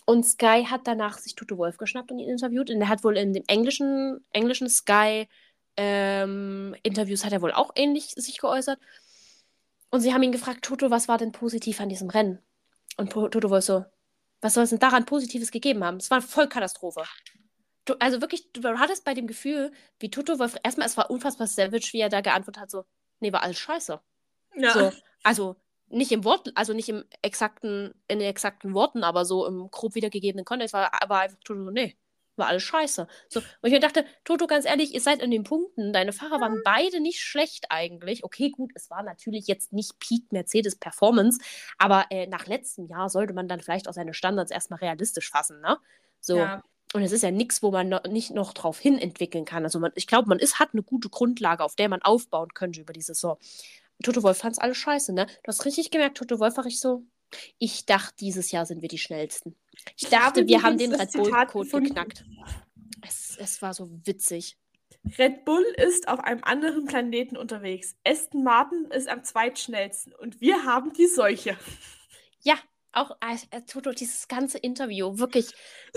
Und 0.06 0.26
Sky 0.26 0.66
hat 0.70 0.82
danach 0.84 1.18
sich 1.18 1.36
Toto 1.36 1.58
Wolf 1.58 1.78
geschnappt 1.78 2.12
und 2.12 2.20
ihn 2.20 2.30
interviewt. 2.30 2.70
Und 2.70 2.82
er 2.82 2.90
hat 2.90 3.06
wohl 3.06 3.18
in 3.18 3.32
dem 3.32 3.44
englischen, 3.48 4.26
englischen 4.34 4.70
Sky 4.70 5.28
ähm, 5.78 6.76
Interviews 6.84 7.26
hat 7.26 7.34
er 7.34 7.42
wohl 7.42 7.52
auch 7.52 7.72
ähnlich 7.76 8.14
sich 8.16 8.38
geäußert. 8.38 8.80
Und 9.94 10.02
sie 10.02 10.12
haben 10.12 10.24
ihn 10.24 10.32
gefragt, 10.32 10.66
Toto, 10.66 10.90
was 10.90 11.08
war 11.08 11.20
denn 11.20 11.32
positiv 11.32 11.80
an 11.80 11.88
diesem 11.88 12.10
Rennen? 12.10 12.40
Und 12.98 13.12
Toto 13.12 13.52
Wolf 13.52 13.64
so, 13.64 13.86
was 14.42 14.56
soll 14.56 14.64
es 14.64 14.72
denn 14.72 14.80
daran 14.80 15.06
Positives 15.06 15.52
gegeben 15.52 15.84
haben? 15.84 15.98
Es 15.98 16.10
war 16.10 16.18
eine 16.18 16.26
Vollkatastrophe. 16.26 17.04
Du, 17.86 17.94
also 18.00 18.20
wirklich, 18.20 18.52
du 18.54 18.68
hattest 18.80 19.06
bei 19.06 19.14
dem 19.14 19.28
Gefühl, 19.28 19.72
wie 20.00 20.10
Toto 20.10 20.40
Wolf, 20.40 20.56
erstmal, 20.64 20.88
es 20.88 20.98
war 20.98 21.12
unfassbar 21.12 21.46
savage, 21.46 21.90
wie 21.92 22.00
er 22.00 22.10
da 22.10 22.22
geantwortet 22.22 22.60
hat, 22.60 22.72
so, 22.72 22.86
nee, 23.20 23.32
war 23.32 23.44
alles 23.44 23.60
scheiße. 23.60 24.02
Ja. 24.56 24.74
So, 24.74 24.92
also 25.22 25.58
nicht 25.90 26.12
im 26.12 26.24
Wort, 26.24 26.52
also 26.56 26.74
nicht 26.74 26.90
im 26.90 27.04
exakten, 27.22 27.94
in 28.08 28.18
den 28.18 28.28
exakten 28.28 28.74
Worten, 28.74 29.04
aber 29.04 29.26
so 29.26 29.46
im 29.46 29.70
grob 29.70 29.94
wiedergegebenen 29.94 30.44
Kontext 30.44 30.74
war, 30.74 30.92
war 31.08 31.20
einfach 31.20 31.38
Toto 31.44 31.66
so, 31.66 31.70
nee, 31.70 31.96
war 32.36 32.48
alles 32.48 32.64
scheiße. 32.64 33.08
So, 33.30 33.40
und 33.40 33.48
ich 33.64 33.72
mir 33.72 33.80
dachte, 33.80 34.06
Toto, 34.24 34.48
ganz 34.48 34.66
ehrlich, 34.66 34.94
ihr 34.94 35.02
seid 35.02 35.22
in 35.22 35.32
den 35.32 35.44
Punkten. 35.44 35.94
Deine 35.94 36.14
Fahrer 36.14 36.42
waren 36.42 36.62
beide 36.64 37.00
nicht 37.00 37.20
schlecht 37.20 37.68
eigentlich. 37.70 38.24
Okay, 38.24 38.50
gut, 38.50 38.72
es 38.76 38.90
war 38.90 39.04
natürlich 39.04 39.48
jetzt 39.48 39.74
nicht 39.74 40.00
Peak 40.00 40.32
Mercedes 40.32 40.76
Performance, 40.76 41.40
aber 41.78 42.06
äh, 42.10 42.28
nach 42.28 42.48
letztem 42.48 42.88
Jahr 42.88 43.10
sollte 43.10 43.34
man 43.34 43.48
dann 43.48 43.62
vielleicht 43.62 43.88
auch 43.88 43.94
seine 43.94 44.14
Standards 44.14 44.52
erstmal 44.52 44.80
realistisch 44.80 45.30
fassen, 45.30 45.62
ne? 45.62 45.78
So. 46.20 46.38
Ja. 46.38 46.64
Und 46.94 47.02
es 47.02 47.12
ist 47.12 47.24
ja 47.24 47.32
nichts, 47.32 47.64
wo 47.64 47.72
man 47.72 47.90
no 47.90 48.00
nicht 48.08 48.30
noch 48.32 48.54
drauf 48.54 48.78
hin 48.78 49.00
entwickeln 49.00 49.46
kann. 49.46 49.64
Also 49.64 49.80
man, 49.80 49.92
ich 49.96 50.06
glaube, 50.06 50.30
man 50.30 50.38
ist, 50.38 50.60
hat 50.60 50.70
eine 50.74 50.84
gute 50.84 51.10
Grundlage, 51.10 51.64
auf 51.64 51.76
der 51.76 51.90
man 51.90 52.04
aufbauen 52.04 52.54
könnte 52.54 52.82
über 52.82 52.94
die 52.94 53.02
Saison. 53.02 53.38
Toto 54.04 54.22
Wolf 54.22 54.38
fand 54.38 54.54
es 54.54 54.60
alles 54.60 54.78
scheiße, 54.78 55.12
ne? 55.12 55.26
Du 55.26 55.48
hast 55.48 55.66
richtig 55.66 55.90
gemerkt, 55.90 56.18
Toto 56.18 56.40
Wolf 56.40 56.56
war 56.58 56.66
ich 56.68 56.80
so, 56.80 57.04
ich 57.58 57.86
dachte, 57.86 58.16
dieses 58.20 58.52
Jahr 58.52 58.66
sind 58.66 58.82
wir 58.82 58.90
die 58.90 58.98
schnellsten. 58.98 59.56
Ich 59.98 60.10
dachte, 60.10 60.48
wir 60.48 60.62
haben 60.62 60.78
den 60.78 60.94
Red 60.94 61.12
Bull-Code 61.14 61.82
geknackt. 61.82 62.26
Es, 63.06 63.38
es 63.40 63.62
war 63.62 63.74
so 63.74 63.90
witzig. 64.06 64.58
Red 65.18 65.44
Bull 65.44 65.66
ist 65.78 66.08
auf 66.08 66.20
einem 66.22 66.44
anderen 66.44 66.86
Planeten 66.86 67.36
unterwegs. 67.36 67.96
Aston 68.06 68.44
Martin 68.44 68.86
ist 68.92 69.10
am 69.10 69.24
zweitschnellsten 69.24 70.14
und 70.14 70.40
wir 70.40 70.64
haben 70.64 70.94
die 70.94 71.08
Seuche. 71.08 71.58
Ja, 72.42 72.56
auch 72.94 73.12
äh, 73.22 73.62
Toto, 73.64 73.92
dieses 73.92 74.28
ganze 74.28 74.60
Interview, 74.60 75.18
wirklich, 75.18 75.48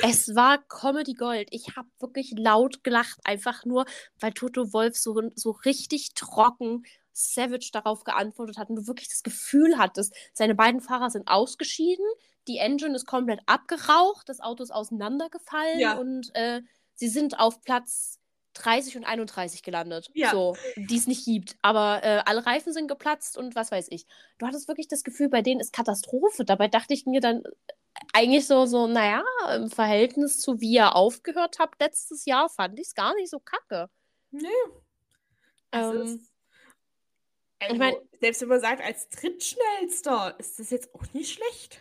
es 0.03 0.34
war 0.34 0.59
Comedy 0.68 1.14
Gold. 1.14 1.49
Ich 1.53 1.76
habe 1.76 1.89
wirklich 2.01 2.32
laut 2.37 2.82
gelacht, 2.82 3.18
einfach 3.24 3.64
nur, 3.64 3.84
weil 4.18 4.32
Toto 4.32 4.72
Wolf 4.72 4.97
so, 4.97 5.30
so 5.34 5.51
richtig 5.51 6.14
trocken, 6.14 6.84
savage 7.16 7.70
darauf 7.72 8.04
geantwortet 8.04 8.58
hat 8.58 8.68
und 8.68 8.76
du 8.76 8.86
wirklich 8.86 9.08
das 9.08 9.22
Gefühl 9.22 9.78
hattest, 9.78 10.14
seine 10.34 10.54
beiden 10.54 10.80
Fahrer 10.80 11.10
sind 11.10 11.28
ausgeschieden, 11.28 12.04
die 12.46 12.58
Engine 12.58 12.94
ist 12.94 13.06
komplett 13.06 13.40
abgeraucht, 13.46 14.28
das 14.28 14.40
Auto 14.40 14.62
ist 14.62 14.70
auseinandergefallen 14.70 15.78
Ja. 15.80 15.96
und 15.96 16.30
äh, 16.34 16.62
sie 16.94 17.08
sind 17.08 17.38
auf 17.40 17.62
Platz 17.62 18.20
30 18.54 18.96
und 18.96 19.04
31 19.04 19.62
gelandet. 19.62 20.10
Ja. 20.14 20.30
So, 20.30 20.56
die 20.76 20.96
es 20.96 21.06
nicht 21.06 21.24
gibt. 21.26 21.56
Aber 21.60 22.02
äh, 22.02 22.22
alle 22.24 22.46
Reifen 22.46 22.72
sind 22.72 22.88
geplatzt 22.88 23.36
und 23.36 23.54
was 23.54 23.70
weiß 23.70 23.88
ich. 23.90 24.06
Du 24.38 24.46
hattest 24.46 24.66
wirklich 24.68 24.88
das 24.88 25.04
Gefühl, 25.04 25.28
bei 25.28 25.42
denen 25.42 25.60
ist 25.60 25.74
Katastrophe. 25.74 26.44
Dabei 26.44 26.68
dachte 26.68 26.94
ich 26.94 27.04
mir 27.04 27.20
dann 27.20 27.42
eigentlich 28.14 28.46
so, 28.46 28.64
so, 28.64 28.86
naja, 28.86 29.22
im 29.54 29.70
Verhältnis 29.70 30.38
zu 30.38 30.60
wie 30.60 30.72
ihr 30.72 30.96
aufgehört 30.96 31.58
habt 31.58 31.80
letztes 31.80 32.24
Jahr, 32.24 32.48
fand 32.48 32.78
ich 32.78 32.86
es 32.88 32.94
gar 32.94 33.14
nicht 33.16 33.28
so 33.30 33.40
kacke. 33.40 33.90
Nee. 34.30 34.46
Also 35.70 36.00
Ähm, 36.00 36.26
also, 37.61 37.74
ich 37.74 37.78
mein- 37.78 37.94
selbst 38.20 38.40
wenn 38.42 38.48
man 38.48 38.61
sagt, 38.61 38.82
als 38.82 39.09
drittschnellster 39.09 40.34
ist 40.38 40.59
das 40.59 40.70
jetzt 40.70 40.94
auch 40.94 41.04
nicht 41.12 41.32
schlecht. 41.32 41.80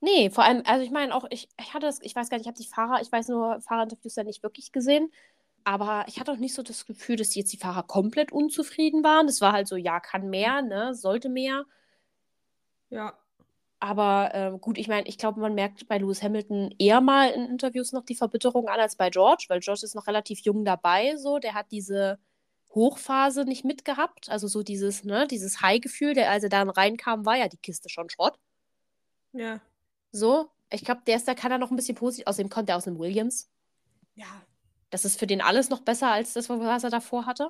Nee, 0.00 0.30
vor 0.30 0.44
allem, 0.44 0.62
also 0.66 0.84
ich 0.84 0.90
meine 0.90 1.14
auch, 1.14 1.24
ich, 1.30 1.48
ich 1.58 1.74
hatte 1.74 1.86
das, 1.86 2.00
ich 2.02 2.14
weiß 2.14 2.28
gar 2.28 2.36
nicht, 2.36 2.46
ich 2.46 2.48
habe 2.48 2.60
die 2.62 2.68
Fahrer, 2.68 3.00
ich 3.00 3.10
weiß 3.10 3.28
nur, 3.28 3.60
Fahrerinterviews 3.60 4.16
ja 4.16 4.24
nicht 4.24 4.42
wirklich 4.42 4.72
gesehen, 4.72 5.12
aber 5.64 6.04
ich 6.08 6.18
hatte 6.18 6.32
auch 6.32 6.36
nicht 6.36 6.54
so 6.54 6.62
das 6.62 6.86
Gefühl, 6.86 7.16
dass 7.16 7.34
jetzt 7.34 7.52
die 7.52 7.56
Fahrer 7.56 7.84
komplett 7.84 8.32
unzufrieden 8.32 9.04
waren. 9.04 9.26
Das 9.26 9.40
war 9.40 9.52
halt 9.52 9.68
so, 9.68 9.76
ja, 9.76 10.00
kann 10.00 10.28
mehr, 10.28 10.60
ne, 10.62 10.94
sollte 10.94 11.28
mehr. 11.28 11.64
Ja. 12.90 13.16
Aber 13.80 14.30
ähm, 14.34 14.60
gut, 14.60 14.78
ich 14.78 14.88
meine, 14.88 15.08
ich 15.08 15.18
glaube, 15.18 15.40
man 15.40 15.54
merkt 15.54 15.88
bei 15.88 15.98
Lewis 15.98 16.22
Hamilton 16.22 16.74
eher 16.78 17.00
mal 17.00 17.30
in 17.30 17.46
Interviews 17.46 17.92
noch 17.92 18.04
die 18.04 18.14
Verbitterung 18.14 18.68
an 18.68 18.78
als 18.80 18.96
bei 18.96 19.10
George, 19.10 19.46
weil 19.48 19.60
George 19.60 19.80
ist 19.84 19.94
noch 19.94 20.06
relativ 20.06 20.40
jung 20.40 20.64
dabei, 20.64 21.16
so, 21.16 21.38
der 21.38 21.54
hat 21.54 21.66
diese 21.72 22.18
Hochphase 22.74 23.44
nicht 23.44 23.64
mitgehabt, 23.64 24.28
also 24.30 24.48
so 24.48 24.62
dieses, 24.62 25.04
ne, 25.04 25.26
dieses 25.26 25.60
High-Gefühl, 25.60 26.14
der, 26.14 26.30
als 26.30 26.42
er 26.44 26.48
dann 26.48 26.70
reinkam, 26.70 27.26
war 27.26 27.36
ja 27.36 27.48
die 27.48 27.58
Kiste 27.58 27.88
schon 27.88 28.08
Schrott. 28.10 28.38
Ja. 29.32 29.60
So, 30.10 30.50
ich 30.70 30.84
glaube, 30.84 31.02
der 31.06 31.16
ist 31.16 31.28
da 31.28 31.34
kann 31.34 31.52
er 31.52 31.58
noch 31.58 31.70
ein 31.70 31.76
bisschen 31.76 31.94
positiv. 31.94 32.26
Außerdem 32.26 32.50
kommt 32.50 32.68
er 32.68 32.76
aus 32.76 32.84
dem 32.84 32.98
Williams. 32.98 33.50
Ja. 34.14 34.26
Das 34.90 35.04
ist 35.04 35.18
für 35.18 35.26
den 35.26 35.40
alles 35.40 35.70
noch 35.70 35.80
besser 35.80 36.08
als 36.08 36.34
das, 36.34 36.48
was 36.50 36.84
er 36.84 36.90
davor 36.90 37.26
hatte. 37.26 37.48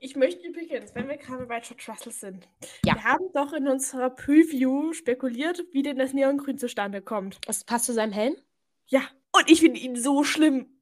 Ich 0.00 0.14
möchte 0.16 0.46
übrigens, 0.46 0.94
wenn 0.94 1.08
wir 1.08 1.16
gerade 1.16 1.46
bei 1.46 1.60
George 1.60 1.84
Russell 1.88 2.12
sind, 2.12 2.48
Ja. 2.84 2.94
wir 2.94 3.04
haben 3.04 3.24
doch 3.34 3.52
in 3.52 3.66
unserer 3.66 4.10
Preview 4.10 4.92
spekuliert, 4.92 5.64
wie 5.72 5.82
denn 5.82 5.98
das 5.98 6.12
Neongrün 6.12 6.56
zustande 6.58 7.02
kommt. 7.02 7.38
Das 7.46 7.64
passt 7.64 7.86
zu 7.86 7.92
seinem 7.92 8.12
Helm. 8.12 8.36
Ja, 8.86 9.02
und 9.32 9.50
ich 9.50 9.60
finde 9.60 9.80
ihn 9.80 9.96
so 9.96 10.22
schlimm. 10.24 10.77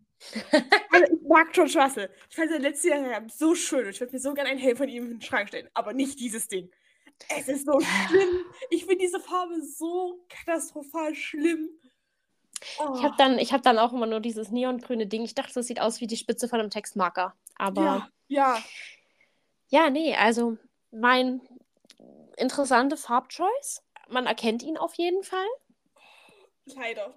Also 0.91 1.13
ich 1.13 1.29
mag 1.29 1.53
George 1.53 1.79
Russell. 1.79 2.11
Ich 2.31 2.37
fand 2.37 2.51
sein 2.51 2.63
letztes 2.63 2.91
Jahr 2.91 3.23
so 3.29 3.55
schön 3.55 3.85
und 3.85 3.91
ich 3.91 4.01
würde 4.01 4.13
mir 4.13 4.21
so 4.21 4.35
gerne 4.35 4.51
einen 4.51 4.59
Helm 4.59 4.77
von 4.77 4.89
ihm 4.89 5.05
in 5.05 5.11
den 5.11 5.23
Schrank 5.23 5.49
stellen, 5.49 5.69
aber 5.75 5.93
nicht 5.93 6.19
dieses 6.19 6.49
Ding. 6.49 6.71
Es 7.29 7.49
ist 7.49 7.67
so 7.67 7.81
schlimm. 7.81 8.45
Ich 8.71 8.85
finde 8.85 8.99
diese 8.99 9.21
Farbe 9.21 9.61
so 9.63 10.25
katastrophal 10.29 11.15
schlimm. 11.15 11.71
Oh. 12.79 12.95
Ich 12.97 13.03
habe 13.03 13.15
dann, 13.19 13.39
ich 13.39 13.53
hab 13.53 13.63
dann 13.63 13.79
auch 13.79 13.93
immer 13.93 14.07
nur 14.07 14.21
dieses 14.21 14.51
neongrüne 14.51 15.07
Ding. 15.07 15.23
Ich 15.23 15.35
dachte, 15.35 15.55
das 15.55 15.67
sieht 15.67 15.81
aus 15.81 16.01
wie 16.01 16.07
die 16.07 16.17
Spitze 16.17 16.49
von 16.49 16.61
einem 16.61 16.71
Textmarker. 16.71 17.35
Aber 17.57 18.09
ja, 18.29 18.59
ja. 18.59 18.63
ja, 19.69 19.91
nee, 19.91 20.15
also 20.15 20.57
mein 20.91 21.41
interessante 22.37 22.97
Farbchoice. 22.97 23.83
Man 24.09 24.27
erkennt 24.27 24.63
ihn 24.63 24.77
auf 24.77 24.95
jeden 24.95 25.23
Fall. 25.23 25.47
Leider. 26.67 27.15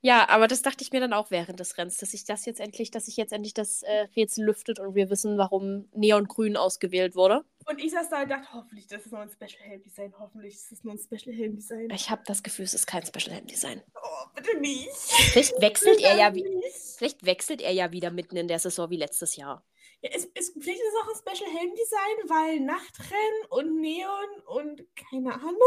Ja, 0.00 0.28
aber 0.28 0.48
das 0.48 0.62
dachte 0.62 0.82
ich 0.82 0.92
mir 0.92 1.00
dann 1.00 1.12
auch 1.12 1.30
während 1.30 1.60
des 1.60 1.76
Rennens, 1.78 1.96
dass 1.96 2.12
sich 2.12 2.24
das 2.24 2.46
jetzt 2.46 2.60
endlich, 2.60 2.90
dass 2.90 3.06
sich 3.06 3.16
jetzt 3.16 3.32
endlich 3.32 3.54
das 3.54 3.82
äh, 3.82 4.08
Rätsel 4.16 4.44
lüftet 4.44 4.78
und 4.78 4.94
wir 4.94 5.10
wissen, 5.10 5.38
warum 5.38 5.88
Neongrün 5.94 6.56
ausgewählt 6.56 7.14
wurde. 7.14 7.44
Und 7.66 7.78
ich 7.80 7.90
saß 7.90 8.08
da 8.08 8.22
und 8.22 8.30
dachte, 8.30 8.48
hoffentlich, 8.54 8.86
das 8.86 9.04
ist 9.04 9.12
nur 9.12 9.20
ein 9.20 9.30
Special 9.30 9.60
Helm 9.60 9.82
Design. 9.82 10.14
Hoffentlich 10.18 10.54
ist 10.54 10.72
es 10.72 10.84
nur 10.84 10.94
ein 10.94 10.98
Special 10.98 11.34
Helm 11.36 11.56
Design. 11.56 11.90
Ich 11.90 12.08
habe 12.08 12.22
das 12.24 12.42
Gefühl, 12.42 12.64
es 12.64 12.72
ist 12.72 12.86
kein 12.86 13.04
Special 13.04 13.34
Helm 13.34 13.46
Design. 13.46 13.82
Oh, 13.94 14.26
bitte 14.34 14.58
nicht. 14.58 14.90
Vielleicht 14.90 15.60
wechselt 15.60 16.00
er 16.00 16.16
ja, 16.16 16.30
Bitte 16.30 16.48
nicht. 16.48 16.76
vielleicht 16.96 17.26
wechselt 17.26 17.60
er 17.60 17.72
ja 17.72 17.92
wieder 17.92 18.10
mitten 18.10 18.36
in 18.36 18.48
der 18.48 18.58
Saison 18.58 18.88
wie 18.90 18.96
letztes 18.96 19.36
Jahr. 19.36 19.64
Ja, 20.00 20.10
es, 20.12 20.28
es, 20.34 20.52
vielleicht 20.58 20.80
ist 20.80 20.88
es 20.88 21.02
auch 21.02 21.08
ein 21.08 21.36
Special 21.36 21.50
Helm 21.50 21.74
Design, 21.74 22.28
weil 22.28 22.60
Nachtrennen 22.60 23.44
und 23.50 23.80
Neon 23.80 24.40
und 24.46 24.86
keine 24.96 25.34
Ahnung. 25.34 25.58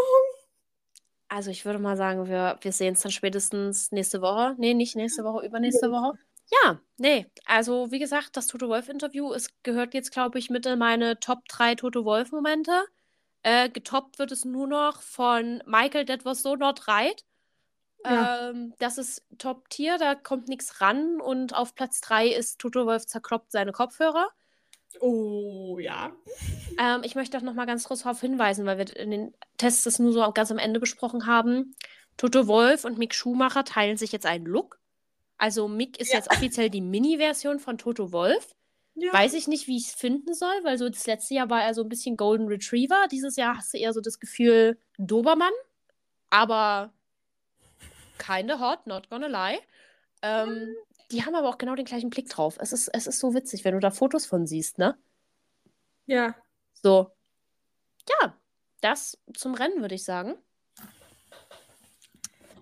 Also 1.34 1.50
ich 1.50 1.64
würde 1.64 1.80
mal 1.80 1.96
sagen, 1.96 2.28
wir, 2.28 2.58
wir 2.60 2.74
sehen 2.74 2.94
es 2.94 3.02
dann 3.04 3.12
spätestens 3.12 3.94
nächste 3.94 4.22
Woche. 4.22 4.54
Nee, 4.58 4.74
nicht 4.74 4.98
nächste 4.98 5.24
Woche, 5.24 5.46
übernächste 5.46 5.90
Woche. 5.90 6.20
Ja, 6.52 6.82
nee. 6.98 7.26
Also 7.46 7.90
wie 7.90 8.00
gesagt, 8.00 8.36
das 8.36 8.48
Toto 8.48 8.68
Wolf-Interview, 8.68 9.32
es 9.32 9.48
gehört 9.64 9.94
jetzt, 9.94 10.12
glaube 10.12 10.40
ich, 10.40 10.50
mit 10.50 10.66
in 10.66 10.78
meine 10.78 11.22
Top 11.22 11.48
3 11.48 11.76
Toto 11.76 12.04
Wolf-Momente. 12.04 12.84
Äh, 13.44 13.70
getoppt 13.70 14.20
wird 14.20 14.34
es 14.34 14.44
nur 14.44 14.68
noch 14.68 15.02
von 15.02 15.64
Michael, 15.66 16.04
that 16.06 16.26
was 16.26 16.42
so 16.42 16.58
not 16.58 16.90
right. 16.90 17.24
Ja. 18.04 18.50
Ähm, 18.50 18.74
das 18.80 18.98
ist 18.98 19.24
Top-Tier, 19.38 19.98
da 20.00 20.16
kommt 20.16 20.50
nichts 20.50 20.82
ran. 20.82 21.22
Und 21.22 21.56
auf 21.56 21.76
Platz 21.76 22.02
3 22.02 22.28
ist 22.28 22.60
Toto 22.60 22.86
Wolf 22.86 23.06
zerkloppt 23.06 23.54
seine 23.54 23.72
Kopfhörer. 23.72 24.28
Oh, 25.00 25.78
ja. 25.80 26.12
Ähm, 26.80 27.02
ich 27.04 27.16
möchte 27.16 27.38
auch 27.38 27.42
noch 27.42 27.54
mal 27.54 27.66
ganz 27.66 27.86
kurz 27.86 28.04
darauf 28.04 28.22
hinweisen, 28.22 28.66
weil 28.66 28.78
wir 28.78 28.96
in 28.96 29.12
den 29.12 29.34
Tests 29.58 29.84
das 29.84 30.00
nur 30.00 30.14
so 30.14 30.32
ganz 30.32 30.52
am 30.52 30.58
Ende 30.58 30.80
besprochen 30.80 31.26
haben. 31.26 31.76
Toto 32.18 32.48
Wolf 32.48 32.86
und 32.86 32.98
Mick 32.98 33.16
Schumacher 33.16 33.64
teilen 33.64 33.98
sich 33.98 34.12
jetzt 34.12 34.26
einen 34.26 34.46
Look. 34.46 34.80
Also 35.38 35.68
Mick 35.68 36.00
ist 36.00 36.12
Ja. 36.12 36.18
jetzt 36.20 36.30
offiziell 36.32 36.70
die 36.70 36.82
Mini-Version 36.82 37.60
von 37.60 37.78
Toto 37.78 38.12
Wolf. 38.12 38.56
ja. 38.96 39.12
Weiß 39.14 39.34
ich 39.34 39.48
nicht, 39.48 39.68
wie 39.68 39.78
ich 39.78 39.88
es 39.88 39.94
finden 39.96 40.34
soll, 40.36 40.54
weil 40.64 40.78
so 40.78 40.88
das 40.90 41.08
letzte 41.08 41.34
Jahr 41.34 41.50
war 41.50 41.64
er 41.64 41.74
so 41.74 41.82
ein 41.82 41.90
bisschen 41.90 42.18
Golden 42.18 42.48
Retriever. 42.48 43.08
Dieses 43.10 43.38
Jahr 43.38 43.58
hast 43.58 43.74
du 43.74 43.78
eher 43.78 43.94
so 43.94 44.02
das 44.02 44.20
Gefühl 44.20 44.78
Dobermann. 44.98 45.54
Aber 46.30 46.94
kinda 48.20 48.60
hot, 48.60 48.86
not 48.88 49.10
gonna 49.10 49.28
lie. 49.28 49.60
Ähm, 50.22 50.76
die 51.12 51.26
haben 51.26 51.36
aber 51.36 51.50
auch 51.50 51.58
genau 51.58 51.76
den 51.76 51.86
gleichen 51.86 52.10
Blick 52.10 52.30
drauf. 52.30 52.58
Es 52.60 52.72
ist, 52.72 52.88
es 52.88 53.08
ist 53.08 53.20
so 53.20 53.34
witzig, 53.34 53.66
wenn 53.66 53.74
du 53.74 53.80
da 53.80 53.92
Fotos 53.92 54.26
von 54.26 54.48
siehst, 54.48 54.78
ne? 54.78 54.98
Ja. 56.06 56.36
So. 56.74 57.12
Ja, 58.10 58.38
das 58.82 59.18
zum 59.34 59.54
Rennen, 59.54 59.82
würde 59.82 59.96
ich 59.96 60.04
sagen. 60.04 60.36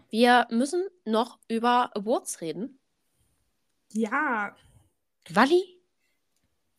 Wir 0.10 0.47
müssen 0.50 0.88
noch 1.06 1.39
über 1.47 1.95
Awards 1.95 2.41
reden. 2.41 2.80
Ja. 3.91 4.56
Walli, 5.30 5.80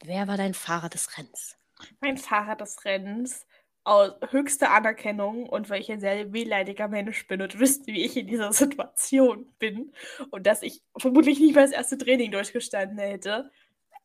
wer 0.02 0.26
war 0.26 0.36
dein 0.36 0.54
Fahrer 0.54 0.88
des 0.88 1.16
Rennens? 1.16 1.56
Mein 2.00 2.18
Fahrer 2.18 2.56
des 2.56 2.84
Rennens 2.84 3.46
aus 3.84 4.12
höchster 4.30 4.72
Anerkennung 4.72 5.48
und 5.48 5.70
weil 5.70 5.80
ich 5.80 5.90
ein 5.90 6.00
sehr 6.00 6.32
wehleidiger 6.32 6.88
Mensch 6.88 7.26
bin 7.26 7.40
und 7.42 7.58
wisst, 7.58 7.86
wie 7.86 8.04
ich 8.04 8.16
in 8.16 8.26
dieser 8.26 8.52
Situation 8.52 9.46
bin 9.58 9.92
und 10.30 10.46
dass 10.46 10.62
ich 10.62 10.82
vermutlich 10.96 11.40
nicht 11.40 11.54
mal 11.54 11.62
das 11.62 11.72
erste 11.72 11.98
Training 11.98 12.30
durchgestanden 12.30 12.98
hätte, 12.98 13.50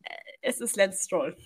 äh, 0.04 0.10
es 0.42 0.62
ist 0.62 0.78
Lance 0.78 1.04
Stroll. 1.04 1.38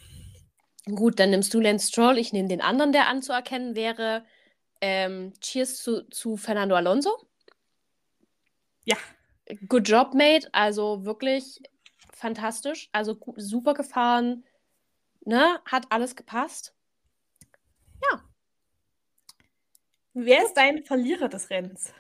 Gut, 0.86 1.20
dann 1.20 1.32
nimmst 1.32 1.54
du 1.54 1.60
Lance 1.60 1.88
Stroll. 1.88 2.18
Ich 2.18 2.34
nehme 2.34 2.48
den 2.48 2.62
anderen, 2.62 2.92
der 2.92 3.08
anzuerkennen 3.08 3.76
wäre. 3.76 4.26
Ähm, 4.82 5.34
cheers 5.42 5.78
zu, 5.78 6.08
zu 6.10 6.38
Fernando 6.38 6.76
Alonso. 6.76 7.12
Ja. 8.86 8.98
Good 9.68 9.88
job, 9.88 10.14
mate. 10.14 10.48
Also 10.54 11.06
wirklich 11.06 11.62
fantastisch. 12.14 12.90
Also 12.92 13.18
super 13.36 13.74
gefahren. 13.74 14.46
Ne? 15.26 15.60
Hat 15.66 15.88
alles 15.90 16.16
gepasst. 16.16 16.74
Wer 20.14 20.44
ist 20.46 20.54
dein 20.56 20.84
Verlierer 20.84 21.30
des 21.30 21.50
Rennens? 21.50 21.94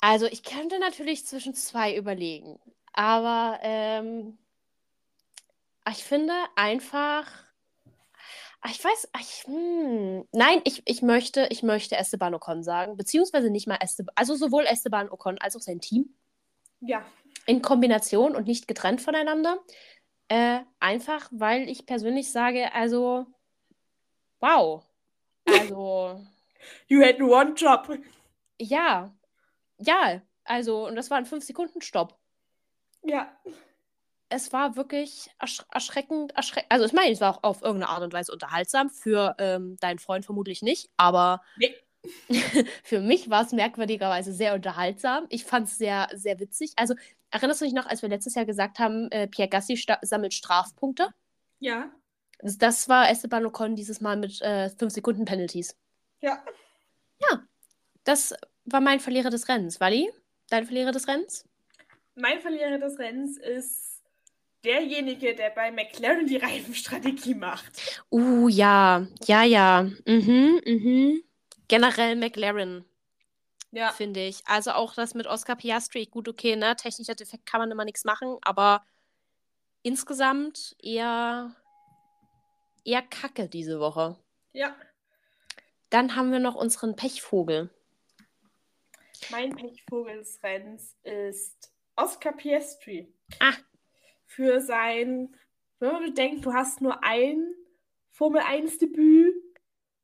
Also 0.00 0.26
ich 0.26 0.42
könnte 0.42 0.78
natürlich 0.78 1.26
zwischen 1.26 1.54
zwei 1.54 1.96
überlegen. 1.96 2.58
Aber 2.92 3.58
ähm, 3.62 4.38
ich 5.88 6.04
finde 6.04 6.32
einfach. 6.56 7.26
Ich 8.66 8.82
weiß, 8.84 9.08
ich, 9.20 9.44
hm, 9.46 10.26
nein, 10.32 10.60
ich, 10.64 10.82
ich 10.84 11.00
möchte, 11.00 11.46
ich 11.50 11.62
möchte 11.62 11.96
Esteban 11.96 12.34
Ocon 12.34 12.62
sagen, 12.64 12.96
beziehungsweise 12.96 13.50
nicht 13.50 13.68
mal 13.68 13.76
Esteban, 13.80 14.12
also 14.16 14.34
sowohl 14.34 14.64
Esteban 14.66 15.08
Ocon 15.10 15.38
als 15.38 15.56
auch 15.56 15.60
sein 15.60 15.80
Team 15.80 16.12
Ja. 16.80 17.04
in 17.46 17.62
Kombination 17.62 18.34
und 18.34 18.46
nicht 18.48 18.66
getrennt 18.66 19.00
voneinander. 19.00 19.58
Äh, 20.28 20.60
einfach, 20.80 21.28
weil 21.32 21.68
ich 21.68 21.86
persönlich 21.86 22.32
sage, 22.32 22.72
also, 22.74 23.26
wow. 24.40 24.84
Also, 25.46 26.20
You 26.88 27.02
had 27.02 27.20
one 27.20 27.54
job. 27.54 27.98
ja, 28.58 29.12
ja, 29.78 30.20
also, 30.44 30.86
und 30.86 30.96
das 30.96 31.10
war 31.10 31.18
ein 31.18 31.26
5-Sekunden-Stopp. 31.26 32.18
Ja. 33.04 33.30
Es 34.30 34.52
war 34.52 34.76
wirklich 34.76 35.30
ersch 35.38 35.62
erschreckend, 35.72 36.32
erschreckend. 36.32 36.70
Also, 36.70 36.84
ich 36.84 36.92
meine, 36.92 37.12
es 37.12 37.20
war 37.20 37.36
auch 37.36 37.42
auf 37.44 37.62
irgendeine 37.62 37.90
Art 37.90 38.02
und 38.02 38.12
Weise 38.12 38.32
unterhaltsam, 38.32 38.90
für 38.90 39.36
ähm, 39.38 39.76
deinen 39.80 39.98
Freund 39.98 40.24
vermutlich 40.24 40.62
nicht, 40.62 40.90
aber 40.96 41.42
Nee. 41.56 41.74
Für 42.84 43.00
mich 43.00 43.28
war 43.28 43.44
es 43.44 43.52
merkwürdigerweise 43.52 44.32
sehr 44.32 44.54
unterhaltsam. 44.54 45.26
Ich 45.30 45.44
fand 45.44 45.66
es 45.66 45.78
sehr, 45.78 46.08
sehr 46.14 46.38
witzig. 46.38 46.72
Also, 46.76 46.94
erinnerst 47.30 47.60
du 47.60 47.64
dich 47.64 47.74
noch, 47.74 47.86
als 47.86 48.02
wir 48.02 48.08
letztes 48.08 48.34
Jahr 48.34 48.44
gesagt 48.44 48.78
haben, 48.78 49.10
äh, 49.10 49.26
Pierre 49.26 49.48
Gassi 49.48 49.76
sammelt 50.02 50.32
Strafpunkte? 50.32 51.08
Ja. 51.58 51.90
Das, 52.40 52.88
war 52.88 53.10
Esteban 53.10 53.46
Ocon 53.46 53.74
dieses 53.74 54.00
Mal 54.00 54.16
mit 54.16 54.36
5 54.36 54.42
äh, 54.80 54.90
Sekunden 54.90 55.24
Penalties. 55.24 55.76
Ja. 56.20 56.42
Ja. 57.20 57.42
Das 58.04 58.34
war 58.64 58.80
mein 58.80 59.00
Verlierer 59.00 59.30
des 59.30 59.48
Rennens. 59.48 59.80
Wally, 59.80 60.10
dein 60.48 60.64
Verlierer 60.64 60.92
des 60.92 61.08
Rennens? 61.08 61.44
Mein 62.14 62.40
Verlierer 62.40 62.78
des 62.78 62.98
Rennens 62.98 63.38
ist 63.38 64.02
derjenige, 64.64 65.34
der 65.34 65.50
bei 65.50 65.70
McLaren 65.70 66.26
die 66.26 66.36
Reifenstrategie 66.36 67.34
macht. 67.34 68.02
Uh, 68.10 68.48
ja. 68.48 69.06
Ja, 69.26 69.42
ja. 69.44 69.82
Mhm, 70.06 70.60
mhm. 70.64 71.22
Generell 71.68 72.16
McLaren. 72.16 72.84
Ja. 73.70 73.92
Finde 73.92 74.20
ich. 74.24 74.46
Also 74.46 74.72
auch 74.72 74.94
das 74.94 75.14
mit 75.14 75.26
Oscar 75.26 75.56
Piastri, 75.56 76.06
gut, 76.06 76.28
okay, 76.28 76.56
ne? 76.56 76.74
Technischer 76.76 77.14
Defekt 77.14 77.46
kann 77.46 77.60
man 77.60 77.70
immer 77.70 77.84
nichts 77.84 78.04
machen, 78.04 78.38
aber 78.40 78.82
insgesamt 79.82 80.74
eher, 80.82 81.54
eher 82.84 83.02
kacke 83.02 83.48
diese 83.48 83.78
Woche. 83.78 84.16
Ja. 84.52 84.74
Dann 85.90 86.16
haben 86.16 86.32
wir 86.32 86.38
noch 86.38 86.54
unseren 86.54 86.96
Pechvogel. 86.96 87.70
Mein 89.30 89.54
Pechvogel 89.54 90.18
des 90.18 90.42
Rennens 90.42 90.94
ist 91.02 91.72
Oscar 91.96 92.32
Piastri. 92.32 93.12
Ah. 93.40 93.54
Für 94.26 94.60
sein, 94.60 95.34
wenn 95.78 95.92
man 95.92 96.04
bedenkt, 96.04 96.44
du 96.44 96.52
hast 96.52 96.80
nur 96.80 97.02
ein 97.02 97.54
Formel 98.10 98.42
1 98.42 98.78
Debüt 98.78 99.34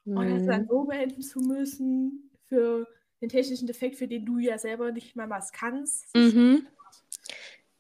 mhm. 0.04 0.16
und 0.16 0.30
das 0.30 0.46
dann 0.46 0.66
so 0.66 0.84
beenden 0.84 1.22
zu 1.22 1.40
müssen 1.40 2.30
für 2.46 2.86
den 3.20 3.28
technischen 3.28 3.66
Defekt, 3.66 3.96
für 3.96 4.08
den 4.08 4.26
du 4.26 4.38
ja 4.38 4.58
selber 4.58 4.92
nicht 4.92 5.16
mal 5.16 5.30
was 5.30 5.52
kannst. 5.52 6.14
Mhm. 6.14 6.66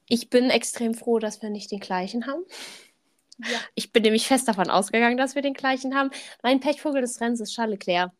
Ich 0.08 0.30
bin 0.30 0.50
extrem 0.50 0.94
froh, 0.94 1.18
dass 1.18 1.42
wir 1.42 1.50
nicht 1.50 1.70
den 1.70 1.80
gleichen 1.80 2.26
haben. 2.26 2.44
Ja. 3.38 3.58
Ich 3.74 3.92
bin 3.92 4.02
nämlich 4.02 4.26
fest 4.26 4.48
davon 4.48 4.70
ausgegangen, 4.70 5.16
dass 5.16 5.34
wir 5.34 5.42
den 5.42 5.54
gleichen 5.54 5.94
haben. 5.94 6.10
Mein 6.42 6.60
Pechvogel 6.60 7.00
des 7.00 7.20
Rennens 7.20 7.40
ist 7.40 7.54
Charles 7.54 7.72
Leclerc. 7.72 8.12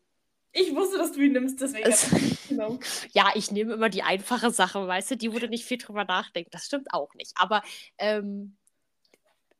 Ich 0.57 0.73
wusste, 0.73 0.97
dass 0.97 1.11
du 1.11 1.19
ihn 1.19 1.33
nimmst, 1.33 1.59
deswegen. 1.59 1.89
Es, 1.89 2.09
genau. 2.47 2.79
ja, 3.13 3.31
ich 3.35 3.51
nehme 3.51 3.73
immer 3.73 3.89
die 3.89 4.03
einfache 4.03 4.51
Sache, 4.51 4.87
weißt 4.87 5.11
du, 5.11 5.17
die, 5.17 5.29
du 5.29 5.47
nicht 5.49 5.65
viel 5.65 5.77
drüber 5.77 6.05
nachdenkst. 6.05 6.49
Das 6.51 6.65
stimmt 6.65 6.93
auch 6.93 7.13
nicht. 7.13 7.33
Aber 7.35 7.61
ähm, 7.97 8.55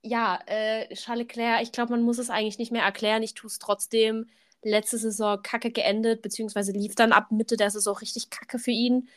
ja, 0.01 0.39
äh, 0.45 0.93
Charles 0.95 1.27
Leclerc, 1.27 1.61
ich 1.63 1.73
glaube, 1.73 1.91
man 1.91 2.03
muss 2.03 2.17
es 2.17 2.29
eigentlich 2.29 2.59
nicht 2.59 2.71
mehr 2.71 2.83
erklären. 2.83 3.23
Ich 3.23 3.33
tue 3.33 3.49
es 3.49 3.59
trotzdem. 3.59 4.29
Letzte 4.61 4.97
Saison 4.97 5.41
kacke 5.41 5.69
geendet, 5.71 6.21
beziehungsweise 6.21 6.71
lief 6.71 6.95
dann 6.95 7.11
ab 7.11 7.31
Mitte 7.31 7.57
der 7.57 7.71
Saison 7.71 7.97
richtig 7.97 8.29
kacke 8.29 8.57
für 8.57 8.71
ihn. 8.71 9.09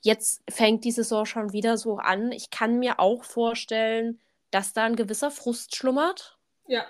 Jetzt 0.00 0.42
fängt 0.48 0.84
die 0.84 0.92
Saison 0.92 1.26
schon 1.26 1.52
wieder 1.52 1.76
so 1.76 1.98
an. 1.98 2.32
Ich 2.32 2.50
kann 2.50 2.78
mir 2.78 2.98
auch 2.98 3.24
vorstellen, 3.24 4.20
dass 4.50 4.72
da 4.72 4.84
ein 4.84 4.96
gewisser 4.96 5.30
Frust 5.30 5.76
schlummert. 5.76 6.38
Ja. 6.66 6.86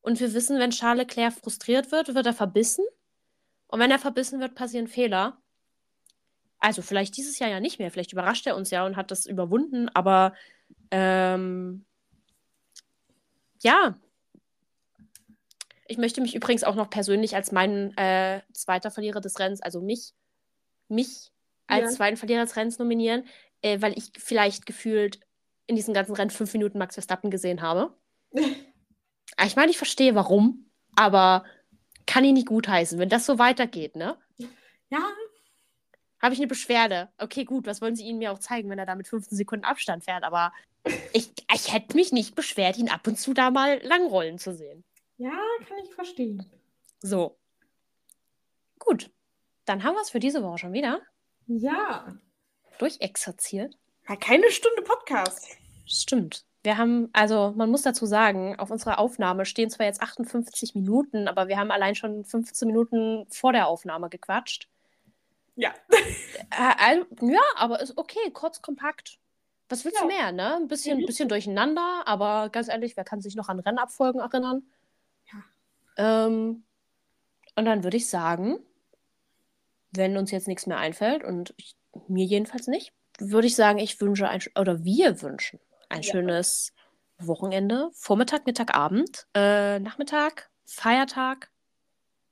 Und 0.00 0.20
wir 0.20 0.34
wissen, 0.34 0.58
wenn 0.58 0.70
Charles 0.70 1.06
Leclerc 1.06 1.32
frustriert 1.32 1.92
wird, 1.92 2.14
wird 2.14 2.26
er 2.26 2.34
verbissen. 2.34 2.84
Und 3.68 3.80
wenn 3.80 3.90
er 3.90 3.98
verbissen 3.98 4.40
wird, 4.40 4.54
passieren 4.54 4.86
Fehler. 4.86 5.38
Also 6.58 6.82
vielleicht 6.82 7.16
dieses 7.16 7.38
Jahr 7.38 7.50
ja 7.50 7.60
nicht 7.60 7.78
mehr. 7.78 7.90
Vielleicht 7.90 8.12
überrascht 8.12 8.46
er 8.46 8.56
uns 8.56 8.70
ja 8.70 8.84
und 8.86 8.96
hat 8.96 9.10
das 9.10 9.26
überwunden. 9.26 9.88
Aber 9.90 10.34
ähm, 10.90 11.84
ja. 13.62 13.98
Ich 15.86 15.98
möchte 15.98 16.20
mich 16.20 16.34
übrigens 16.34 16.64
auch 16.64 16.74
noch 16.74 16.88
persönlich 16.88 17.34
als 17.34 17.52
meinen 17.52 17.96
äh, 17.96 18.40
zweiter 18.52 18.90
Verlierer 18.90 19.20
des 19.20 19.38
Rennens, 19.38 19.60
also 19.60 19.80
mich, 19.82 20.14
mich 20.88 21.30
als 21.66 21.90
ja. 21.90 21.96
zweiten 21.96 22.16
Verlierer 22.16 22.44
des 22.44 22.56
Rennens 22.56 22.78
nominieren, 22.78 23.26
äh, 23.60 23.80
weil 23.82 23.96
ich 23.98 24.12
vielleicht 24.16 24.64
gefühlt 24.66 25.20
in 25.66 25.76
diesem 25.76 25.94
ganzen 25.94 26.14
Rennen 26.14 26.30
fünf 26.30 26.52
Minuten 26.52 26.78
Max 26.78 26.94
Verstappen 26.94 27.30
gesehen 27.30 27.62
habe. 27.62 27.94
ich 28.32 29.56
meine, 29.56 29.70
ich 29.70 29.78
verstehe 29.78 30.14
warum, 30.14 30.70
aber 30.96 31.44
kann 32.06 32.24
ihn 32.24 32.34
nicht 32.34 32.48
gutheißen, 32.48 32.98
wenn 32.98 33.08
das 33.08 33.26
so 33.26 33.38
weitergeht, 33.38 33.96
ne? 33.96 34.16
Ja. 34.90 35.00
Habe 36.20 36.34
ich 36.34 36.40
eine 36.40 36.46
Beschwerde. 36.46 37.10
Okay, 37.18 37.44
gut, 37.44 37.66
was 37.66 37.82
wollen 37.82 37.96
Sie 37.96 38.04
ihn 38.04 38.18
mir 38.18 38.32
auch 38.32 38.38
zeigen, 38.38 38.70
wenn 38.70 38.78
er 38.78 38.86
da 38.86 38.94
mit 38.94 39.08
15 39.08 39.36
Sekunden 39.36 39.64
Abstand 39.64 40.04
fährt? 40.04 40.24
Aber 40.24 40.52
ich, 41.12 41.30
ich 41.52 41.72
hätte 41.72 41.96
mich 41.96 42.12
nicht 42.12 42.34
beschwert, 42.34 42.78
ihn 42.78 42.88
ab 42.88 43.06
und 43.06 43.18
zu 43.18 43.34
da 43.34 43.50
mal 43.50 43.82
langrollen 43.82 44.38
zu 44.38 44.54
sehen. 44.54 44.84
Ja, 45.18 45.38
kann 45.68 45.78
ich 45.82 45.94
verstehen. 45.94 46.44
So. 47.00 47.38
Gut. 48.78 49.10
Dann 49.64 49.82
haben 49.82 49.94
wir 49.94 50.02
es 50.02 50.10
für 50.10 50.20
diese 50.20 50.42
Woche 50.42 50.58
schon 50.58 50.72
wieder. 50.72 51.00
Ja. 51.46 52.18
Durchexerziert. 52.78 53.76
Ja, 54.08 54.16
keine 54.16 54.50
Stunde 54.50 54.82
Podcast. 54.82 55.56
Stimmt. 55.86 56.44
Wir 56.62 56.78
haben, 56.78 57.10
also 57.12 57.52
man 57.56 57.70
muss 57.70 57.82
dazu 57.82 58.06
sagen, 58.06 58.58
auf 58.58 58.70
unserer 58.70 58.98
Aufnahme 58.98 59.44
stehen 59.44 59.70
zwar 59.70 59.86
jetzt 59.86 60.02
58 60.02 60.74
Minuten, 60.74 61.28
aber 61.28 61.48
wir 61.48 61.58
haben 61.58 61.70
allein 61.70 61.94
schon 61.94 62.24
15 62.24 62.66
Minuten 62.66 63.26
vor 63.30 63.52
der 63.52 63.66
Aufnahme 63.66 64.08
gequatscht. 64.08 64.68
Ja. 65.56 65.72
Äh, 66.50 66.98
ja, 67.20 67.40
aber 67.56 67.80
ist 67.80 67.96
okay, 67.96 68.30
kurz, 68.32 68.60
kompakt. 68.60 69.18
Was 69.68 69.84
willst 69.84 69.98
ja. 69.98 70.02
du 70.02 70.08
mehr, 70.08 70.30
ne? 70.32 70.56
Ein 70.56 70.68
bisschen, 70.68 70.98
mhm. 71.00 71.06
bisschen 71.06 71.28
durcheinander, 71.28 72.02
aber 72.06 72.48
ganz 72.50 72.68
ehrlich, 72.68 72.96
wer 72.96 73.04
kann 73.04 73.20
sich 73.20 73.34
noch 73.34 73.48
an 73.48 73.60
Rennabfolgen 73.60 74.20
erinnern? 74.20 74.62
Ja. 75.32 76.26
Ähm, 76.26 76.64
und 77.56 77.64
dann 77.64 77.82
würde 77.82 77.96
ich 77.96 78.08
sagen, 78.08 78.58
wenn 79.90 80.16
uns 80.16 80.30
jetzt 80.30 80.48
nichts 80.48 80.66
mehr 80.66 80.78
einfällt, 80.78 81.24
und 81.24 81.54
ich, 81.56 81.76
mir 82.08 82.24
jedenfalls 82.24 82.66
nicht, 82.66 82.92
würde 83.18 83.46
ich 83.46 83.56
sagen, 83.56 83.78
ich 83.78 84.00
wünsche 84.00 84.28
ein, 84.28 84.40
oder 84.58 84.84
wir 84.84 85.22
wünschen 85.22 85.60
ein 85.88 86.02
ja. 86.02 86.12
schönes 86.12 86.72
Wochenende. 87.18 87.90
Vormittag, 87.94 88.46
Mittag, 88.46 88.74
Abend, 88.74 89.26
äh, 89.34 89.78
Nachmittag, 89.78 90.50
Feiertag, 90.64 91.50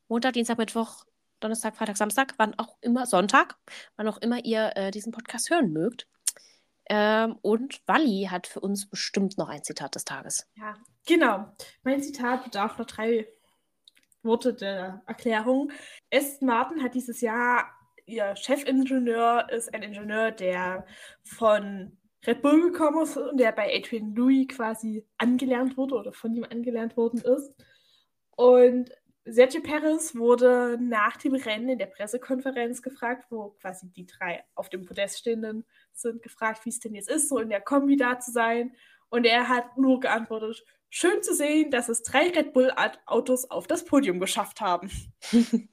Montag, 0.09 0.35
Dienstag, 0.35 0.59
Mittwoch, 0.59 1.05
Donnerstag, 1.41 1.76
Freitag, 1.76 1.97
Samstag, 1.97 2.35
wann 2.37 2.59
auch 2.59 2.76
immer, 2.80 3.07
Sonntag, 3.07 3.57
wann 3.97 4.09
auch 4.09 4.18
immer 4.18 4.45
ihr 4.45 4.72
äh, 4.76 4.91
diesen 4.91 5.12
Podcast 5.12 5.51
hören 5.51 5.72
mögt. 5.72 6.07
Ähm, 6.89 7.39
und 7.43 7.80
Wally 7.87 8.28
hat 8.30 8.47
für 8.47 8.61
uns 8.61 8.89
bestimmt 8.89 9.39
noch 9.39 9.49
ein 9.49 9.62
Zitat 9.62 9.95
des 9.95 10.05
Tages. 10.05 10.47
Ja, 10.57 10.74
genau. 11.07 11.53
Mein 11.85 12.03
Zitat 12.03 12.45
bedarf 12.45 12.78
noch 12.78 12.87
drei 12.87 13.28
Worte 14.22 14.55
der 14.55 15.03
Erklärung. 15.07 15.72
Aston 16.12 16.47
Martin 16.47 16.83
hat 16.83 16.95
dieses 16.95 17.20
Jahr, 17.20 17.66
ihr 18.12 18.36
Chefingenieur 18.36 19.48
ist 19.50 19.72
ein 19.74 19.82
Ingenieur, 19.82 20.30
der 20.30 20.86
von 21.24 21.96
Red 22.26 22.42
Bull 22.42 22.70
gekommen 22.70 23.02
ist 23.02 23.16
und 23.16 23.38
der 23.38 23.52
bei 23.52 23.74
Adrian 23.74 24.14
Louis 24.14 24.46
quasi 24.48 25.04
angelernt 25.18 25.76
wurde 25.76 25.96
oder 25.96 26.12
von 26.12 26.34
ihm 26.34 26.44
angelernt 26.44 26.96
worden 26.96 27.20
ist. 27.20 27.52
Und 28.36 28.90
Sergio 29.24 29.62
Perez 29.62 30.14
wurde 30.14 30.78
nach 30.80 31.16
dem 31.16 31.34
Rennen 31.34 31.70
in 31.70 31.78
der 31.78 31.86
Pressekonferenz 31.86 32.82
gefragt, 32.82 33.26
wo 33.30 33.50
quasi 33.60 33.90
die 33.90 34.06
drei 34.06 34.44
auf 34.54 34.68
dem 34.68 34.84
Podest 34.84 35.18
stehenden 35.18 35.64
sind, 35.92 36.22
gefragt, 36.22 36.64
wie 36.64 36.70
es 36.70 36.80
denn 36.80 36.94
jetzt 36.94 37.10
ist, 37.10 37.28
so 37.28 37.38
in 37.38 37.48
der 37.48 37.60
Kombi 37.60 37.96
da 37.96 38.18
zu 38.18 38.30
sein. 38.30 38.74
Und 39.08 39.24
er 39.24 39.48
hat 39.48 39.78
nur 39.78 40.00
geantwortet, 40.00 40.64
schön 40.90 41.22
zu 41.22 41.34
sehen, 41.34 41.70
dass 41.70 41.88
es 41.88 42.02
drei 42.02 42.28
Red 42.30 42.52
Bull-Autos 42.52 43.50
auf 43.50 43.66
das 43.66 43.84
Podium 43.84 44.20
geschafft 44.20 44.60
haben. 44.60 44.90